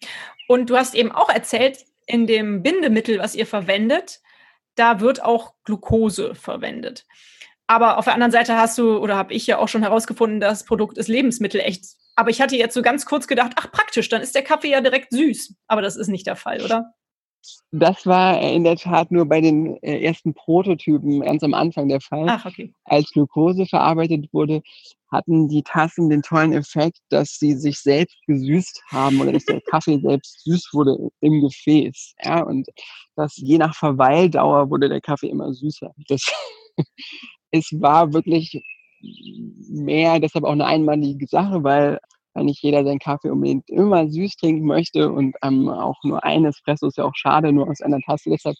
Und 0.46 0.70
du 0.70 0.76
hast 0.76 0.94
eben 0.94 1.10
auch 1.10 1.28
erzählt, 1.28 1.84
in 2.06 2.26
dem 2.26 2.62
Bindemittel, 2.62 3.18
was 3.18 3.34
ihr 3.34 3.46
verwendet, 3.46 4.20
da 4.76 5.00
wird 5.00 5.22
auch 5.22 5.54
Glucose 5.64 6.34
verwendet. 6.34 7.04
Aber 7.70 7.98
auf 7.98 8.04
der 8.04 8.14
anderen 8.14 8.32
Seite 8.32 8.56
hast 8.56 8.76
du, 8.78 8.98
oder 8.98 9.16
habe 9.16 9.32
ich 9.32 9.46
ja 9.46 9.58
auch 9.58 9.68
schon 9.68 9.82
herausgefunden, 9.82 10.40
das 10.40 10.64
Produkt 10.64 10.98
ist 10.98 11.06
Lebensmittel 11.06 11.60
echt. 11.60 11.84
Aber 12.16 12.28
ich 12.28 12.40
hatte 12.40 12.56
jetzt 12.56 12.74
so 12.74 12.82
ganz 12.82 13.06
kurz 13.06 13.28
gedacht, 13.28 13.52
ach 13.54 13.70
praktisch, 13.70 14.08
dann 14.08 14.22
ist 14.22 14.34
der 14.34 14.42
Kaffee 14.42 14.72
ja 14.72 14.80
direkt 14.80 15.12
süß. 15.12 15.54
Aber 15.68 15.80
das 15.80 15.94
ist 15.94 16.08
nicht 16.08 16.26
der 16.26 16.34
Fall, 16.34 16.64
oder? 16.64 16.92
Das 17.70 18.04
war 18.06 18.42
in 18.42 18.64
der 18.64 18.74
Tat 18.74 19.12
nur 19.12 19.24
bei 19.26 19.40
den 19.40 19.80
äh, 19.84 20.00
ersten 20.00 20.34
Prototypen 20.34 21.20
ganz 21.20 21.44
am 21.44 21.54
Anfang 21.54 21.88
der 21.88 22.00
Fall. 22.00 22.26
Ach, 22.28 22.44
okay. 22.44 22.74
Als 22.86 23.08
Glucose 23.12 23.64
verarbeitet 23.66 24.26
wurde, 24.32 24.62
hatten 25.12 25.46
die 25.46 25.62
Tassen 25.62 26.10
den 26.10 26.22
tollen 26.22 26.52
Effekt, 26.52 26.98
dass 27.08 27.36
sie 27.38 27.52
sich 27.52 27.78
selbst 27.78 28.16
gesüßt 28.26 28.82
haben 28.88 29.20
oder 29.20 29.30
dass 29.30 29.44
der 29.44 29.60
Kaffee 29.70 30.00
selbst 30.00 30.42
süß 30.42 30.70
wurde 30.72 30.96
im 31.20 31.40
Gefäß. 31.40 32.14
Ja, 32.24 32.42
und 32.42 32.66
dass 33.14 33.36
je 33.36 33.58
nach 33.58 33.76
Verweildauer 33.76 34.70
wurde 34.70 34.88
der 34.88 35.00
Kaffee 35.00 35.28
immer 35.28 35.54
süßer. 35.54 35.94
Das 36.08 36.26
es 37.50 37.70
war 37.80 38.12
wirklich 38.12 38.62
mehr, 39.68 40.18
deshalb 40.20 40.44
auch 40.44 40.52
eine 40.52 40.66
einmalige 40.66 41.26
Sache, 41.26 41.62
weil 41.64 41.98
nicht 42.34 42.62
jeder 42.62 42.84
seinen 42.84 42.98
Kaffee 42.98 43.30
unbedingt 43.30 43.68
immer 43.68 44.08
süß 44.08 44.36
trinken 44.36 44.64
möchte 44.64 45.10
und 45.10 45.34
ähm, 45.42 45.68
auch 45.68 45.96
nur 46.04 46.24
ein 46.24 46.44
Espresso 46.44 46.86
ist 46.86 46.98
ja 46.98 47.04
auch 47.04 47.14
schade, 47.14 47.52
nur 47.52 47.68
aus 47.68 47.80
einer 47.80 48.00
Tasse. 48.00 48.30
Deshalb 48.30 48.56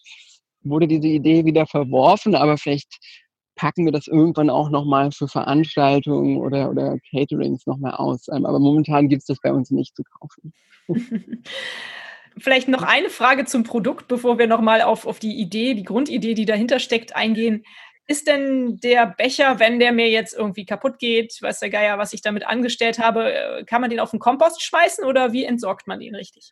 wurde 0.62 0.86
diese 0.88 1.08
Idee 1.08 1.44
wieder 1.44 1.66
verworfen, 1.66 2.34
aber 2.34 2.58
vielleicht 2.58 2.98
packen 3.54 3.84
wir 3.84 3.92
das 3.92 4.06
irgendwann 4.06 4.50
auch 4.50 4.70
nochmal 4.70 5.12
für 5.12 5.28
Veranstaltungen 5.28 6.38
oder, 6.38 6.70
oder 6.70 6.96
Caterings 7.10 7.66
nochmal 7.66 7.94
aus. 7.94 8.26
Ähm, 8.28 8.46
aber 8.46 8.58
momentan 8.58 9.08
gibt 9.08 9.20
es 9.20 9.26
das 9.26 9.38
bei 9.42 9.52
uns 9.52 9.70
nicht 9.70 9.94
zu 9.96 10.02
kaufen. 10.02 10.52
Vielleicht 12.38 12.68
noch 12.68 12.82
eine 12.82 13.10
Frage 13.10 13.44
zum 13.44 13.64
Produkt, 13.64 14.08
bevor 14.08 14.38
wir 14.38 14.46
nochmal 14.46 14.82
auf, 14.82 15.06
auf 15.06 15.18
die 15.18 15.38
Idee, 15.38 15.74
die 15.74 15.82
Grundidee, 15.82 16.34
die 16.34 16.46
dahinter 16.46 16.78
steckt, 16.78 17.14
eingehen. 17.14 17.64
Ist 18.10 18.26
denn 18.26 18.78
der 18.78 19.06
Becher, 19.06 19.60
wenn 19.60 19.78
der 19.78 19.92
mir 19.92 20.10
jetzt 20.10 20.34
irgendwie 20.34 20.64
kaputt 20.64 20.98
geht, 20.98 21.40
weiß 21.40 21.60
der 21.60 21.70
Geier, 21.70 21.96
was 21.96 22.12
ich 22.12 22.22
damit 22.22 22.44
angestellt 22.44 22.98
habe, 22.98 23.32
äh, 23.32 23.64
kann 23.64 23.80
man 23.80 23.88
den 23.88 24.00
auf 24.00 24.10
den 24.10 24.18
Kompost 24.18 24.60
schmeißen 24.64 25.04
oder 25.04 25.32
wie 25.32 25.44
entsorgt 25.44 25.86
man 25.86 26.00
den 26.00 26.16
richtig? 26.16 26.50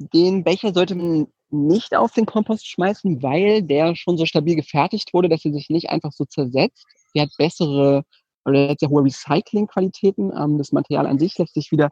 Den 0.00 0.42
Becher 0.42 0.74
sollte 0.74 0.96
man 0.96 1.28
nicht 1.50 1.94
auf 1.94 2.10
den 2.10 2.26
Kompost 2.26 2.66
schmeißen, 2.66 3.22
weil 3.22 3.62
der 3.62 3.94
schon 3.94 4.18
so 4.18 4.26
stabil 4.26 4.56
gefertigt 4.56 5.14
wurde, 5.14 5.28
dass 5.28 5.44
er 5.44 5.52
sich 5.52 5.70
nicht 5.70 5.90
einfach 5.90 6.10
so 6.10 6.24
zersetzt. 6.24 6.84
Der 7.14 7.22
hat 7.22 7.30
bessere 7.38 8.02
oder 8.44 8.70
hat 8.70 8.80
sehr 8.80 8.88
hohe 8.88 9.04
Recycling-Qualitäten. 9.04 10.32
Ähm, 10.36 10.58
das 10.58 10.72
Material 10.72 11.06
an 11.06 11.20
sich 11.20 11.38
lässt 11.38 11.54
sich 11.54 11.70
wieder 11.70 11.88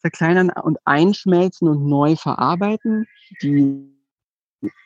verkleinern 0.00 0.50
und 0.50 0.78
einschmelzen 0.84 1.68
und 1.68 1.86
neu 1.86 2.16
verarbeiten. 2.16 3.06
Die 3.40 3.91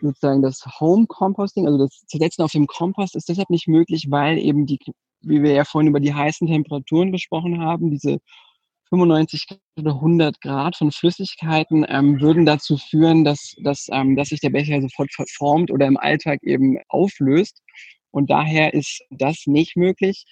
sozusagen 0.01 0.43
das 0.43 0.65
Home 0.81 1.07
Composting, 1.07 1.67
also 1.67 1.79
das 1.79 2.05
Zersetzen 2.07 2.45
auf 2.45 2.53
dem 2.53 2.67
Kompost 2.67 3.17
ist 3.17 3.29
deshalb 3.29 3.51
nicht 3.51 3.69
möglich, 3.69 4.07
weil 4.11 4.39
eben 4.39 4.67
die, 4.67 4.79
wie 5.21 5.43
wir 5.43 5.53
ja 5.53 5.65
vorhin 5.65 5.89
über 5.89 6.01
die 6.01 6.15
heißen 6.15 6.47
Temperaturen 6.47 7.13
gesprochen 7.13 7.61
haben, 7.61 7.91
diese 7.91 8.19
95 8.91 9.47
oder 9.79 9.95
100 9.95 10.41
Grad 10.41 10.77
von 10.77 10.93
Flüssigkeiten 10.93 11.85
ähm, 11.89 12.21
würden 12.21 12.47
dazu 12.47 12.77
führen, 12.77 13.25
dass, 13.25 13.55
dass, 13.63 13.89
ähm, 13.91 14.17
dass 14.17 14.29
sich 14.29 14.41
der 14.41 14.51
Becher 14.51 14.81
sofort 14.81 15.13
verformt 15.13 15.71
oder 15.71 15.87
im 15.87 15.97
Alltag 15.97 16.41
eben 16.43 16.79
auflöst. 16.89 17.63
Und 18.13 18.31
daher 18.31 18.75
ist 18.75 19.03
das 19.11 19.43
nicht 19.47 19.77
möglich. 19.77 20.25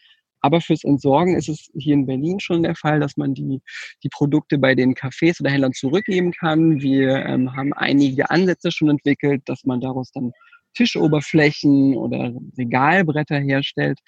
Aber 0.45 0.61
fürs 0.61 0.85
Entsorgen 0.85 1.37
ist 1.37 1.49
es 1.49 1.71
hier 1.75 1.95
in 1.95 2.05
Berlin 2.05 2.39
schon 2.39 2.63
der 2.63 2.75
Fall, 2.75 3.01
dass 3.01 3.17
man 3.17 3.33
die, 3.33 3.63
die 4.03 4.09
Produkte 4.11 4.59
bei 4.59 4.75
den 4.75 4.95
Cafés 4.95 5.41
oder 5.41 5.51
Händlern 5.51 5.73
zurückgeben 5.73 6.33
kann. 6.33 6.83
Wir 6.83 7.25
ähm, 7.25 7.57
haben 7.57 7.73
einige 7.73 8.29
Ansätze 8.29 8.71
schon 8.71 8.91
entwickelt, 8.91 9.41
dass 9.47 9.65
man 9.65 9.81
daraus 9.81 10.13
dann 10.13 10.33
Tischoberflächen 10.75 11.97
oder 11.97 12.35
Regalbretter 12.59 13.39
herstellt. 13.39 13.99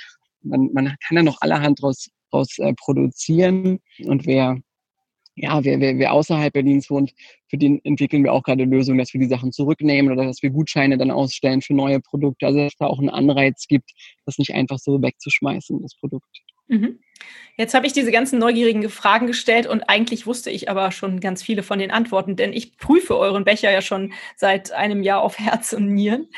Man, 0.43 0.69
man 0.75 0.95
kann 1.09 1.17
da 1.17 1.23
noch 1.23 1.41
allerhand 1.41 1.81
draus, 1.81 2.11
draus 2.31 2.59
äh, 2.59 2.75
produzieren. 2.75 3.79
Und 4.05 4.27
wer 4.27 4.59
ja, 5.37 5.63
wer, 5.65 5.79
wer, 5.81 5.99
wer 5.99 6.13
außerhalb 6.13 6.53
Berlins 6.53 6.89
wohnt, 6.89 7.13
für 7.49 7.59
den 7.59 7.85
entwickeln 7.85 8.25
wir 8.25 8.33
auch 8.33 8.43
gerade 8.43 8.65
Lösungen, 8.65 8.99
dass 8.99 9.13
wir 9.13 9.21
die 9.21 9.29
Sachen 9.29 9.53
zurücknehmen 9.53 10.11
oder 10.11 10.25
dass 10.25 10.43
wir 10.43 10.51
Gutscheine 10.51 10.97
dann 10.97 11.11
ausstellen 11.11 11.61
für 11.61 11.75
neue 11.75 12.01
Produkte. 12.01 12.47
Also 12.47 12.61
dass 12.61 12.77
da 12.77 12.87
auch 12.87 12.99
einen 12.99 13.11
Anreiz 13.11 13.67
gibt, 13.69 13.91
das 14.25 14.39
nicht 14.39 14.55
einfach 14.55 14.79
so 14.79 15.01
wegzuschmeißen, 15.01 15.83
das 15.83 15.95
Produkt. 15.95 16.25
Mhm. 16.69 17.01
Jetzt 17.59 17.75
habe 17.75 17.87
ich 17.87 17.93
diese 17.93 18.11
ganzen 18.11 18.39
neugierigen 18.39 18.89
Fragen 18.89 19.27
gestellt 19.27 19.67
und 19.67 19.89
eigentlich 19.89 20.27
wusste 20.27 20.51
ich 20.51 20.69
aber 20.71 20.91
schon 20.91 21.21
ganz 21.21 21.43
viele 21.43 21.63
von 21.63 21.79
den 21.79 21.91
Antworten, 21.91 22.37
denn 22.37 22.53
ich 22.53 22.77
prüfe 22.77 23.17
euren 23.17 23.45
Becher 23.45 23.71
ja 23.71 23.83
schon 23.83 24.13
seit 24.37 24.73
einem 24.73 25.03
Jahr 25.03 25.23
auf 25.23 25.39
Herz 25.39 25.73
und 25.73 25.93
Nieren. 25.93 26.29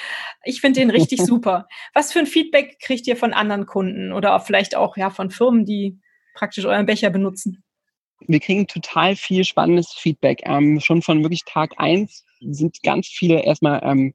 Ich 0.45 0.61
finde 0.61 0.81
den 0.81 0.91
richtig 0.91 1.21
super. 1.25 1.67
Was 1.95 2.13
für 2.13 2.19
ein 2.19 2.27
Feedback 2.27 2.79
kriegt 2.81 3.07
ihr 3.07 3.17
von 3.17 3.33
anderen 3.33 3.67
Kunden 3.67 4.13
oder 4.13 4.39
vielleicht 4.41 4.77
auch 4.77 4.97
ja, 4.97 5.11
von 5.11 5.31
Firmen, 5.31 5.65
die 5.65 5.99
praktisch 6.35 6.67
euren 6.67 6.87
Becher 6.87 7.11
benutzen? 7.11 7.65
Wir 8.27 8.41
kriegen 8.41 8.67
total 8.67 9.17
viel 9.17 9.45
spannendes 9.45 9.93
Feedback. 9.93 10.43
Ähm, 10.45 10.81
schon 10.81 11.03
von 11.03 11.23
wirklich 11.23 11.45
Tag 11.45 11.73
eins 11.77 12.25
sind 12.41 12.83
ganz 12.83 13.07
viele 13.07 13.43
erstmal 13.45 13.81
ähm, 13.83 14.15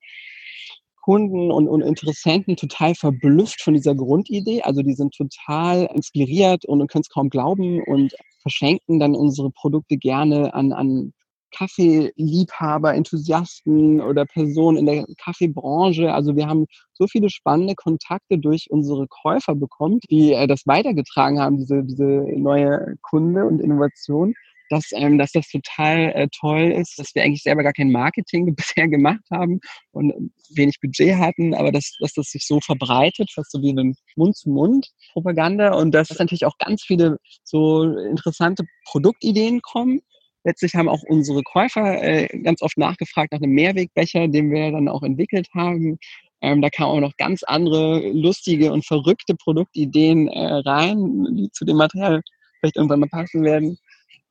Kunden 1.02 1.52
und, 1.52 1.68
und 1.68 1.82
Interessenten 1.82 2.56
total 2.56 2.96
verblüfft 2.96 3.62
von 3.62 3.74
dieser 3.74 3.94
Grundidee. 3.96 4.62
Also 4.62 4.82
die 4.82 4.94
sind 4.94 5.14
total 5.14 5.90
inspiriert 5.94 6.66
und, 6.66 6.82
und 6.82 6.90
können 6.90 7.02
es 7.02 7.10
kaum 7.10 7.30
glauben 7.30 7.84
und 7.84 8.14
verschenken 8.42 9.00
dann 9.00 9.16
unsere 9.16 9.52
Produkte 9.52 9.98
gerne 9.98 10.54
an, 10.54 10.72
an 10.72 11.14
Kaffeeliebhaber, 11.56 12.94
Enthusiasten 12.94 14.02
oder 14.02 14.26
Personen 14.26 14.78
in 14.78 14.86
der 14.86 15.06
Kaffeebranche. 15.24 16.14
Also 16.14 16.36
wir 16.36 16.48
haben 16.48 16.66
so 16.94 17.08
viele 17.08 17.30
spannende 17.30 17.76
Kontakte 17.76 18.38
durch 18.38 18.68
unsere 18.70 19.08
Käufer 19.08 19.56
bekommen, 19.56 20.00
die 20.10 20.34
äh, 20.34 20.48
das 20.48 20.62
weitergetragen 20.66 21.40
haben, 21.40 21.58
diese, 21.58 21.84
diese 21.84 22.26
neue 22.38 22.96
Kunde 23.02 23.46
und 23.46 23.60
Innovation 23.60 24.34
dass, 24.74 24.90
ähm, 24.94 25.18
dass 25.18 25.32
das 25.32 25.48
total 25.48 26.12
äh, 26.16 26.28
toll 26.40 26.72
ist, 26.72 26.98
dass 26.98 27.14
wir 27.14 27.24
eigentlich 27.24 27.44
selber 27.44 27.64
gar 27.64 27.74
kein 27.74 27.92
Marketing 27.92 28.56
bisher 28.56 28.88
gemacht 28.88 29.24
haben 29.32 29.60
und 29.92 30.32
wenig 30.56 30.80
Budget 30.82 31.16
hatten, 31.18 31.54
aber 31.54 31.72
dass, 31.72 31.96
dass 32.00 32.14
das 32.14 32.28
sich 32.28 32.46
so 32.46 32.60
verbreitet, 32.60 33.32
fast 33.34 33.52
so 33.52 33.62
wie 33.62 33.70
eine 33.70 33.94
Mund-zu-Mund-Propaganda 34.16 35.74
und 35.76 35.92
dass 35.92 36.18
natürlich 36.18 36.46
auch 36.46 36.58
ganz 36.58 36.84
viele 36.84 37.18
so 37.44 37.84
interessante 37.84 38.64
Produktideen 38.86 39.62
kommen. 39.62 40.02
Letztlich 40.44 40.76
haben 40.76 40.90
auch 40.90 41.04
unsere 41.04 41.42
Käufer 41.44 42.04
äh, 42.04 42.28
ganz 42.40 42.62
oft 42.62 42.78
nachgefragt 42.78 43.32
nach 43.32 43.42
einem 43.42 43.54
Mehrwegbecher, 43.54 44.28
den 44.28 44.52
wir 44.52 44.72
dann 44.72 44.90
auch 44.90 45.04
entwickelt 45.04 45.48
haben. 45.54 45.98
Ähm, 46.42 46.62
da 46.62 46.70
kamen 46.70 46.92
auch 46.92 47.00
noch 47.00 47.16
ganz 47.18 47.44
andere 47.44 48.10
lustige 48.12 48.74
und 48.74 48.86
verrückte 48.86 49.36
Produktideen 49.36 50.28
äh, 50.28 50.56
rein, 50.66 51.26
die 51.38 51.50
zu 51.52 51.64
dem 51.64 51.78
Material 51.78 52.22
vielleicht 52.60 52.76
irgendwann 52.76 53.00
mal 53.00 53.10
passen 53.10 53.44
werden. 53.44 53.78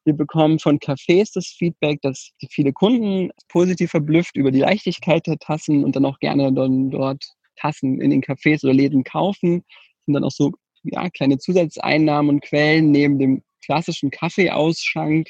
Wir 0.04 0.14
bekommen 0.14 0.58
von 0.58 0.78
Cafés 0.78 1.30
das 1.32 1.46
Feedback, 1.46 2.00
dass 2.02 2.32
viele 2.50 2.72
Kunden 2.72 3.30
positiv 3.48 3.92
verblüfft 3.92 4.36
über 4.36 4.50
die 4.50 4.60
Leichtigkeit 4.60 5.26
der 5.26 5.38
Tassen 5.38 5.84
und 5.84 5.94
dann 5.94 6.04
auch 6.04 6.18
gerne 6.18 6.52
dann 6.52 6.90
dort 6.90 7.24
Tassen 7.56 8.00
in 8.00 8.10
den 8.10 8.22
Cafés 8.22 8.64
oder 8.64 8.74
Läden 8.74 9.04
kaufen. 9.04 9.64
Und 10.06 10.14
dann 10.14 10.24
auch 10.24 10.32
so 10.32 10.52
ja, 10.82 11.08
kleine 11.10 11.38
Zusatzeinnahmen 11.38 12.28
und 12.28 12.40
Quellen 12.42 12.90
neben 12.90 13.18
dem 13.18 13.42
klassischen 13.64 14.10
Kaffeeausschank. 14.10 15.28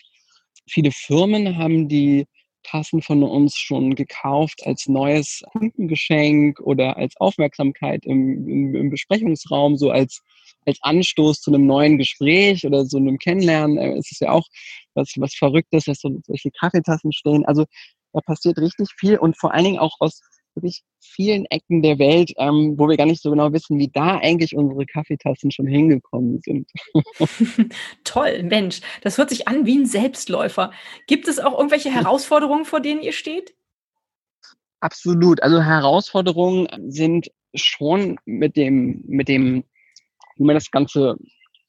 Viele 0.68 0.90
Firmen 0.92 1.58
haben 1.58 1.88
die 1.88 2.26
Tassen 2.62 3.02
von 3.02 3.22
uns 3.24 3.56
schon 3.56 3.94
gekauft 3.94 4.60
als 4.64 4.86
neues 4.86 5.42
Kundengeschenk 5.50 6.60
oder 6.60 6.96
als 6.96 7.16
Aufmerksamkeit 7.16 8.04
im, 8.04 8.48
im, 8.48 8.74
im 8.74 8.90
Besprechungsraum, 8.90 9.76
so 9.76 9.90
als 9.90 10.22
als 10.66 10.78
Anstoß 10.82 11.40
zu 11.40 11.50
einem 11.52 11.66
neuen 11.66 11.98
Gespräch 11.98 12.64
oder 12.64 12.84
so 12.84 12.98
einem 12.98 13.18
Kennenlernen. 13.18 13.78
Äh, 13.78 13.96
es 13.96 14.10
ist 14.10 14.20
ja 14.20 14.30
auch 14.30 14.46
was, 14.94 15.12
was 15.16 15.34
Verrücktes, 15.34 15.84
dass 15.84 16.00
so 16.00 16.20
solche 16.26 16.50
Kaffeetassen 16.50 17.12
stehen. 17.12 17.44
Also 17.46 17.64
da 18.12 18.20
passiert 18.20 18.58
richtig 18.58 18.88
viel 18.98 19.18
und 19.18 19.38
vor 19.38 19.52
allen 19.52 19.64
Dingen 19.64 19.78
auch 19.78 19.96
aus 20.00 20.20
wirklich 20.54 20.82
vielen 21.00 21.44
Ecken 21.46 21.82
der 21.82 21.98
Welt, 21.98 22.32
ähm, 22.38 22.74
wo 22.76 22.88
wir 22.88 22.96
gar 22.96 23.06
nicht 23.06 23.22
so 23.22 23.30
genau 23.30 23.52
wissen, 23.52 23.78
wie 23.78 23.88
da 23.88 24.18
eigentlich 24.18 24.56
unsere 24.56 24.86
Kaffeetassen 24.86 25.50
schon 25.50 25.66
hingekommen 25.66 26.40
sind. 26.42 26.70
Toll, 28.04 28.42
Mensch, 28.44 28.80
das 29.02 29.18
hört 29.18 29.30
sich 29.30 29.48
an 29.48 29.66
wie 29.66 29.78
ein 29.78 29.86
Selbstläufer. 29.86 30.72
Gibt 31.06 31.28
es 31.28 31.38
auch 31.38 31.56
irgendwelche 31.58 31.90
Herausforderungen, 31.90 32.64
vor 32.64 32.80
denen 32.80 33.02
ihr 33.02 33.12
steht? 33.12 33.54
Absolut. 34.80 35.42
Also 35.42 35.62
Herausforderungen 35.62 36.68
sind 36.88 37.30
schon 37.54 38.18
mit 38.24 38.56
dem, 38.56 39.04
mit 39.06 39.28
dem 39.28 39.64
wie 40.36 40.44
man 40.44 40.56
das 40.56 40.70
Ganze 40.70 41.16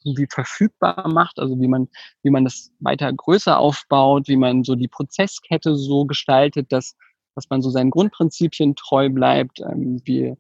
irgendwie 0.04 0.28
verfügbar 0.30 1.08
macht, 1.08 1.40
also 1.40 1.60
wie 1.60 1.68
man, 1.68 1.88
wie 2.24 2.30
man 2.30 2.44
das 2.44 2.72
weiter 2.80 3.12
größer 3.12 3.58
aufbaut, 3.58 4.28
wie 4.28 4.36
man 4.36 4.64
so 4.64 4.76
die 4.76 4.88
Prozesskette 4.88 5.76
so 5.76 6.06
gestaltet, 6.06 6.72
dass, 6.72 6.96
dass 7.36 7.50
man 7.50 7.62
so 7.62 7.70
seinen 7.70 7.90
Grundprinzipien 7.90 8.76
treu 8.76 9.10
bleibt. 9.10 9.60
Ähm, 9.62 10.02
wir 10.06 10.38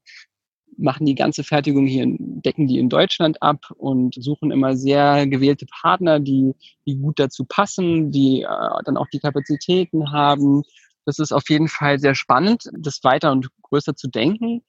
machen 0.77 1.05
die 1.05 1.15
ganze 1.15 1.43
Fertigung 1.43 1.85
hier, 1.85 2.05
decken 2.07 2.67
die 2.67 2.79
in 2.79 2.89
Deutschland 2.89 3.41
ab 3.41 3.71
und 3.77 4.15
suchen 4.15 4.51
immer 4.51 4.75
sehr 4.75 5.27
gewählte 5.27 5.65
Partner, 5.67 6.19
die, 6.19 6.53
die 6.85 6.97
gut 6.97 7.19
dazu 7.19 7.45
passen, 7.45 8.11
die 8.11 8.41
äh, 8.41 8.83
dann 8.85 8.97
auch 8.97 9.07
die 9.13 9.19
Kapazitäten 9.19 10.11
haben. 10.11 10.63
Das 11.05 11.19
ist 11.19 11.31
auf 11.31 11.49
jeden 11.49 11.67
Fall 11.67 11.99
sehr 11.99 12.15
spannend, 12.15 12.69
das 12.77 13.03
weiter 13.03 13.31
und 13.31 13.49
größer 13.61 13.95
zu 13.95 14.07
denken. 14.07 14.63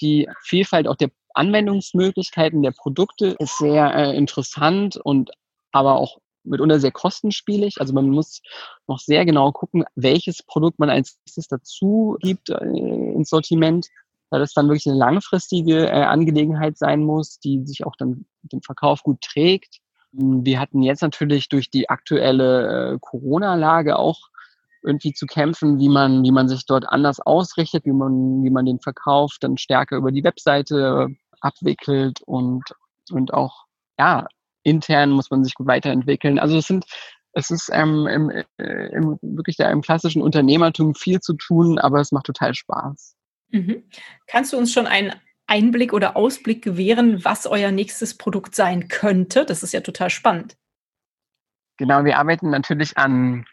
Die 0.00 0.28
Vielfalt 0.42 0.86
auch 0.86 0.96
der 0.96 1.10
Anwendungsmöglichkeiten 1.34 2.62
der 2.62 2.72
Produkte 2.72 3.36
ist 3.38 3.58
sehr 3.58 3.94
äh, 3.94 4.16
interessant 4.16 4.96
und 4.96 5.30
aber 5.72 5.96
auch 5.96 6.18
mitunter 6.44 6.80
sehr 6.80 6.92
kostenspielig. 6.92 7.80
Also 7.80 7.92
man 7.92 8.08
muss 8.08 8.40
noch 8.86 8.98
sehr 8.98 9.24
genau 9.24 9.52
gucken, 9.52 9.84
welches 9.94 10.42
Produkt 10.42 10.78
man 10.78 10.90
als 10.90 11.18
nächstes 11.26 11.48
dazu 11.48 12.16
gibt 12.20 12.50
äh, 12.50 12.64
ins 12.64 13.30
Sortiment, 13.30 13.88
weil 14.30 14.40
das 14.40 14.52
dann 14.52 14.68
wirklich 14.68 14.86
eine 14.86 14.98
langfristige 14.98 15.86
äh, 15.86 16.04
Angelegenheit 16.04 16.78
sein 16.78 17.02
muss, 17.04 17.38
die 17.38 17.64
sich 17.64 17.84
auch 17.86 17.96
dann 17.96 18.26
mit 18.42 18.52
dem 18.52 18.62
Verkauf 18.62 19.02
gut 19.02 19.20
trägt. 19.20 19.78
Wir 20.12 20.58
hatten 20.58 20.82
jetzt 20.82 21.02
natürlich 21.02 21.48
durch 21.48 21.70
die 21.70 21.90
aktuelle 21.90 22.94
äh, 22.94 22.98
Corona-Lage 23.00 23.98
auch 23.98 24.28
irgendwie 24.82 25.12
zu 25.12 25.26
kämpfen, 25.26 25.78
wie 25.78 25.88
man, 25.88 26.22
wie 26.22 26.30
man 26.30 26.48
sich 26.48 26.64
dort 26.64 26.88
anders 26.88 27.20
ausrichtet, 27.20 27.84
wie 27.84 27.92
man, 27.92 28.42
wie 28.42 28.50
man 28.50 28.64
den 28.64 28.80
Verkauf 28.80 29.36
dann 29.40 29.58
stärker 29.58 29.96
über 29.96 30.12
die 30.12 30.24
Webseite 30.24 31.08
abwickelt 31.40 32.20
und, 32.22 32.62
und 33.10 33.34
auch, 33.34 33.64
ja, 33.98 34.26
intern 34.62 35.10
muss 35.10 35.30
man 35.30 35.44
sich 35.44 35.54
gut 35.54 35.66
weiterentwickeln. 35.66 36.38
Also 36.38 36.58
es 36.58 36.66
sind, 36.66 36.84
es 37.32 37.50
ist 37.50 37.70
ähm, 37.72 38.06
im, 38.06 38.30
äh, 38.30 38.86
im, 38.92 39.18
wirklich 39.22 39.56
da 39.56 39.70
im 39.70 39.82
klassischen 39.82 40.22
Unternehmertum 40.22 40.94
viel 40.94 41.20
zu 41.20 41.34
tun, 41.34 41.78
aber 41.78 42.00
es 42.00 42.12
macht 42.12 42.26
total 42.26 42.54
Spaß. 42.54 43.16
Mhm. 43.50 43.84
Kannst 44.26 44.52
du 44.52 44.58
uns 44.58 44.72
schon 44.72 44.86
einen 44.86 45.12
Einblick 45.46 45.92
oder 45.92 46.16
Ausblick 46.16 46.62
gewähren, 46.62 47.24
was 47.24 47.46
euer 47.46 47.70
nächstes 47.70 48.16
Produkt 48.16 48.54
sein 48.54 48.88
könnte? 48.88 49.46
Das 49.46 49.62
ist 49.62 49.72
ja 49.72 49.80
total 49.80 50.10
spannend. 50.10 50.56
Genau, 51.78 52.04
wir 52.04 52.18
arbeiten 52.18 52.50
natürlich 52.50 52.98
an, 52.98 53.46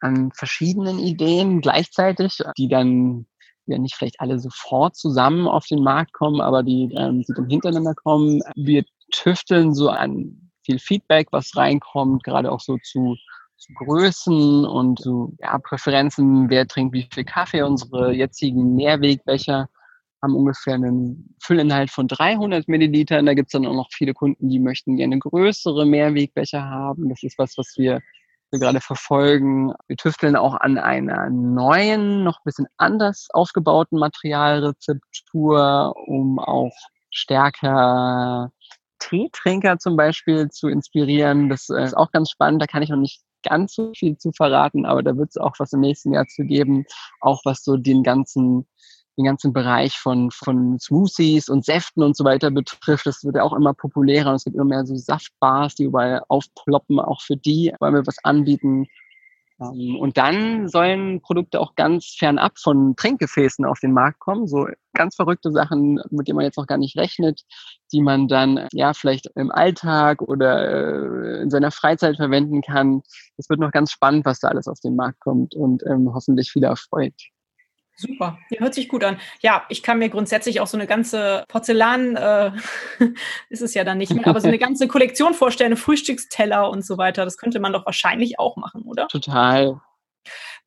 an 0.00 0.30
verschiedenen 0.32 0.98
Ideen 0.98 1.60
gleichzeitig, 1.60 2.38
die 2.56 2.68
dann 2.68 3.26
ja 3.66 3.78
nicht 3.78 3.96
vielleicht 3.96 4.20
alle 4.20 4.38
sofort 4.38 4.96
zusammen 4.96 5.46
auf 5.46 5.66
den 5.66 5.82
Markt 5.82 6.12
kommen, 6.12 6.40
aber 6.40 6.62
die, 6.62 6.92
ähm, 6.96 7.22
die 7.22 7.32
dann 7.34 7.48
hintereinander 7.48 7.94
kommen. 7.94 8.40
Wir 8.56 8.84
tüfteln 9.10 9.74
so 9.74 9.90
an 9.90 10.51
viel 10.64 10.78
Feedback, 10.78 11.28
was 11.30 11.56
reinkommt, 11.56 12.24
gerade 12.24 12.50
auch 12.50 12.60
so 12.60 12.78
zu, 12.82 13.16
zu 13.56 13.72
Größen 13.74 14.64
und 14.64 15.00
zu 15.00 15.36
ja, 15.40 15.58
Präferenzen, 15.58 16.50
wer 16.50 16.66
trinkt 16.66 16.94
wie 16.94 17.08
viel 17.12 17.24
Kaffee. 17.24 17.62
Unsere 17.62 18.12
jetzigen 18.12 18.74
Mehrwegbecher 18.74 19.68
haben 20.22 20.36
ungefähr 20.36 20.74
einen 20.74 21.34
Füllinhalt 21.40 21.90
von 21.90 22.06
300 22.08 22.68
Millilitern. 22.68 23.26
Da 23.26 23.34
gibt 23.34 23.48
es 23.48 23.52
dann 23.52 23.66
auch 23.66 23.74
noch 23.74 23.88
viele 23.92 24.14
Kunden, 24.14 24.48
die 24.48 24.60
möchten 24.60 24.96
gerne 24.96 25.18
größere 25.18 25.84
Mehrwegbecher 25.84 26.62
haben. 26.62 27.08
Das 27.08 27.22
ist 27.22 27.38
was, 27.38 27.58
was 27.58 27.74
wir 27.76 28.00
wir 28.52 28.60
gerade 28.60 28.80
verfolgen. 28.80 29.72
Wir 29.88 29.96
tüfteln 29.96 30.36
auch 30.36 30.54
an 30.54 30.78
einer 30.78 31.28
neuen, 31.30 32.22
noch 32.22 32.36
ein 32.36 32.44
bisschen 32.44 32.68
anders 32.76 33.28
aufgebauten 33.32 33.98
Materialrezeptur, 33.98 35.94
um 36.06 36.38
auch 36.38 36.76
stärker 37.10 38.52
Teetrinker 39.02 39.78
zum 39.78 39.96
Beispiel 39.96 40.48
zu 40.50 40.68
inspirieren. 40.68 41.48
Das 41.48 41.68
äh, 41.68 41.84
ist 41.84 41.96
auch 41.96 42.12
ganz 42.12 42.30
spannend. 42.30 42.62
Da 42.62 42.66
kann 42.66 42.82
ich 42.82 42.90
noch 42.90 42.98
nicht 42.98 43.22
ganz 43.42 43.74
so 43.74 43.92
viel 43.96 44.16
zu 44.16 44.32
verraten, 44.32 44.86
aber 44.86 45.02
da 45.02 45.16
wird 45.16 45.30
es 45.30 45.36
auch 45.36 45.54
was 45.58 45.72
im 45.72 45.80
nächsten 45.80 46.12
Jahr 46.12 46.26
zu 46.28 46.44
geben, 46.44 46.84
auch 47.20 47.40
was 47.44 47.64
so 47.64 47.76
den 47.76 48.02
ganzen 48.02 48.66
den 49.18 49.26
ganzen 49.26 49.52
Bereich 49.52 49.98
von, 49.98 50.30
von 50.30 50.78
Smoothies 50.80 51.50
und 51.50 51.66
Säften 51.66 52.02
und 52.02 52.16
so 52.16 52.24
weiter 52.24 52.50
betrifft. 52.50 53.04
Das 53.04 53.22
wird 53.24 53.36
ja 53.36 53.42
auch 53.42 53.52
immer 53.52 53.74
populärer 53.74 54.30
und 54.30 54.36
es 54.36 54.44
gibt 54.44 54.56
immer 54.56 54.64
mehr 54.64 54.86
so 54.86 54.96
Saftbars, 54.96 55.74
die 55.74 55.84
überall 55.84 56.22
aufploppen, 56.28 56.98
auch 56.98 57.20
für 57.20 57.36
die 57.36 57.74
wollen 57.78 57.94
wir 57.94 58.06
was 58.06 58.24
anbieten. 58.24 58.86
Ähm, 59.62 59.96
und 59.96 60.16
dann 60.16 60.68
sollen 60.68 61.20
Produkte 61.20 61.60
auch 61.60 61.74
ganz 61.74 62.16
fernab 62.18 62.58
von 62.58 62.94
Trinkgefäßen 62.96 63.64
auf 63.64 63.80
den 63.80 63.92
Markt 63.92 64.20
kommen. 64.20 64.46
So 64.46 64.66
ganz 64.94 65.16
verrückte 65.16 65.50
Sachen, 65.52 66.00
mit 66.10 66.28
denen 66.28 66.36
man 66.36 66.44
jetzt 66.44 66.58
noch 66.58 66.66
gar 66.66 66.78
nicht 66.78 66.96
rechnet, 66.96 67.42
die 67.92 68.00
man 68.00 68.28
dann 68.28 68.68
ja 68.72 68.92
vielleicht 68.94 69.28
im 69.34 69.50
Alltag 69.50 70.22
oder 70.22 71.38
äh, 71.38 71.42
in 71.42 71.50
seiner 71.50 71.70
Freizeit 71.70 72.16
verwenden 72.16 72.62
kann. 72.62 73.02
Es 73.36 73.48
wird 73.48 73.60
noch 73.60 73.72
ganz 73.72 73.90
spannend, 73.90 74.24
was 74.24 74.40
da 74.40 74.48
alles 74.48 74.68
auf 74.68 74.80
den 74.80 74.96
Markt 74.96 75.20
kommt 75.20 75.54
und 75.54 75.82
ähm, 75.86 76.12
hoffentlich 76.14 76.50
viel 76.50 76.64
erfreut. 76.64 77.14
Super, 78.02 78.38
ja, 78.50 78.60
hört 78.60 78.74
sich 78.74 78.88
gut 78.88 79.04
an. 79.04 79.18
Ja, 79.40 79.64
ich 79.68 79.82
kann 79.82 79.98
mir 79.98 80.08
grundsätzlich 80.08 80.60
auch 80.60 80.66
so 80.66 80.76
eine 80.76 80.88
ganze 80.88 81.44
Porzellan, 81.46 82.16
äh, 82.16 82.50
ist 83.48 83.62
es 83.62 83.74
ja 83.74 83.84
dann 83.84 83.98
nicht 83.98 84.12
mehr, 84.12 84.26
aber 84.26 84.40
so 84.40 84.48
eine 84.48 84.58
ganze 84.60 84.88
Kollektion 84.88 85.34
vorstellen, 85.34 85.76
Frühstücksteller 85.76 86.68
und 86.68 86.84
so 86.84 86.98
weiter. 86.98 87.24
Das 87.24 87.38
könnte 87.38 87.60
man 87.60 87.72
doch 87.72 87.86
wahrscheinlich 87.86 88.40
auch 88.40 88.56
machen, 88.56 88.82
oder? 88.82 89.06
Total. 89.06 89.80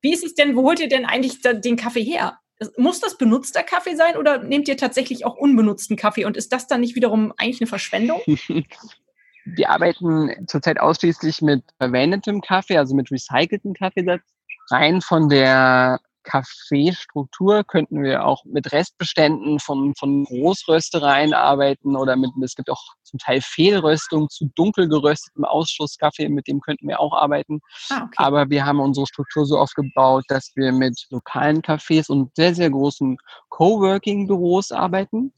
Wie 0.00 0.12
ist 0.12 0.24
es 0.24 0.34
denn, 0.34 0.56
wo 0.56 0.62
holt 0.62 0.80
ihr 0.80 0.88
denn 0.88 1.04
eigentlich 1.04 1.40
den 1.42 1.76
Kaffee 1.76 2.02
her? 2.02 2.38
Muss 2.78 3.00
das 3.00 3.18
benutzter 3.18 3.62
Kaffee 3.62 3.96
sein 3.96 4.16
oder 4.16 4.42
nehmt 4.42 4.66
ihr 4.66 4.78
tatsächlich 4.78 5.26
auch 5.26 5.36
unbenutzten 5.36 5.96
Kaffee 5.96 6.24
und 6.24 6.38
ist 6.38 6.52
das 6.52 6.66
dann 6.66 6.80
nicht 6.80 6.96
wiederum 6.96 7.34
eigentlich 7.36 7.60
eine 7.60 7.68
Verschwendung? 7.68 8.20
wir 9.44 9.70
arbeiten 9.70 10.46
zurzeit 10.46 10.80
ausschließlich 10.80 11.42
mit 11.42 11.62
verwendetem 11.78 12.40
Kaffee, 12.40 12.78
also 12.78 12.94
mit 12.94 13.10
recyceltem 13.10 13.74
Kaffeesatz. 13.74 14.22
Rein 14.70 15.00
von 15.00 15.28
der 15.28 16.00
Kaffeestruktur 16.26 17.64
könnten 17.64 18.02
wir 18.02 18.26
auch 18.26 18.44
mit 18.44 18.72
Restbeständen 18.72 19.58
von, 19.60 19.94
von 19.94 20.24
Großröstereien 20.24 21.32
arbeiten 21.32 21.96
oder 21.96 22.16
mit, 22.16 22.30
es 22.42 22.54
gibt 22.54 22.68
auch 22.68 22.82
zum 23.02 23.18
Teil 23.18 23.40
Fehlröstung 23.40 24.28
zu 24.28 24.50
dunkel 24.54 24.88
geröstetem 24.88 25.44
Ausschusskaffee, 25.44 26.28
mit 26.28 26.48
dem 26.48 26.60
könnten 26.60 26.88
wir 26.88 27.00
auch 27.00 27.14
arbeiten. 27.14 27.60
Ah, 27.88 28.04
okay. 28.04 28.14
Aber 28.16 28.50
wir 28.50 28.66
haben 28.66 28.80
unsere 28.80 29.06
Struktur 29.06 29.46
so 29.46 29.58
aufgebaut, 29.58 30.24
dass 30.28 30.50
wir 30.56 30.72
mit 30.72 31.06
lokalen 31.10 31.62
Cafés 31.62 32.10
und 32.10 32.34
sehr, 32.36 32.54
sehr 32.54 32.70
großen 32.70 33.16
Coworking-Büros 33.48 34.72
arbeiten. 34.72 35.32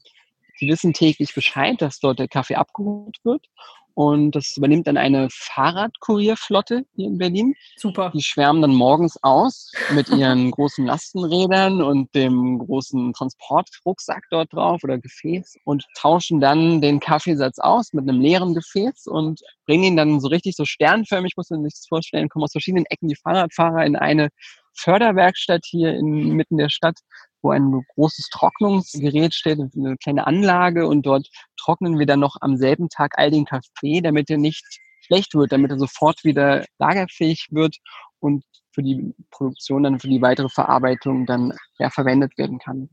Sie 0.57 0.67
wissen 0.67 0.91
täglich 0.91 1.33
Bescheid, 1.33 1.81
dass 1.81 1.99
dort 1.99 2.19
der 2.19 2.27
Kaffee 2.27 2.55
abgeholt 2.55 3.17
wird 3.23 3.45
und 3.99 4.31
das 4.31 4.55
übernimmt 4.55 4.87
dann 4.87 4.95
eine 4.95 5.27
Fahrradkurierflotte 5.29 6.85
hier 6.95 7.07
in 7.07 7.17
Berlin. 7.17 7.53
Super. 7.75 8.13
Die 8.15 8.23
schwärmen 8.23 8.61
dann 8.61 8.73
morgens 8.73 9.21
aus 9.23 9.73
mit 9.93 10.07
ihren 10.17 10.51
großen 10.51 10.85
Lastenrädern 10.85 11.81
und 11.81 12.15
dem 12.15 12.59
großen 12.59 13.11
Transportrucksack 13.11 14.23
dort 14.31 14.53
drauf 14.53 14.85
oder 14.85 14.99
Gefäß 14.99 15.57
und 15.65 15.85
tauschen 15.97 16.39
dann 16.39 16.79
den 16.79 17.01
Kaffeesatz 17.01 17.59
aus 17.59 17.91
mit 17.91 18.07
einem 18.07 18.21
leeren 18.21 18.53
Gefäß 18.53 19.07
und 19.07 19.41
bringen 19.65 19.83
ihn 19.83 19.97
dann 19.97 20.21
so 20.21 20.29
richtig 20.29 20.55
so 20.55 20.63
sternförmig, 20.63 21.33
muss 21.35 21.49
man 21.49 21.65
sich 21.65 21.73
das 21.73 21.87
vorstellen, 21.89 22.29
kommen 22.29 22.45
aus 22.45 22.53
verschiedenen 22.53 22.85
Ecken 22.85 23.09
die 23.09 23.17
Fahrradfahrer 23.17 23.85
in 23.85 23.97
eine 23.97 24.29
Förderwerkstatt 24.79 25.65
hier 25.65 25.93
inmitten 25.93 26.57
der 26.57 26.69
Stadt, 26.69 26.99
wo 27.41 27.51
ein 27.51 27.83
großes 27.95 28.29
Trocknungsgerät 28.31 29.33
steht, 29.33 29.59
eine 29.59 29.97
kleine 29.97 30.27
Anlage 30.27 30.87
und 30.87 31.05
dort 31.05 31.27
trocknen 31.57 31.99
wir 31.99 32.05
dann 32.05 32.19
noch 32.19 32.35
am 32.41 32.57
selben 32.57 32.89
Tag 32.89 33.17
all 33.17 33.31
den 33.31 33.45
Kaffee, 33.45 34.01
damit 34.01 34.29
er 34.29 34.37
nicht 34.37 34.63
schlecht 35.01 35.33
wird, 35.35 35.51
damit 35.51 35.71
er 35.71 35.79
sofort 35.79 36.23
wieder 36.23 36.65
lagerfähig 36.77 37.47
wird 37.51 37.77
und 38.19 38.43
für 38.71 38.83
die 38.83 39.13
Produktion, 39.31 39.83
dann 39.83 39.99
für 39.99 40.09
die 40.09 40.21
weitere 40.21 40.49
Verarbeitung 40.49 41.25
dann 41.25 41.53
ja, 41.79 41.89
verwendet 41.89 42.37
werden 42.37 42.59
kann. 42.59 42.89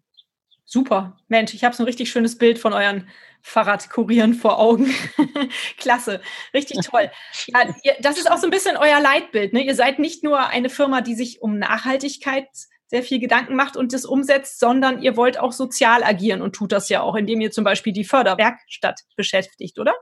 Super. 0.68 1.16
Mensch, 1.28 1.54
ich 1.54 1.62
habe 1.62 1.76
so 1.76 1.84
ein 1.84 1.86
richtig 1.86 2.10
schönes 2.10 2.36
Bild 2.36 2.58
von 2.58 2.72
euren 2.72 3.08
Fahrradkurieren 3.40 4.34
vor 4.34 4.58
Augen. 4.58 4.92
Klasse. 5.78 6.20
Richtig 6.52 6.80
toll. 6.84 7.10
Ja, 7.46 7.74
ihr, 7.84 7.94
das 8.00 8.18
ist 8.18 8.28
auch 8.28 8.38
so 8.38 8.48
ein 8.48 8.50
bisschen 8.50 8.76
euer 8.76 9.00
Leitbild. 9.00 9.52
Ne? 9.52 9.62
Ihr 9.62 9.76
seid 9.76 10.00
nicht 10.00 10.24
nur 10.24 10.48
eine 10.48 10.68
Firma, 10.68 11.02
die 11.02 11.14
sich 11.14 11.40
um 11.40 11.58
Nachhaltigkeit 11.58 12.48
sehr 12.88 13.04
viel 13.04 13.20
Gedanken 13.20 13.54
macht 13.54 13.76
und 13.76 13.92
das 13.92 14.04
umsetzt, 14.04 14.58
sondern 14.58 15.00
ihr 15.02 15.16
wollt 15.16 15.38
auch 15.38 15.52
sozial 15.52 16.02
agieren 16.02 16.42
und 16.42 16.54
tut 16.54 16.72
das 16.72 16.88
ja 16.88 17.00
auch, 17.00 17.14
indem 17.14 17.40
ihr 17.40 17.52
zum 17.52 17.62
Beispiel 17.62 17.92
die 17.92 18.04
Förderwerkstatt 18.04 19.02
beschäftigt, 19.16 19.78
oder? 19.78 19.94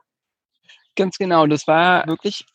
Ganz 0.97 1.19
genau. 1.19 1.47
Das 1.47 1.67
war 1.67 2.07
wirklich 2.07 2.47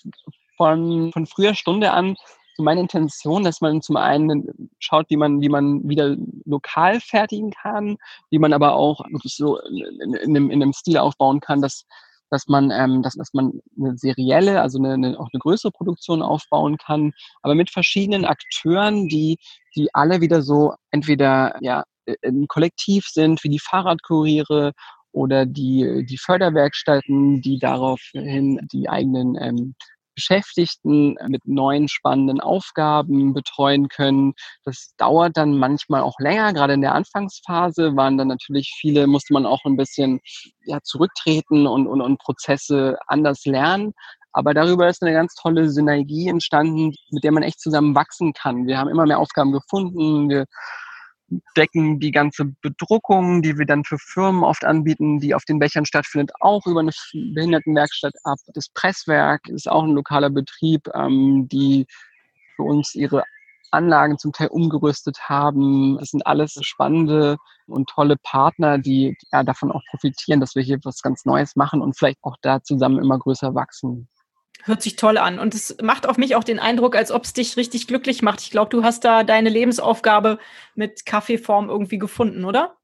von, 0.58 1.12
von 1.12 1.28
früher 1.28 1.54
Stunde 1.54 1.92
an 1.92 2.16
so 2.60 2.64
meine 2.64 2.82
Intention, 2.82 3.44
dass 3.44 3.62
man 3.62 3.82
zum 3.82 3.96
einen 3.96 4.70
schaut, 4.80 5.10
wie 5.10 5.16
man, 5.16 5.40
wie 5.40 5.48
man 5.48 5.88
wieder 5.88 6.18
lokal 6.44 7.00
fertigen 7.00 7.52
kann, 7.52 7.96
wie 8.32 8.38
man 8.38 8.52
aber 8.52 8.74
auch 8.74 9.06
so 9.24 9.58
in, 9.62 10.14
in, 10.14 10.36
einem, 10.36 10.52
in 10.52 10.62
einem 10.62 10.74
Stil 10.74 10.98
aufbauen 10.98 11.40
kann, 11.40 11.62
dass, 11.62 11.86
dass 12.30 12.48
man, 12.48 12.70
ähm, 12.70 13.02
dass, 13.02 13.16
dass 13.16 13.34
man 13.34 13.62
eine 13.80 13.98
serielle, 13.98 14.62
also 14.62 14.78
eine, 14.78 14.96
eine, 14.96 15.18
auch 15.18 15.30
eine 15.32 15.40
größere 15.40 15.72
Produktion 15.72 16.22
aufbauen 16.22 16.76
kann, 16.78 17.14
aber 17.44 17.56
mit 17.56 17.70
verschiedenen 17.70 18.26
Akteuren, 18.26 19.08
die, 19.08 19.38
die 19.78 19.88
alle 19.94 20.20
wieder 20.20 20.42
so 20.42 20.74
entweder 20.92 21.58
ja, 21.62 21.86
ein 22.26 22.48
Kollektiv 22.48 23.06
sind, 23.08 23.42
wie 23.46 23.50
die 23.50 23.60
Fahrradkuriere 23.60 24.74
oder 25.14 25.46
die, 25.46 26.06
die 26.06 26.18
Förderwerkstätten, 26.18 27.42
die 27.42 27.58
daraufhin 27.58 28.60
die 28.70 28.90
eigenen 28.90 29.38
ähm, 29.40 29.76
Beschäftigten 30.20 31.16
mit 31.30 31.46
neuen 31.46 31.88
spannenden 31.88 32.42
Aufgaben 32.42 33.34
betreuen 33.34 33.88
können. 33.88 34.34
Das 34.66 34.94
dauert 34.98 35.38
dann 35.38 35.58
manchmal 35.58 36.02
auch 36.02 36.20
länger. 36.20 36.52
Gerade 36.52 36.74
in 36.74 36.82
der 36.82 36.94
Anfangsphase 36.94 37.96
waren 37.96 38.18
dann 38.18 38.28
natürlich 38.28 38.76
viele, 38.82 39.08
musste 39.08 39.34
man 39.34 39.46
auch 39.46 39.64
ein 39.64 39.78
bisschen 39.78 40.20
ja, 40.66 40.80
zurücktreten 40.84 41.68
und, 41.68 41.88
und, 41.88 42.02
und 42.02 42.20
Prozesse 42.20 42.98
anders 43.08 43.46
lernen. 43.46 43.94
Aber 44.34 44.54
darüber 44.54 44.90
ist 44.90 45.02
eine 45.02 45.14
ganz 45.14 45.36
tolle 45.36 45.70
Synergie 45.70 46.28
entstanden, 46.28 46.94
mit 47.12 47.24
der 47.24 47.32
man 47.32 47.44
echt 47.44 47.62
zusammen 47.62 47.96
wachsen 47.96 48.34
kann. 48.34 48.68
Wir 48.68 48.78
haben 48.78 48.90
immer 48.90 49.06
mehr 49.06 49.20
Aufgaben 49.20 49.54
gefunden. 49.54 50.30
Wir 50.30 50.46
decken 51.56 52.00
die 52.00 52.12
ganze 52.12 52.46
Bedruckung, 52.62 53.42
die 53.42 53.58
wir 53.58 53.66
dann 53.66 53.84
für 53.84 53.98
Firmen 53.98 54.44
oft 54.44 54.66
anbieten, 54.66 55.20
die 55.20 55.36
auf 55.36 55.46
den 55.46 55.60
Bechern 55.60 55.86
stattfindet, 55.86 56.32
auch 56.40 56.66
über 56.66 56.80
eine 56.80 56.92
Behindertenwerkstatt 57.14 58.14
ab. 58.24 58.40
Das 58.54 58.70
Presswerk 58.70 59.48
ist 59.48 59.70
auch 59.70 59.84
ein 59.84 59.92
lokaler 59.94 60.30
Betrieb, 60.30 60.88
ähm, 60.94 61.48
die 61.50 61.86
für 62.56 62.64
uns 62.64 62.96
ihre 62.96 63.24
Anlagen 63.72 64.18
zum 64.18 64.32
Teil 64.34 64.48
umgerüstet 64.48 65.30
haben. 65.30 65.98
Das 66.00 66.10
sind 66.10 66.26
alles 66.26 66.58
spannende 66.62 67.38
und 67.68 67.90
tolle 67.90 68.18
Partner, 68.18 68.78
die 68.78 69.16
ja, 69.32 69.44
davon 69.44 69.72
auch 69.72 69.84
profitieren, 69.92 70.40
dass 70.40 70.56
wir 70.56 70.64
hier 70.64 70.80
was 70.84 71.02
ganz 71.02 71.26
Neues 71.26 71.56
machen 71.56 71.82
und 71.82 71.98
vielleicht 71.98 72.18
auch 72.24 72.36
da 72.42 72.64
zusammen 72.64 73.00
immer 73.00 73.20
größer 73.20 73.54
wachsen. 73.54 74.08
Hört 74.64 74.82
sich 74.82 74.96
toll 74.96 75.18
an. 75.18 75.40
Und 75.40 75.56
es 75.56 75.78
macht 75.82 76.08
auf 76.08 76.18
mich 76.18 76.36
auch 76.36 76.44
den 76.44 76.60
Eindruck, 76.60 76.96
als 76.96 77.12
ob 77.12 77.24
es 77.24 77.34
dich 77.34 77.56
richtig 77.58 77.88
glücklich 77.88 78.22
macht. 78.22 78.42
Ich 78.42 78.52
glaube, 78.52 78.70
du 78.70 78.84
hast 78.84 79.06
da 79.06 79.24
deine 79.24 79.50
Lebensaufgabe 79.50 80.38
mit 80.76 81.06
Kaffeeform 81.06 81.70
irgendwie 81.70 81.98
gefunden, 81.98 82.44
oder? 82.44 82.76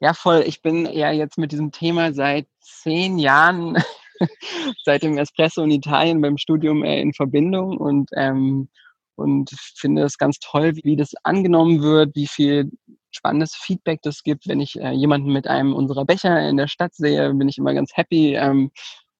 Ja, 0.00 0.12
voll. 0.12 0.44
Ich 0.46 0.60
bin 0.60 0.86
ja 0.92 1.10
jetzt 1.10 1.38
mit 1.38 1.52
diesem 1.52 1.72
Thema 1.72 2.12
seit 2.12 2.46
zehn 2.60 3.18
Jahren, 3.18 3.82
seit 4.84 5.02
dem 5.02 5.16
Espresso 5.16 5.62
in 5.62 5.70
Italien 5.70 6.20
beim 6.20 6.36
Studium 6.36 6.84
äh, 6.84 7.00
in 7.00 7.14
Verbindung 7.14 7.78
und, 7.78 8.10
ähm, 8.14 8.68
und 9.16 9.50
finde 9.76 10.02
es 10.02 10.18
ganz 10.18 10.38
toll, 10.40 10.74
wie 10.82 10.96
das 10.96 11.14
angenommen 11.22 11.82
wird, 11.82 12.14
wie 12.14 12.26
viel 12.26 12.70
spannendes 13.10 13.54
Feedback 13.54 14.02
das 14.02 14.22
gibt. 14.22 14.48
Wenn 14.48 14.60
ich 14.60 14.78
äh, 14.78 14.90
jemanden 14.90 15.32
mit 15.32 15.46
einem 15.46 15.72
unserer 15.72 16.04
Becher 16.04 16.48
in 16.48 16.56
der 16.56 16.68
Stadt 16.68 16.94
sehe, 16.94 17.32
bin 17.32 17.48
ich 17.48 17.58
immer 17.58 17.72
ganz 17.72 17.96
happy. 17.96 18.34
Ähm, 18.34 18.72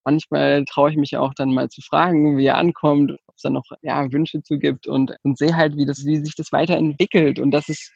manchmal 0.05 0.65
traue 0.65 0.91
ich 0.91 0.97
mich 0.97 1.17
auch 1.17 1.35
dann 1.35 1.53
mal 1.53 1.69
zu 1.69 1.81
fragen, 1.83 2.37
wie 2.37 2.47
er 2.47 2.59
ankommt, 2.59 3.13
ob 3.13 3.35
es 3.37 3.43
da 3.43 3.51
noch 3.51 3.65
ja, 3.83 4.11
Wünsche 4.13 4.43
zu 4.43 4.59
gibt 4.59 4.87
und, 4.87 5.17
und 5.23 5.39
sehe 5.39 5.57
halt, 5.57 5.77
wie, 5.77 5.87
das, 5.87 6.05
wie 6.05 6.25
sich 6.25 6.35
das 6.37 6.53
weiterentwickelt. 6.53 7.39
Und 7.39 7.51
das 7.51 7.69
ist, 7.69 7.93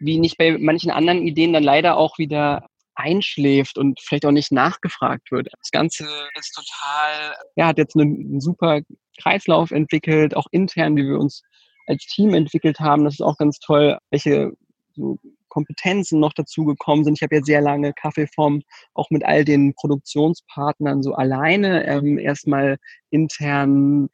wie 0.00 0.18
nicht 0.18 0.38
bei 0.38 0.56
manchen 0.58 0.90
anderen 0.90 1.26
Ideen 1.26 1.52
dann 1.52 1.62
leider 1.62 1.96
auch 1.96 2.18
wieder 2.18 2.66
einschläft 2.94 3.78
und 3.78 4.00
vielleicht 4.00 4.26
auch 4.26 4.32
nicht 4.32 4.52
nachgefragt 4.52 5.30
wird. 5.30 5.48
Das 5.58 5.70
Ganze 5.70 6.06
ist 6.38 6.52
total, 6.54 7.34
ja, 7.56 7.66
hat 7.68 7.78
jetzt 7.78 7.96
einen, 7.96 8.16
einen 8.16 8.40
super 8.40 8.80
Kreislauf 9.20 9.70
entwickelt, 9.70 10.36
auch 10.36 10.46
intern, 10.50 10.96
wie 10.96 11.06
wir 11.06 11.18
uns 11.18 11.42
als 11.86 12.06
Team 12.06 12.34
entwickelt 12.34 12.80
haben. 12.80 13.04
Das 13.04 13.14
ist 13.14 13.22
auch 13.22 13.38
ganz 13.38 13.58
toll, 13.58 13.98
welche 14.10 14.52
so 14.94 15.18
Kompetenzen 15.52 16.18
noch 16.18 16.32
dazugekommen 16.32 17.04
sind. 17.04 17.18
Ich 17.18 17.22
habe 17.22 17.36
ja 17.36 17.42
sehr 17.42 17.60
lange 17.60 17.92
Kaffeeform 17.92 18.62
auch 18.94 19.10
mit 19.10 19.22
all 19.22 19.44
den 19.44 19.74
Produktionspartnern 19.74 21.02
so 21.02 21.12
alleine 21.12 21.86
ähm, 21.86 22.18
erstmal 22.18 22.78
intern 23.10 24.08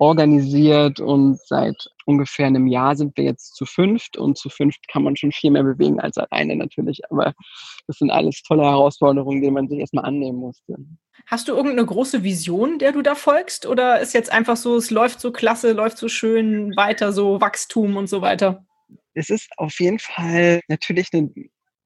organisiert 0.00 0.98
und 0.98 1.38
seit 1.46 1.76
ungefähr 2.06 2.46
einem 2.46 2.66
Jahr 2.66 2.96
sind 2.96 3.16
wir 3.16 3.22
jetzt 3.22 3.54
zu 3.54 3.64
fünft 3.66 4.16
und 4.16 4.36
zu 4.36 4.48
fünft 4.48 4.88
kann 4.88 5.04
man 5.04 5.14
schon 5.14 5.30
viel 5.30 5.52
mehr 5.52 5.62
bewegen 5.62 6.00
als 6.00 6.18
alleine 6.18 6.56
natürlich. 6.56 7.00
Aber 7.08 7.34
das 7.86 7.98
sind 7.98 8.10
alles 8.10 8.42
tolle 8.42 8.64
Herausforderungen, 8.64 9.40
denen 9.40 9.54
man 9.54 9.68
sich 9.68 9.78
erstmal 9.78 10.04
annehmen 10.04 10.38
musste. 10.38 10.74
Hast 11.26 11.46
du 11.46 11.52
irgendeine 11.52 11.86
große 11.86 12.24
Vision, 12.24 12.80
der 12.80 12.90
du 12.90 13.02
da 13.02 13.14
folgst? 13.14 13.64
Oder 13.66 14.00
ist 14.00 14.12
jetzt 14.12 14.32
einfach 14.32 14.56
so, 14.56 14.76
es 14.76 14.90
läuft 14.90 15.20
so 15.20 15.30
klasse, 15.30 15.70
läuft 15.70 15.98
so 15.98 16.08
schön 16.08 16.74
weiter, 16.76 17.12
so 17.12 17.40
Wachstum 17.40 17.96
und 17.96 18.08
so 18.08 18.20
weiter? 18.20 18.66
Es 19.14 19.30
ist 19.30 19.50
auf 19.56 19.80
jeden 19.80 19.98
Fall 19.98 20.60
natürlich 20.68 21.08
eine 21.12 21.30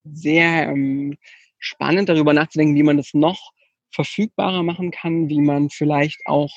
sehr 0.04 0.68
ähm, 0.68 1.16
spannend 1.58 2.08
darüber 2.08 2.32
nachzudenken, 2.32 2.74
wie 2.74 2.82
man 2.82 2.96
das 2.96 3.14
noch 3.14 3.52
verfügbarer 3.90 4.62
machen 4.62 4.90
kann, 4.90 5.28
wie 5.28 5.40
man 5.40 5.70
vielleicht 5.70 6.20
auch 6.26 6.50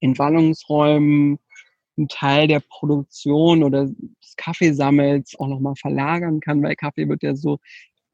in 0.00 0.18
Wallungsräumen 0.18 1.38
einen 1.96 2.08
Teil 2.08 2.46
der 2.46 2.60
Produktion 2.60 3.62
oder 3.62 3.86
des 3.86 4.36
Kaffeesammels 4.36 5.38
auch 5.38 5.48
nochmal 5.48 5.74
verlagern 5.76 6.40
kann, 6.40 6.62
weil 6.62 6.76
Kaffee 6.76 7.08
wird 7.08 7.22
ja 7.22 7.34
so 7.34 7.58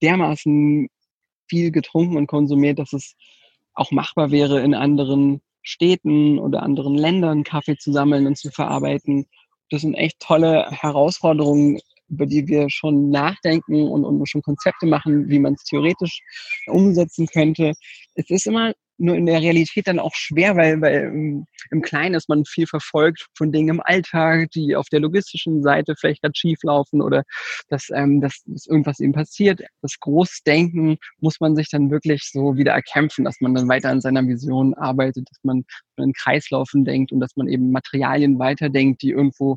dermaßen 0.02 0.88
viel 1.48 1.70
getrunken 1.70 2.16
und 2.16 2.26
konsumiert, 2.26 2.78
dass 2.78 2.92
es 2.92 3.14
auch 3.74 3.90
machbar 3.90 4.30
wäre, 4.30 4.60
in 4.62 4.74
anderen 4.74 5.42
Städten 5.62 6.38
oder 6.38 6.62
anderen 6.62 6.94
Ländern 6.94 7.44
Kaffee 7.44 7.76
zu 7.76 7.92
sammeln 7.92 8.26
und 8.26 8.36
zu 8.36 8.50
verarbeiten. 8.50 9.26
Das 9.70 9.82
sind 9.82 9.94
echt 9.94 10.20
tolle 10.20 10.70
Herausforderungen, 10.70 11.80
über 12.08 12.26
die 12.26 12.46
wir 12.46 12.68
schon 12.70 13.10
nachdenken 13.10 13.88
und, 13.88 14.04
und 14.04 14.28
schon 14.28 14.42
Konzepte 14.42 14.86
machen, 14.86 15.28
wie 15.28 15.38
man 15.38 15.54
es 15.54 15.64
theoretisch 15.64 16.20
umsetzen 16.66 17.26
könnte. 17.26 17.72
Es 18.14 18.30
ist 18.30 18.46
immer 18.46 18.72
nur 18.98 19.16
in 19.16 19.26
der 19.26 19.40
Realität 19.40 19.86
dann 19.86 19.98
auch 19.98 20.14
schwer, 20.14 20.56
weil, 20.56 20.80
weil 20.80 21.44
im 21.70 21.82
Kleinen 21.82 22.14
ist 22.14 22.28
man 22.28 22.44
viel 22.44 22.66
verfolgt 22.66 23.26
von 23.36 23.50
Dingen 23.50 23.68
im 23.76 23.80
Alltag, 23.80 24.50
die 24.52 24.76
auf 24.76 24.88
der 24.88 25.00
logistischen 25.00 25.62
Seite 25.62 25.94
vielleicht 25.98 26.22
gerade 26.22 26.36
schief 26.36 26.58
laufen 26.62 27.02
oder 27.02 27.24
dass, 27.68 27.88
ähm, 27.92 28.20
dass, 28.20 28.42
dass 28.46 28.66
irgendwas 28.66 29.00
eben 29.00 29.12
passiert. 29.12 29.62
Das 29.82 29.98
Großdenken 29.98 30.98
muss 31.20 31.40
man 31.40 31.56
sich 31.56 31.68
dann 31.70 31.90
wirklich 31.90 32.30
so 32.32 32.56
wieder 32.56 32.72
erkämpfen, 32.72 33.24
dass 33.24 33.40
man 33.40 33.54
dann 33.54 33.68
weiter 33.68 33.90
an 33.90 34.00
seiner 34.00 34.26
Vision 34.26 34.74
arbeitet, 34.74 35.28
dass 35.30 35.42
man 35.42 35.64
in 35.96 36.12
Kreislaufen 36.12 36.84
denkt 36.84 37.12
und 37.12 37.20
dass 37.20 37.36
man 37.36 37.48
eben 37.48 37.72
Materialien 37.72 38.38
weiterdenkt, 38.38 39.02
die 39.02 39.10
irgendwo 39.10 39.56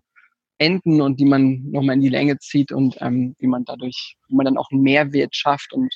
enden 0.57 1.01
und 1.01 1.19
die 1.19 1.25
man 1.25 1.69
nochmal 1.71 1.95
in 1.95 2.01
die 2.01 2.09
Länge 2.09 2.37
zieht 2.39 2.71
und 2.71 2.97
ähm, 2.99 3.35
wie 3.39 3.47
man 3.47 3.65
dadurch, 3.65 4.15
wie 4.27 4.35
man 4.35 4.45
dann 4.45 4.57
auch 4.57 4.69
einen 4.71 4.81
Mehrwert 4.81 5.35
schafft 5.35 5.73
und 5.73 5.93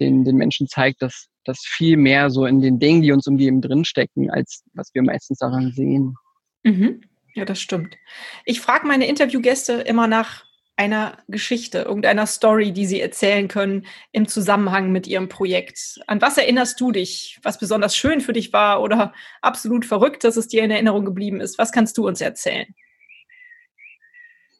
den, 0.00 0.24
den 0.24 0.36
Menschen 0.36 0.68
zeigt, 0.68 1.02
dass 1.02 1.28
das 1.44 1.60
viel 1.60 1.96
mehr 1.96 2.30
so 2.30 2.46
in 2.46 2.60
den 2.60 2.78
Dingen, 2.78 3.02
die 3.02 3.12
uns 3.12 3.26
umgeben, 3.26 3.60
drinstecken, 3.60 4.30
als 4.30 4.62
was 4.74 4.90
wir 4.94 5.02
meistens 5.02 5.38
daran 5.38 5.72
sehen. 5.72 6.14
Mhm. 6.62 7.00
Ja, 7.34 7.44
das 7.44 7.60
stimmt. 7.60 7.96
Ich 8.44 8.60
frage 8.60 8.86
meine 8.86 9.06
Interviewgäste 9.06 9.74
immer 9.74 10.06
nach 10.06 10.44
einer 10.76 11.18
Geschichte, 11.26 11.78
irgendeiner 11.78 12.26
Story, 12.26 12.72
die 12.72 12.86
sie 12.86 13.00
erzählen 13.00 13.48
können 13.48 13.86
im 14.12 14.28
Zusammenhang 14.28 14.92
mit 14.92 15.08
ihrem 15.08 15.28
Projekt. 15.28 16.00
An 16.06 16.20
was 16.22 16.38
erinnerst 16.38 16.80
du 16.80 16.92
dich, 16.92 17.40
was 17.42 17.58
besonders 17.58 17.96
schön 17.96 18.20
für 18.20 18.32
dich 18.32 18.52
war 18.52 18.80
oder 18.80 19.12
absolut 19.42 19.84
verrückt, 19.84 20.22
dass 20.22 20.36
es 20.36 20.46
dir 20.46 20.62
in 20.62 20.70
Erinnerung 20.70 21.04
geblieben 21.04 21.40
ist? 21.40 21.58
Was 21.58 21.72
kannst 21.72 21.98
du 21.98 22.06
uns 22.06 22.20
erzählen? 22.20 22.74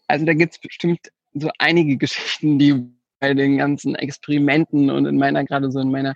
Also 0.08 0.24
da 0.24 0.32
gibt 0.34 0.54
es 0.54 0.58
bestimmt 0.58 1.00
so 1.34 1.50
einige 1.58 1.96
Geschichten, 1.96 2.58
die 2.58 2.74
bei 3.20 3.34
den 3.34 3.58
ganzen 3.58 3.94
Experimenten 3.94 4.90
und 4.90 5.06
in 5.06 5.16
meiner, 5.16 5.44
gerade 5.44 5.70
so 5.70 5.80
in 5.80 5.90
meiner 5.90 6.14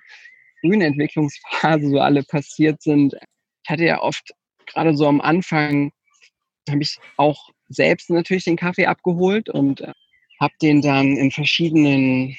frühen 0.61 0.81
Entwicklungsphase 0.81 1.91
so 1.91 2.01
alle 2.01 2.23
passiert 2.23 2.81
sind. 2.83 3.15
Ich 3.65 3.71
hatte 3.71 3.85
ja 3.85 4.01
oft, 4.01 4.33
gerade 4.67 4.97
so 4.97 5.07
am 5.07 5.21
Anfang, 5.21 5.93
habe 6.69 6.83
ich 6.83 6.99
auch 7.17 7.51
selbst 7.69 8.11
natürlich 8.11 8.45
den 8.45 8.57
Kaffee 8.57 8.87
abgeholt 8.87 9.49
und 9.49 9.81
äh, 9.81 9.93
habe 10.41 10.55
den 10.63 10.81
dann 10.81 11.17
in 11.17 11.31
verschiedenen 11.31 12.37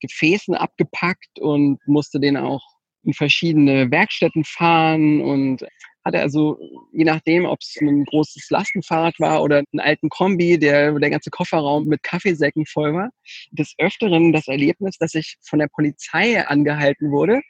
Gefäßen 0.00 0.54
abgepackt 0.54 1.38
und 1.38 1.78
musste 1.86 2.18
den 2.18 2.36
auch 2.36 2.62
in 3.04 3.14
verschiedene 3.14 3.90
Werkstätten 3.90 4.44
fahren 4.44 5.20
und 5.20 5.64
hatte 6.04 6.20
also, 6.20 6.58
je 6.92 7.04
nachdem, 7.04 7.44
ob 7.44 7.60
es 7.60 7.76
ein 7.80 8.04
großes 8.04 8.50
Lastenfahrrad 8.50 9.18
war 9.20 9.42
oder 9.42 9.58
einen 9.58 9.80
alten 9.80 10.08
Kombi, 10.08 10.58
der, 10.58 10.98
der 10.98 11.10
ganze 11.10 11.30
Kofferraum 11.30 11.86
mit 11.86 12.02
Kaffeesäcken 12.02 12.66
voll 12.66 12.94
war, 12.94 13.10
des 13.52 13.74
Öfteren 13.78 14.32
das 14.32 14.48
Erlebnis, 14.48 14.96
dass 14.98 15.14
ich 15.14 15.36
von 15.42 15.60
der 15.60 15.68
Polizei 15.68 16.44
angehalten 16.46 17.10
wurde, 17.10 17.40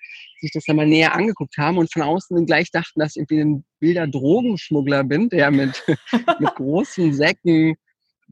sich 0.41 0.51
das 0.53 0.65
dann 0.67 0.77
mal 0.77 0.87
näher 0.87 1.15
angeguckt 1.15 1.57
haben 1.57 1.79
und 1.79 1.93
von 1.93 2.03
außen 2.03 2.45
gleich 2.47 2.71
dachten, 2.71 3.01
dass 3.01 3.17
ich 3.17 3.23
irgendwie 3.23 3.41
ein 3.41 3.65
wilder 3.81 4.07
Drogenschmuggler 4.07 5.05
bin, 5.05 5.29
der 5.29 5.51
mit, 5.51 5.83
mit 6.41 6.55
großen 6.55 7.15
Säcken 7.15 7.77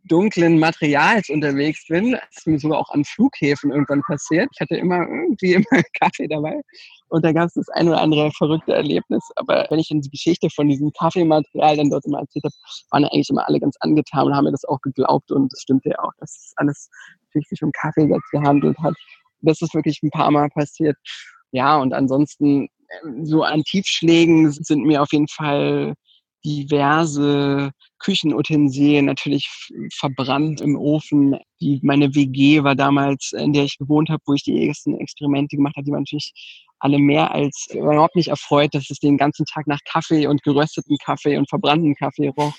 dunklen 0.04 0.58
Materials 0.58 1.28
unterwegs 1.28 1.86
bin. 1.88 2.12
Das 2.12 2.38
ist 2.38 2.46
mir 2.46 2.58
sogar 2.58 2.78
auch 2.78 2.90
an 2.90 3.04
Flughäfen 3.04 3.70
irgendwann 3.70 4.02
passiert. 4.02 4.48
Ich 4.52 4.60
hatte 4.60 4.76
immer 4.76 5.00
irgendwie 5.00 5.54
immer 5.54 5.82
Kaffee 5.98 6.28
dabei. 6.28 6.60
Und 7.08 7.24
da 7.24 7.32
gab 7.32 7.46
es 7.46 7.54
das 7.54 7.68
ein 7.70 7.88
oder 7.88 8.00
andere 8.00 8.30
verrückte 8.32 8.72
Erlebnis. 8.72 9.22
Aber 9.36 9.66
wenn 9.70 9.78
ich 9.78 9.90
in 9.90 10.00
die 10.00 10.10
Geschichte 10.10 10.48
von 10.50 10.68
diesem 10.68 10.92
Kaffeematerial 10.92 11.76
dann 11.76 11.90
dort 11.90 12.06
immer 12.06 12.20
erzählt 12.20 12.44
habe, 12.44 12.54
waren 12.90 13.04
eigentlich 13.04 13.30
immer 13.30 13.46
alle 13.48 13.60
ganz 13.60 13.76
angetan 13.80 14.26
und 14.26 14.36
haben 14.36 14.44
mir 14.44 14.52
das 14.52 14.64
auch 14.64 14.80
geglaubt. 14.80 15.30
Und 15.32 15.52
es 15.52 15.62
stimmte 15.62 15.90
ja 15.90 15.98
auch, 16.00 16.12
dass 16.18 16.30
es 16.30 16.52
alles 16.56 16.88
sich 17.32 17.62
um 17.62 17.72
Kaffee 17.72 18.08
gehandelt 18.32 18.78
hat. 18.78 18.94
Das 19.42 19.60
ist 19.62 19.74
wirklich 19.74 20.02
ein 20.02 20.10
paar 20.10 20.30
Mal 20.30 20.48
passiert. 20.50 20.96
Ja, 21.52 21.78
und 21.78 21.92
ansonsten 21.92 22.68
ähm, 23.04 23.24
so 23.24 23.42
an 23.42 23.62
Tiefschlägen 23.62 24.50
sind 24.50 24.84
mir 24.84 25.02
auf 25.02 25.12
jeden 25.12 25.28
Fall 25.28 25.94
diverse 26.44 27.70
Küchenutensilien 28.00 29.04
natürlich 29.04 29.48
verbrannt 29.94 30.60
im 30.60 30.76
Ofen. 30.76 31.36
Die, 31.60 31.78
meine 31.82 32.14
WG 32.14 32.62
war 32.64 32.74
damals, 32.74 33.32
in 33.32 33.52
der 33.52 33.64
ich 33.64 33.78
gewohnt 33.78 34.08
habe, 34.08 34.22
wo 34.26 34.34
ich 34.34 34.42
die 34.42 34.66
ersten 34.66 34.98
Experimente 34.98 35.56
gemacht 35.56 35.76
habe, 35.76 35.84
die 35.84 35.92
waren 35.92 36.00
natürlich 36.00 36.32
alle 36.80 36.98
mehr 36.98 37.30
als 37.30 37.68
überhaupt 37.72 38.16
nicht 38.16 38.28
erfreut, 38.28 38.74
dass 38.74 38.90
es 38.90 38.98
den 38.98 39.18
ganzen 39.18 39.44
Tag 39.44 39.66
nach 39.66 39.80
Kaffee 39.84 40.26
und 40.26 40.42
gerösteten 40.42 40.96
Kaffee 41.04 41.36
und 41.36 41.48
verbrannten 41.48 41.94
Kaffee 41.94 42.28
roch. 42.28 42.54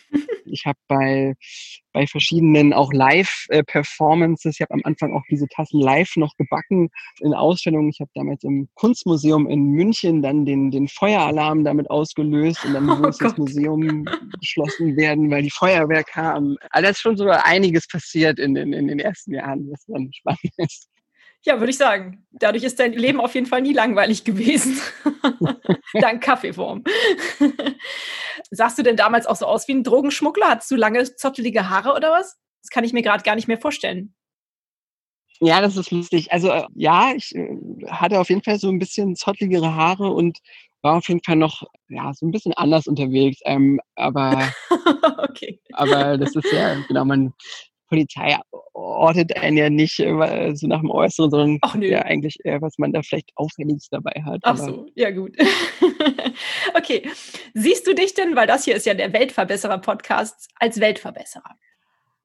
Ich 0.46 0.66
habe 0.66 0.78
bei, 0.88 1.34
bei 1.94 2.08
verschiedenen 2.08 2.74
auch 2.74 2.92
Live-Performances, 2.94 4.56
ich 4.56 4.62
habe 4.62 4.74
am 4.74 4.82
Anfang 4.84 5.14
auch 5.16 5.24
diese 5.30 5.48
Tassen 5.48 5.80
live 5.82 6.16
noch 6.16 6.36
gebacken 6.38 6.90
in 7.20 7.34
Ausstellungen. 7.34 7.90
Ich 7.90 8.00
habe 8.00 8.12
damals 8.16 8.44
im 8.44 8.70
Kunstmuseum 8.76 9.48
in 9.48 9.70
München 9.70 10.22
dann 10.22 10.46
den, 10.46 10.72
den 10.72 10.88
Feueralarm 10.88 11.64
damit 11.64 11.90
ausgelöst 11.90 12.64
und 12.66 12.74
dann 12.74 12.90
oh 12.90 12.96
muss 12.96 13.18
das 13.18 13.38
Museum 13.38 14.06
geschlossen 14.40 14.96
werden, 14.98 15.30
weil 15.32 15.44
die 15.44 15.52
Feuerwehr 15.52 16.04
kam. 16.04 16.58
Also 16.70 16.90
ist 16.90 17.00
schon 17.00 17.18
so 17.18 17.28
einiges 17.28 17.88
passiert 17.88 18.40
in 18.40 18.56
den, 18.56 18.74
in 18.74 18.88
den 18.88 19.00
ersten 19.00 19.34
Jahren, 19.34 19.70
was 19.72 19.86
dann 19.88 20.12
spannend 20.14 20.54
ist. 20.58 20.92
Ja, 21.44 21.60
würde 21.60 21.72
ich 21.72 21.78
sagen. 21.78 22.24
Dadurch 22.32 22.64
ist 22.64 22.80
dein 22.80 22.94
Leben 22.94 23.20
auf 23.20 23.34
jeden 23.34 23.48
Fall 23.48 23.62
nie 23.62 23.74
langweilig 23.74 24.24
gewesen. 24.24 24.80
Dank 25.94 26.22
Kaffeeform. 26.22 26.84
Sahst 28.52 28.78
du 28.78 28.84
denn 28.84 28.98
damals 28.98 29.26
auch 29.26 29.36
so 29.38 29.46
aus 29.46 29.68
wie 29.68 29.74
ein 29.74 29.84
Drogenschmuggler? 29.84 30.50
Hattest 30.50 30.70
du 30.72 30.76
lange 30.76 31.16
zottelige 31.16 31.70
Haare 31.70 31.94
oder 31.94 32.12
was? 32.12 32.38
Das 32.62 32.70
kann 32.70 32.84
ich 32.84 32.94
mir 32.94 33.02
gerade 33.02 33.24
gar 33.24 33.36
nicht 33.36 33.48
mehr 33.48 33.58
vorstellen. 33.58 34.14
Ja, 35.40 35.60
das 35.62 35.76
ist 35.76 35.90
lustig. 35.90 36.32
Also 36.32 36.52
äh, 36.52 36.68
ja, 36.76 37.14
ich 37.16 37.34
äh, 37.34 37.48
hatte 37.88 38.20
auf 38.20 38.30
jeden 38.30 38.44
Fall 38.44 38.60
so 38.60 38.70
ein 38.70 38.78
bisschen 38.78 39.16
zottligere 39.16 39.74
Haare 39.74 40.12
und 40.12 40.38
war 40.84 40.98
auf 40.98 41.08
jeden 41.08 41.24
Fall 41.24 41.36
noch 41.36 41.64
ja 41.90 42.14
so 42.14 42.26
ein 42.26 42.32
bisschen 42.32 42.54
anders 42.54 42.88
unterwegs. 42.88 43.40
Ähm, 43.46 43.80
aber 43.96 44.52
okay. 45.18 45.60
aber 45.74 46.18
das 46.18 46.36
ist 46.36 46.52
ja 46.52 46.76
genau 46.88 47.06
man 47.06 47.34
Polizei 47.92 48.38
ortet 48.74 49.36
einen 49.36 49.58
ja 49.58 49.70
nicht 49.70 50.00
äh, 50.00 50.56
so 50.56 50.66
nach 50.66 50.80
dem 50.80 50.90
Äußeren, 50.90 51.30
sondern 51.30 51.58
Ach, 51.62 51.76
ja 51.76 52.04
eigentlich 52.04 52.38
eher, 52.46 52.62
was 52.62 52.78
man 52.78 52.94
da 52.94 53.02
vielleicht 53.02 53.32
Auffälliges 53.36 53.90
dabei 53.90 54.24
hat. 54.24 54.40
Ach 54.44 54.56
so, 54.56 54.88
ja 54.96 55.12
gut. 55.12 55.36
okay. 56.74 57.06
Siehst 57.54 57.86
du 57.86 57.94
dich 57.94 58.14
denn, 58.14 58.38
weil 58.38 58.48
das 58.48 58.64
hier 58.64 58.76
ist 58.76 58.86
ja 58.86 58.94
der 58.94 59.12
Weltverbesserer-Podcast, 59.12 60.48
als 60.56 60.80
Weltverbesserer? 60.80 61.58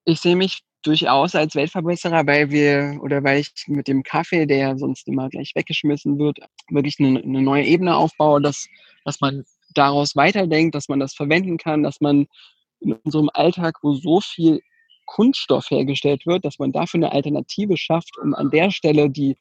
Ich 0.05 0.20
sehe 0.20 0.37
mich 0.37 0.61
durchaus 0.85 1.35
als 1.35 1.57
Weltverbesserer, 1.57 2.24
weil 2.29 2.48
wir 2.52 3.00
oder 3.02 3.24
weil 3.24 3.40
ich 3.40 3.52
mit 3.66 3.88
dem 3.88 4.05
Kaffee, 4.05 4.46
der 4.46 4.57
ja 4.57 4.79
sonst 4.79 5.09
immer 5.09 5.29
gleich 5.29 5.50
weggeschmissen 5.57 6.16
wird, 6.20 6.38
wirklich 6.70 7.00
eine, 7.00 7.20
eine 7.20 7.42
neue 7.42 7.64
Ebene 7.64 7.96
aufbaue, 7.96 8.40
dass, 8.40 8.68
dass 9.05 9.20
man 9.20 9.44
daraus 9.74 10.14
weiterdenkt, 10.14 10.76
dass 10.76 10.88
man 10.88 11.00
das 11.00 11.14
verwenden 11.14 11.59
kann, 11.59 11.83
dass 11.83 12.00
man 12.00 12.29
in 12.79 12.92
unserem 12.92 13.31
Alltag, 13.35 13.79
wo 13.83 13.94
so 13.94 14.20
viel 14.20 14.61
Kunststoff 15.07 15.71
hergestellt 15.71 16.27
wird, 16.27 16.45
dass 16.45 16.59
man 16.59 16.73
dafür 16.73 16.99
eine 16.99 17.12
Alternative 17.12 17.77
schafft, 17.77 18.19
um 18.19 18.35
an 18.35 18.51
der 18.51 18.71
Stelle 18.71 19.09
die, 19.09 19.37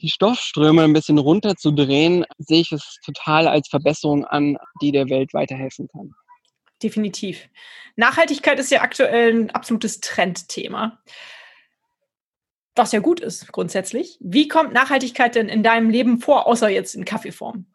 die 0.00 0.10
Stoffströme 0.10 0.84
ein 0.84 0.92
bisschen 0.92 1.18
runterzudrehen, 1.18 2.24
sehe 2.38 2.60
ich 2.60 2.72
es 2.72 2.98
total 3.04 3.48
als 3.48 3.68
Verbesserung 3.68 4.24
an, 4.24 4.56
die 4.80 4.92
der 4.92 5.08
Welt 5.08 5.34
weiterhelfen 5.34 5.88
kann. 5.88 6.14
Definitiv. 6.82 7.48
Nachhaltigkeit 7.96 8.58
ist 8.60 8.70
ja 8.70 8.82
aktuell 8.82 9.34
ein 9.34 9.50
absolutes 9.50 10.00
Trendthema. 10.00 11.00
Was 12.76 12.92
ja 12.92 13.00
gut 13.00 13.18
ist, 13.18 13.50
grundsätzlich. 13.50 14.16
Wie 14.20 14.46
kommt 14.46 14.72
Nachhaltigkeit 14.72 15.34
denn 15.34 15.48
in 15.48 15.64
deinem 15.64 15.90
Leben 15.90 16.20
vor, 16.20 16.46
außer 16.46 16.68
jetzt 16.68 16.94
in 16.94 17.04
Kaffeeform? 17.04 17.66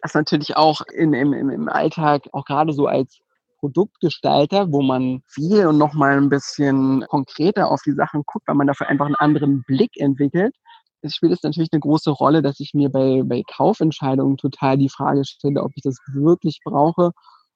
Das 0.00 0.14
natürlich 0.14 0.56
auch 0.56 0.80
in, 0.80 1.12
im, 1.12 1.34
im 1.34 1.68
Alltag, 1.68 2.22
auch 2.32 2.46
gerade 2.46 2.72
so 2.72 2.86
als 2.86 3.20
Produktgestalter, 3.60 4.72
wo 4.72 4.82
man 4.82 5.22
viel 5.26 5.66
und 5.66 5.78
nochmal 5.78 6.16
ein 6.16 6.28
bisschen 6.28 7.04
konkreter 7.08 7.70
auf 7.70 7.82
die 7.84 7.92
Sachen 7.92 8.22
guckt, 8.26 8.48
weil 8.48 8.56
man 8.56 8.66
dafür 8.66 8.88
einfach 8.88 9.06
einen 9.06 9.14
anderen 9.16 9.62
Blick 9.64 9.92
entwickelt. 9.96 10.54
Es 11.02 11.14
spielt 11.14 11.32
es 11.32 11.42
natürlich 11.42 11.70
eine 11.72 11.80
große 11.80 12.10
Rolle, 12.10 12.42
dass 12.42 12.60
ich 12.60 12.74
mir 12.74 12.90
bei, 12.90 13.22
bei 13.24 13.42
Kaufentscheidungen 13.46 14.36
total 14.36 14.76
die 14.76 14.90
Frage 14.90 15.24
stelle, 15.24 15.62
ob 15.62 15.72
ich 15.74 15.82
das 15.82 15.96
wirklich 16.12 16.60
brauche 16.64 17.12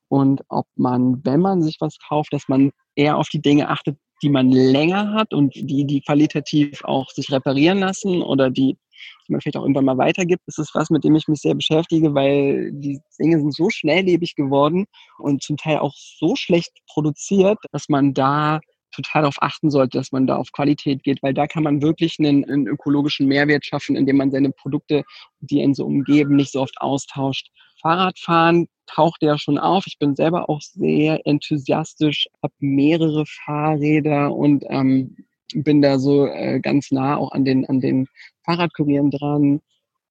und 0.09 0.43
ob 0.49 0.67
man, 0.77 1.25
wenn 1.25 1.41
man 1.41 1.63
sich 1.63 1.77
was 1.81 1.97
kauft, 2.09 2.33
dass 2.33 2.49
man 2.49 2.71
eher 2.95 3.19
auf 3.19 3.29
die 3.29 3.43
Dinge 3.43 3.69
achtet, 3.69 3.99
die 4.23 4.31
man 4.31 4.51
länger 4.51 5.13
hat 5.13 5.35
und 5.35 5.55
die, 5.55 5.87
die 5.87 6.01
qualitativ 6.01 6.85
auch 6.85 7.11
sich 7.11 7.31
reparieren 7.33 7.79
lassen 7.81 8.23
oder 8.23 8.51
die 8.51 8.79
die 9.27 9.33
man 9.33 9.41
vielleicht 9.41 9.57
auch 9.57 9.63
irgendwann 9.63 9.85
mal 9.85 9.99
weitergibt. 9.99 10.43
Das 10.47 10.59
ist 10.59 10.75
was, 10.75 10.91
mit 10.91 11.05
dem 11.05 11.15
ich 11.17 11.29
mich 11.29 11.41
sehr 11.41 11.55
beschäftige, 11.55 12.15
weil 12.15 12.73
die 12.73 13.01
Dinge 13.19 13.39
sind 13.39 13.55
so 13.55 13.71
schnelllebig 13.71 14.35
geworden 14.35 14.87
und 15.19 15.43
zum 15.43 15.57
Teil 15.57 15.79
auch 15.79 15.95
so 15.95 16.37
schlecht 16.37 16.73
produziert, 16.87 17.59
dass 17.73 17.89
man 17.89 18.15
da 18.15 18.61
total 18.95 19.23
darauf 19.23 19.43
achten 19.43 19.71
sollte, 19.71 19.99
dass 19.99 20.13
man 20.13 20.27
da 20.27 20.37
auf 20.37 20.53
Qualität 20.53 21.03
geht, 21.03 21.23
weil 21.23 21.35
da 21.35 21.47
kann 21.47 21.63
man 21.65 21.83
wirklich 21.83 22.17
einen, 22.19 22.45
einen, 22.45 22.67
ökologischen 22.67 23.27
Mehrwert 23.27 23.65
schaffen, 23.65 23.97
indem 23.97 24.17
man 24.19 24.31
seine 24.31 24.51
Produkte, 24.51 25.03
die 25.41 25.61
ihn 25.61 25.75
so 25.75 25.85
umgeben, 25.85 26.37
nicht 26.37 26.53
so 26.53 26.61
oft 26.61 26.81
austauscht. 26.81 27.49
Fahrradfahren 27.81 28.69
taucht 28.87 29.23
ja 29.23 29.39
schon 29.39 29.59
auf. 29.59 29.87
Ich 29.87 29.99
bin 29.99 30.15
selber 30.15 30.49
auch 30.49 30.61
sehr 30.61 31.27
enthusiastisch, 31.27 32.29
habe 32.43 32.55
mehrere 32.59 33.25
Fahrräder 33.27 34.33
und 34.33 34.65
ähm, 34.69 35.17
bin 35.55 35.83
da 35.83 35.99
so 35.99 36.27
äh, 36.27 36.61
ganz 36.61 36.91
nah 36.91 37.17
auch 37.17 37.33
an 37.33 37.45
den, 37.45 37.67
an 37.67 37.81
den 37.81 38.07
Fahrradkurieren 38.45 39.11
dran. 39.11 39.61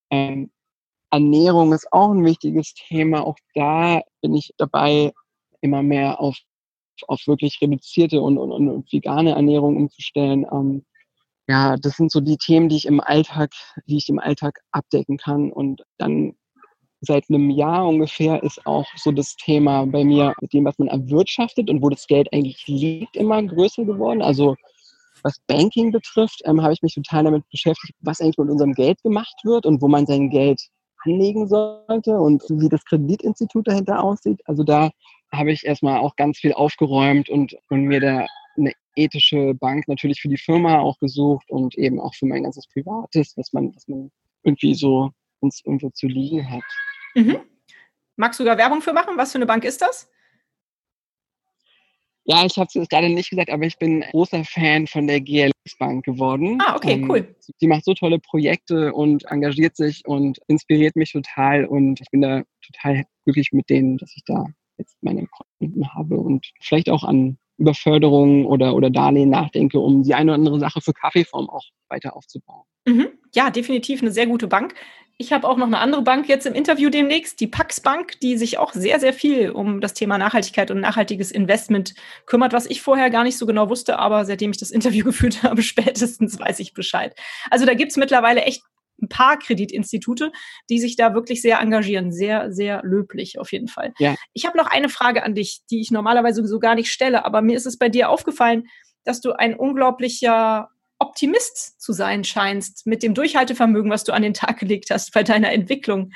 Ähm, 0.10 0.52
Ernährung 1.12 1.74
ist 1.74 1.92
auch 1.92 2.12
ein 2.12 2.26
wichtiges 2.26 2.74
Thema. 2.74 3.26
Auch 3.26 3.38
da 3.54 4.02
bin 4.22 4.36
ich 4.36 4.52
dabei, 4.58 5.12
immer 5.62 5.82
mehr 5.82 6.20
auf, 6.20 6.38
auf 7.08 7.22
wirklich 7.28 7.60
reduzierte 7.62 8.22
und, 8.22 8.38
und, 8.38 8.52
und 8.52 8.92
vegane 8.92 9.32
Ernährung 9.32 9.78
umzustellen. 9.78 10.46
Ähm, 10.52 10.84
ja, 11.48 11.76
das 11.78 11.98
sind 11.98 12.12
so 12.12 12.22
die 12.22 12.38
Themen, 12.38 12.70
die 12.70 12.78
ich 12.78 12.86
im 12.86 13.00
Alltag, 13.00 13.52
die 13.86 13.98
ich 13.98 14.10
im 14.10 14.20
Alltag 14.20 14.60
abdecken 14.72 15.18
kann. 15.18 15.52
Und 15.52 15.84
dann 15.98 16.36
seit 17.02 17.30
einem 17.30 17.50
Jahr 17.50 17.88
ungefähr 17.88 18.42
ist 18.44 18.66
auch 18.66 18.88
so 18.96 19.12
das 19.12 19.36
Thema 19.36 19.86
bei 19.86 20.04
mir 20.04 20.34
mit 20.42 20.54
dem, 20.54 20.66
was 20.66 20.80
man 20.80 20.88
erwirtschaftet 20.88 21.70
und 21.70 21.82
wo 21.82 21.90
das 21.90 22.08
Geld 22.08 22.32
eigentlich 22.34 22.66
liegt, 22.68 23.18
immer 23.18 23.44
größer 23.44 23.84
geworden. 23.84 24.22
Also 24.22 24.56
was 25.24 25.40
Banking 25.48 25.92
betrifft, 25.92 26.42
ähm, 26.46 26.62
habe 26.62 26.74
ich 26.74 26.82
mich 26.82 26.94
total 26.94 27.24
damit 27.24 27.50
beschäftigt, 27.50 27.96
was 28.02 28.22
eigentlich 28.22 28.38
mit 28.38 28.50
unserem 28.50 28.74
Geld 28.74 29.02
gemacht 29.04 29.36
wird 29.44 29.66
und 29.66 29.82
wo 29.82 29.88
man 29.88 30.06
sein 30.06 30.30
Geld 30.30 30.62
anlegen 31.06 31.48
sollte 31.48 32.18
und 32.18 32.44
wie 32.50 32.70
das 32.70 32.84
Kreditinstitut 32.86 33.68
dahinter 33.68 34.04
aussieht. 34.04 34.42
Also 34.46 34.64
da 34.64 34.92
habe 35.32 35.52
ich 35.52 35.66
erstmal 35.66 36.00
auch 36.00 36.16
ganz 36.16 36.38
viel 36.38 36.54
aufgeräumt 36.54 37.30
und, 37.30 37.56
und 37.70 37.86
mir 37.86 38.00
da 38.00 38.26
eine 38.56 38.74
ethische 38.96 39.54
Bank 39.56 39.88
natürlich 39.88 40.22
für 40.22 40.30
die 40.30 40.38
Firma 40.38 40.80
auch 40.80 41.00
gesucht 41.00 41.50
und 41.50 41.76
eben 41.78 42.00
auch 42.00 42.14
für 42.14 42.28
mein 42.28 42.44
ganzes 42.44 42.68
Privates, 42.68 43.34
was 43.36 43.52
man, 43.52 43.74
was 43.76 43.88
man 43.88 44.12
irgendwie 44.44 44.76
so 44.76 45.10
uns 45.40 45.62
irgendwo 45.66 45.90
zu 45.90 46.08
liegen 46.08 46.50
hat. 46.50 46.64
Mhm. 47.16 47.38
Magst 48.16 48.40
du 48.40 48.44
da 48.44 48.58
Werbung 48.58 48.82
für 48.82 48.94
machen? 48.94 49.18
Was 49.18 49.32
für 49.32 49.40
eine 49.40 49.48
Bank 49.48 49.66
ist 49.66 49.82
das? 49.82 50.10
Ja, 52.26 52.46
ich 52.46 52.58
habe 52.58 52.70
es 52.74 52.88
gerade 52.88 53.10
nicht 53.10 53.30
gesagt, 53.30 53.50
aber 53.50 53.66
ich 53.66 53.78
bin 53.78 54.02
großer 54.12 54.44
Fan 54.46 54.88
von 54.88 55.08
der 55.08 55.20
GLS 55.20 55.52
Bank 55.78 56.06
geworden. 56.06 56.58
Ah, 56.62 56.76
okay, 56.76 56.94
ähm, 56.94 57.10
cool. 57.10 57.36
Die 57.60 57.68
macht 57.68 57.84
so 57.84 57.94
tolle 57.94 58.20
Projekte 58.20 58.94
und 58.94 59.26
engagiert 59.26 59.76
sich 59.76 60.04
und 60.06 60.40
inspiriert 60.48 60.96
mich 60.96 61.12
total 61.12 61.66
und 61.66 62.00
ich 62.00 62.10
bin 62.12 62.22
da 62.22 62.44
total 62.66 63.04
glücklich 63.26 63.50
mit 63.52 63.70
denen, 63.70 63.98
dass 63.98 64.14
ich 64.16 64.24
da 64.26 64.46
jetzt 64.78 64.96
meine 65.02 65.28
Kunden 65.28 65.94
habe 65.94 66.18
und 66.18 66.52
vielleicht 66.62 66.90
auch 66.90 67.04
an 67.04 67.38
Überförderung 67.58 68.46
oder, 68.46 68.76
oder 68.76 68.90
Darlehen 68.90 69.30
nachdenke, 69.30 69.80
um 69.80 70.04
die 70.04 70.16
eine 70.16 70.32
oder 70.32 70.40
andere 70.40 70.60
Sache 70.60 70.82
für 70.82 70.94
Kaffeeform 70.94 71.50
auch 71.50 71.64
weiter 71.90 72.16
aufzubauen. 72.16 72.64
Mhm. 72.86 73.10
Ja, 73.36 73.50
definitiv 73.50 74.02
eine 74.02 74.12
sehr 74.12 74.28
gute 74.28 74.48
Bank. 74.48 74.74
Ich 75.18 75.32
habe 75.32 75.48
auch 75.48 75.58
noch 75.58 75.68
eine 75.68 75.80
andere 75.80 76.02
Bank 76.02 76.28
jetzt 76.28 76.46
im 76.46 76.54
Interview 76.54 76.90
demnächst, 76.90 77.40
die 77.40 77.48
Pax 77.48 77.82
Bank, 77.82 78.20
die 78.22 78.36
sich 78.36 78.58
auch 78.58 78.74
sehr, 78.74 79.00
sehr 79.00 79.14
viel 79.14 79.52
um 79.52 79.80
das 79.80 79.94
Thema 79.94 80.18
Nachhaltigkeit 80.18 80.72
und 80.72 80.80
nachhaltiges 80.80 81.32
Investment 81.32 81.94
kümmert, 82.26 82.52
was 82.52 82.66
ich 82.66 82.82
vorher 82.82 83.10
gar 83.10 83.24
nicht 83.24 83.38
so 83.38 83.46
genau 83.46 83.70
wusste, 83.70 84.00
aber 84.00 84.26
seitdem 84.26 84.52
ich 84.52 84.58
das 84.58 84.72
Interview 84.72 85.06
geführt 85.06 85.44
habe, 85.44 85.62
spätestens 85.62 86.40
weiß 86.40 86.60
ich 86.60 86.74
Bescheid. 86.74 87.16
Also 87.52 87.66
da 87.66 87.74
gibt 87.74 87.92
es 87.92 87.98
mittlerweile 87.98 88.42
echt 88.42 88.64
ein 89.02 89.10
paar 89.10 89.38
Kreditinstitute, 89.38 90.32
die 90.70 90.80
sich 90.80 90.96
da 90.96 91.14
wirklich 91.14 91.42
sehr 91.42 91.60
engagieren. 91.60 92.12
Sehr, 92.12 92.52
sehr 92.52 92.82
löblich 92.84 93.40
auf 93.40 93.52
jeden 93.52 93.68
Fall. 93.68 93.94
Ja. 94.00 94.16
Ich 94.34 94.46
habe 94.46 94.58
noch 94.58 94.68
eine 94.68 94.90
Frage 94.90 95.24
an 95.24 95.36
dich, 95.36 95.62
die 95.70 95.82
ich 95.82 95.92
normalerweise 95.92 96.46
so 96.46 96.60
gar 96.60 96.76
nicht 96.76 96.92
stelle, 96.92 97.26
aber 97.26 97.42
mir 97.42 97.56
ist 97.56 97.66
es 97.66 97.78
bei 97.78 97.90
dir 97.90 98.10
aufgefallen, 98.10 98.68
dass 99.04 99.22
du 99.22 99.34
ein 99.34 99.56
unglaublicher 99.56 100.70
Optimist 101.04 101.82
zu 101.82 101.92
sein 101.92 102.24
scheinst 102.24 102.86
mit 102.88 103.04
dem 103.04 103.14
Durchhaltevermögen, 103.14 103.92
was 103.92 104.04
du 104.04 104.14
an 104.14 104.22
den 104.22 104.34
Tag 104.34 104.60
gelegt 104.60 104.90
hast 104.90 105.14
bei 105.14 105.24
deiner 105.24 105.52
Entwicklung. 105.52 106.12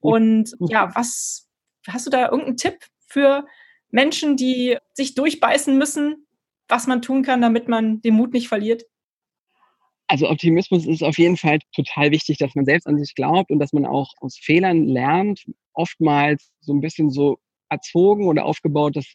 Und 0.00 0.52
ja, 0.58 0.90
was 0.94 1.48
hast 1.88 2.06
du 2.06 2.10
da 2.10 2.24
irgendeinen 2.24 2.56
Tipp 2.56 2.78
für 3.06 3.46
Menschen, 3.90 4.36
die 4.36 4.78
sich 4.94 5.14
durchbeißen 5.14 5.78
müssen, 5.78 6.26
was 6.68 6.86
man 6.86 7.02
tun 7.02 7.22
kann, 7.22 7.40
damit 7.40 7.68
man 7.68 8.00
den 8.02 8.14
Mut 8.14 8.32
nicht 8.32 8.48
verliert? 8.48 8.84
Also 10.08 10.28
Optimismus 10.28 10.86
ist 10.86 11.02
auf 11.02 11.18
jeden 11.18 11.36
Fall 11.36 11.60
total 11.74 12.10
wichtig, 12.10 12.38
dass 12.38 12.54
man 12.54 12.64
selbst 12.64 12.86
an 12.86 12.98
sich 12.98 13.14
glaubt 13.14 13.50
und 13.50 13.60
dass 13.60 13.72
man 13.72 13.86
auch 13.86 14.12
aus 14.20 14.36
Fehlern 14.36 14.84
lernt. 14.84 15.44
Oftmals 15.72 16.50
so 16.60 16.74
ein 16.74 16.80
bisschen 16.80 17.10
so 17.10 17.38
erzogen 17.70 18.26
oder 18.26 18.44
aufgebaut, 18.44 18.96
dass 18.96 19.06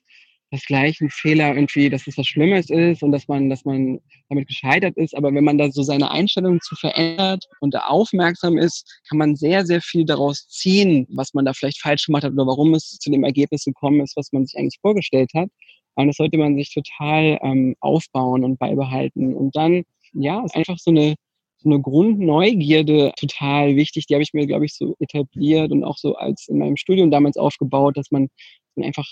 das 0.52 0.64
gleiche 0.64 1.10
Fehler 1.10 1.56
irgendwie, 1.56 1.90
dass 1.90 2.08
es 2.08 2.18
was 2.18 2.26
Schlimmes 2.26 2.70
ist 2.70 3.04
und 3.04 3.12
dass 3.12 3.28
man, 3.28 3.50
dass 3.50 3.66
man 3.66 4.00
damit 4.30 4.48
gescheitert 4.48 4.96
ist. 4.96 5.16
Aber 5.16 5.34
wenn 5.34 5.44
man 5.44 5.58
da 5.58 5.70
so 5.72 5.84
seine 5.84 6.10
Einstellung 6.10 6.62
zu 6.62 6.76
verändert 6.76 7.46
und 7.60 7.74
da 7.74 7.82
aufmerksam 7.82 8.58
ist, 8.58 9.02
kann 9.10 9.18
man 9.18 9.36
sehr, 9.36 9.66
sehr 9.66 9.82
viel 9.82 10.06
daraus 10.06 10.48
ziehen, 10.48 11.06
was 11.10 11.34
man 11.34 11.46
da 11.46 11.54
vielleicht 11.54 11.82
falsch 11.82 12.06
gemacht 12.06 12.24
hat 12.24 12.34
oder 12.34 12.48
warum 12.48 12.74
es 12.74 12.98
zu 12.98 13.12
dem 13.12 13.26
Ergebnis 13.26 13.66
gekommen 13.66 14.02
ist, 14.02 14.16
was 14.16 14.32
man 14.32 14.46
sich 14.46 14.58
eigentlich 14.58 14.80
vorgestellt 14.82 15.32
hat. 15.36 15.50
Und 15.96 16.08
das 16.08 16.18
sollte 16.18 16.38
man 16.38 16.56
sich 16.56 16.74
total 16.74 17.40
ähm, 17.42 17.76
aufbauen 17.80 18.44
und 18.44 18.60
beibehalten. 18.60 19.36
Und 19.36 19.56
dann, 19.56 19.84
ja, 20.14 20.44
ist 20.46 20.56
einfach 20.56 20.78
so 20.78 20.92
eine, 20.92 21.16
so 21.58 21.70
eine 21.70 21.82
Grundneugierde 21.82 23.12
total 23.20 23.76
wichtig. 23.76 24.06
Die 24.06 24.14
habe 24.14 24.24
ich 24.24 24.34
mir, 24.34 24.46
glaube 24.46 24.66
ich, 24.66 24.76
so 24.76 24.96
etabliert 25.00 25.72
und 25.72 25.84
auch 25.84 25.98
so 25.98 26.16
als 26.16 26.48
in 26.48 26.60
meinem 26.60 26.78
Studium 26.78 27.12
damals 27.12 27.36
aufgebaut, 27.36 27.98
dass 27.98 28.12
man 28.12 28.30
einfach 28.78 29.08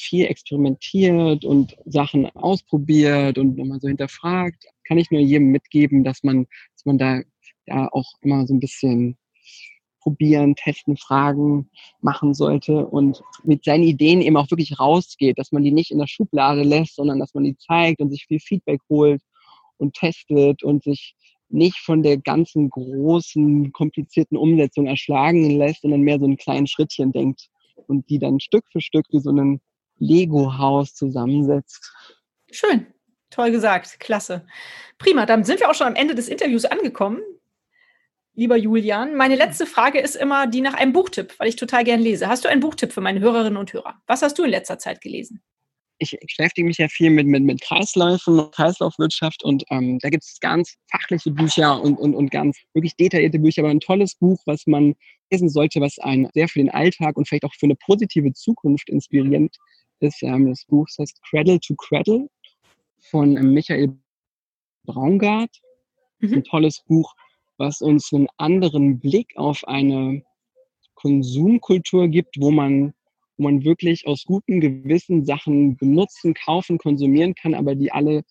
viel 0.00 0.26
experimentiert 0.26 1.44
und 1.44 1.76
Sachen 1.84 2.26
ausprobiert 2.36 3.38
und 3.38 3.56
nochmal 3.56 3.80
so 3.80 3.88
hinterfragt, 3.88 4.64
kann 4.86 4.98
ich 4.98 5.10
nur 5.10 5.20
jedem 5.20 5.48
mitgeben, 5.48 6.04
dass 6.04 6.22
man, 6.22 6.46
dass 6.74 6.84
man 6.84 6.98
da 6.98 7.20
ja 7.66 7.88
auch 7.92 8.12
immer 8.22 8.46
so 8.46 8.54
ein 8.54 8.60
bisschen 8.60 9.16
probieren, 10.00 10.56
testen, 10.56 10.96
fragen 10.96 11.70
machen 12.00 12.34
sollte 12.34 12.86
und 12.86 13.22
mit 13.44 13.64
seinen 13.64 13.84
Ideen 13.84 14.22
eben 14.22 14.36
auch 14.36 14.50
wirklich 14.50 14.80
rausgeht, 14.80 15.38
dass 15.38 15.52
man 15.52 15.62
die 15.62 15.72
nicht 15.72 15.90
in 15.90 15.98
der 15.98 16.06
Schublade 16.06 16.62
lässt, 16.62 16.96
sondern 16.96 17.18
dass 17.18 17.34
man 17.34 17.44
die 17.44 17.56
zeigt 17.58 18.00
und 18.00 18.10
sich 18.10 18.24
viel 18.26 18.40
Feedback 18.40 18.80
holt 18.88 19.22
und 19.76 19.94
testet 19.94 20.62
und 20.62 20.82
sich 20.84 21.14
nicht 21.50 21.78
von 21.78 22.02
der 22.02 22.16
ganzen 22.16 22.70
großen, 22.70 23.72
komplizierten 23.72 24.36
Umsetzung 24.36 24.86
erschlagen 24.86 25.50
lässt, 25.50 25.82
sondern 25.82 26.02
mehr 26.02 26.18
so 26.18 26.26
ein 26.26 26.36
kleinen 26.36 26.66
Schrittchen 26.66 27.12
denkt 27.12 27.48
und 27.86 28.08
die 28.08 28.18
dann 28.18 28.40
Stück 28.40 28.64
für 28.70 28.80
Stück 28.80 29.06
wie 29.10 29.20
so 29.20 29.30
einen 29.30 29.60
Lego-Haus 30.00 30.94
zusammensetzt. 30.94 31.92
Schön, 32.50 32.86
toll 33.30 33.52
gesagt, 33.52 34.00
klasse. 34.00 34.44
Prima, 34.98 35.26
dann 35.26 35.44
sind 35.44 35.60
wir 35.60 35.70
auch 35.70 35.74
schon 35.74 35.86
am 35.86 35.94
Ende 35.94 36.16
des 36.16 36.28
Interviews 36.28 36.64
angekommen. 36.64 37.20
Lieber 38.34 38.56
Julian, 38.56 39.16
meine 39.16 39.36
letzte 39.36 39.66
Frage 39.66 40.00
ist 40.00 40.16
immer 40.16 40.46
die 40.46 40.60
nach 40.60 40.74
einem 40.74 40.92
Buchtipp, 40.92 41.34
weil 41.38 41.48
ich 41.48 41.56
total 41.56 41.84
gern 41.84 42.00
lese. 42.00 42.28
Hast 42.28 42.44
du 42.44 42.48
einen 42.48 42.60
Buchtipp 42.60 42.92
für 42.92 43.00
meine 43.00 43.20
Hörerinnen 43.20 43.56
und 43.56 43.72
Hörer? 43.72 44.00
Was 44.06 44.22
hast 44.22 44.38
du 44.38 44.44
in 44.44 44.50
letzter 44.50 44.78
Zeit 44.78 45.00
gelesen? 45.00 45.42
ich 46.00 46.16
beschäftige 46.18 46.66
mich 46.66 46.78
ja 46.78 46.88
viel 46.88 47.10
mit, 47.10 47.26
mit, 47.26 47.44
mit 47.44 47.60
Kreisläufen 47.60 48.40
und 48.40 48.54
Kreislaufwirtschaft 48.54 49.44
und 49.44 49.64
ähm, 49.70 49.98
da 50.00 50.08
gibt 50.08 50.24
es 50.24 50.40
ganz 50.40 50.74
fachliche 50.90 51.30
Bücher 51.30 51.80
und, 51.80 51.98
und, 51.98 52.14
und 52.14 52.30
ganz 52.30 52.58
wirklich 52.72 52.96
detaillierte 52.96 53.38
Bücher, 53.38 53.62
aber 53.62 53.70
ein 53.70 53.80
tolles 53.80 54.14
Buch, 54.14 54.40
was 54.46 54.66
man 54.66 54.94
lesen 55.30 55.50
sollte, 55.50 55.80
was 55.80 55.98
einen 55.98 56.28
sehr 56.32 56.48
für 56.48 56.58
den 56.58 56.70
Alltag 56.70 57.16
und 57.16 57.28
vielleicht 57.28 57.44
auch 57.44 57.54
für 57.54 57.66
eine 57.66 57.76
positive 57.76 58.32
Zukunft 58.32 58.88
inspirierend 58.88 59.54
ist 60.00 60.22
ähm, 60.22 60.48
das 60.48 60.64
Buch, 60.64 60.86
heißt 60.98 61.22
Cradle 61.22 61.60
to 61.60 61.74
Cradle 61.76 62.28
von 62.98 63.36
ähm, 63.36 63.54
Michael 63.54 63.96
Braungart. 64.84 65.50
Mhm. 66.20 66.34
Ein 66.34 66.44
tolles 66.44 66.82
Buch, 66.86 67.14
was 67.56 67.80
uns 67.80 68.12
einen 68.12 68.28
anderen 68.36 68.98
Blick 68.98 69.36
auf 69.36 69.66
eine 69.66 70.22
Konsumkultur 70.94 72.08
gibt, 72.08 72.36
wo 72.38 72.50
man, 72.50 72.92
wo 73.36 73.44
man 73.44 73.64
wirklich 73.64 74.06
aus 74.06 74.24
gutem 74.24 74.60
Gewissen 74.60 75.24
Sachen 75.24 75.76
benutzen, 75.76 76.34
kaufen, 76.34 76.78
konsumieren 76.78 77.34
kann, 77.34 77.54
aber 77.54 77.74
die 77.74 77.90
alle, 77.90 78.22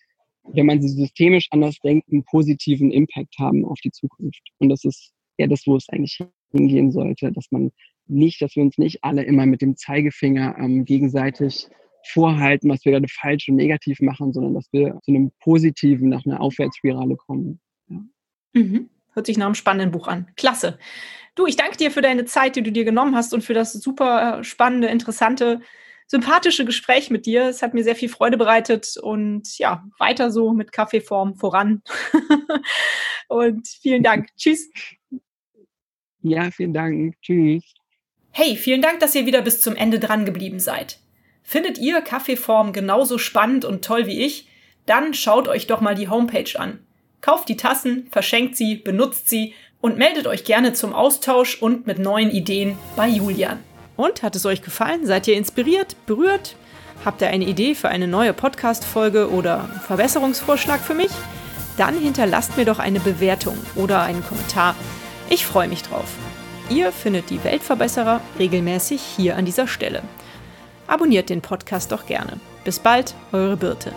wenn 0.43 0.67
man 0.67 0.81
sie 0.81 0.89
systemisch 0.89 1.47
anders 1.51 1.79
denkt, 1.83 2.11
einen 2.11 2.23
positiven 2.23 2.91
Impact 2.91 3.37
haben 3.39 3.65
auf 3.65 3.79
die 3.83 3.91
Zukunft. 3.91 4.41
Und 4.59 4.69
das 4.69 4.83
ist 4.83 5.11
ja 5.37 5.47
das, 5.47 5.65
wo 5.65 5.75
es 5.75 5.89
eigentlich 5.89 6.19
hingehen 6.51 6.91
sollte, 6.91 7.31
dass 7.31 7.45
man 7.51 7.71
nicht, 8.09 8.41
dass 8.41 8.55
wir 8.55 8.63
uns 8.63 8.77
nicht 8.77 9.03
alle 9.03 9.23
immer 9.23 9.45
mit 9.45 9.61
dem 9.61 9.77
Zeigefinger 9.77 10.57
ähm, 10.57 10.85
gegenseitig 10.85 11.67
vorhalten, 12.05 12.69
was 12.69 12.83
wir 12.85 12.93
gerade 12.93 13.07
falsch 13.09 13.49
und 13.49 13.55
negativ 13.55 13.99
machen, 14.01 14.33
sondern 14.33 14.53
dass 14.53 14.67
wir 14.71 14.99
zu 15.03 15.11
einem 15.11 15.31
positiven, 15.39 16.09
nach 16.09 16.25
einer 16.25 16.41
Aufwärtsspirale 16.41 17.15
kommen. 17.15 17.59
Ja. 17.87 18.01
Mhm. 18.53 18.89
Hört 19.13 19.25
sich 19.25 19.37
nach 19.37 19.47
einem 19.47 19.55
spannenden 19.55 19.91
Buch 19.91 20.07
an. 20.07 20.27
Klasse. 20.35 20.77
Du, 21.35 21.45
ich 21.45 21.55
danke 21.55 21.77
dir 21.77 21.91
für 21.91 22.01
deine 22.01 22.25
Zeit, 22.25 22.55
die 22.55 22.63
du 22.63 22.71
dir 22.71 22.85
genommen 22.85 23.15
hast 23.15 23.33
und 23.33 23.43
für 23.43 23.53
das 23.53 23.73
super 23.73 24.39
äh, 24.39 24.43
spannende, 24.43 24.87
interessante, 24.87 25.61
sympathische 26.07 26.65
Gespräch 26.65 27.09
mit 27.09 27.25
dir. 27.25 27.45
Es 27.49 27.61
hat 27.61 27.73
mir 27.73 27.83
sehr 27.83 27.95
viel 27.95 28.09
Freude 28.09 28.37
bereitet 28.37 28.97
und 29.01 29.57
ja, 29.57 29.85
weiter 29.99 30.31
so 30.31 30.53
mit 30.53 30.71
Kaffeeform 30.71 31.35
voran. 31.35 31.81
und 33.27 33.67
vielen 33.67 34.03
Dank. 34.03 34.27
Tschüss. 34.35 34.69
Ja, 36.21 36.51
vielen 36.51 36.73
Dank. 36.73 37.15
Tschüss. 37.21 37.78
Hey, 38.31 38.55
vielen 38.55 38.81
Dank, 38.81 38.99
dass 38.99 39.15
ihr 39.15 39.25
wieder 39.25 39.41
bis 39.41 39.61
zum 39.61 39.75
Ende 39.75 39.99
dran 39.99 40.25
geblieben 40.25 40.59
seid. 40.59 40.99
Findet 41.43 41.77
ihr 41.77 42.01
Kaffeeform 42.01 42.73
genauso 42.73 43.17
spannend 43.17 43.65
und 43.65 43.83
toll 43.83 44.05
wie 44.05 44.23
ich? 44.23 44.47
Dann 44.85 45.13
schaut 45.13 45.47
euch 45.47 45.67
doch 45.67 45.81
mal 45.81 45.95
die 45.95 46.09
Homepage 46.09 46.59
an. 46.59 46.79
Kauft 47.21 47.49
die 47.49 47.57
Tassen, 47.57 48.07
verschenkt 48.11 48.55
sie, 48.55 48.75
benutzt 48.75 49.29
sie 49.29 49.53
und 49.81 49.97
meldet 49.97 50.27
euch 50.27 50.43
gerne 50.43 50.73
zum 50.73 50.93
Austausch 50.93 51.61
und 51.61 51.87
mit 51.87 51.99
neuen 51.99 52.31
Ideen 52.31 52.77
bei 52.95 53.07
Julian. 53.07 53.59
Und 53.97 54.23
hat 54.23 54.35
es 54.35 54.45
euch 54.45 54.61
gefallen? 54.61 55.05
Seid 55.05 55.27
ihr 55.27 55.35
inspiriert, 55.35 55.95
berührt? 56.05 56.55
Habt 57.03 57.21
ihr 57.21 57.29
eine 57.29 57.45
Idee 57.45 57.75
für 57.75 57.89
eine 57.89 58.07
neue 58.07 58.33
Podcast-Folge 58.33 59.29
oder 59.31 59.69
Verbesserungsvorschlag 59.87 60.81
für 60.81 60.93
mich? 60.93 61.11
Dann 61.77 61.97
hinterlasst 61.97 62.57
mir 62.57 62.65
doch 62.65 62.79
eine 62.79 62.99
Bewertung 62.99 63.57
oder 63.75 64.01
einen 64.01 64.23
Kommentar. 64.23 64.75
Ich 65.29 65.45
freue 65.45 65.67
mich 65.67 65.81
drauf. 65.81 66.13
Ihr 66.69 66.91
findet 66.91 67.31
die 67.31 67.43
Weltverbesserer 67.43 68.21
regelmäßig 68.37 69.01
hier 69.01 69.35
an 69.35 69.45
dieser 69.45 69.67
Stelle. 69.67 70.03
Abonniert 70.85 71.29
den 71.29 71.41
Podcast 71.41 71.91
doch 71.91 72.05
gerne. 72.05 72.39
Bis 72.63 72.77
bald, 72.77 73.15
eure 73.31 73.57
Birte. 73.57 73.91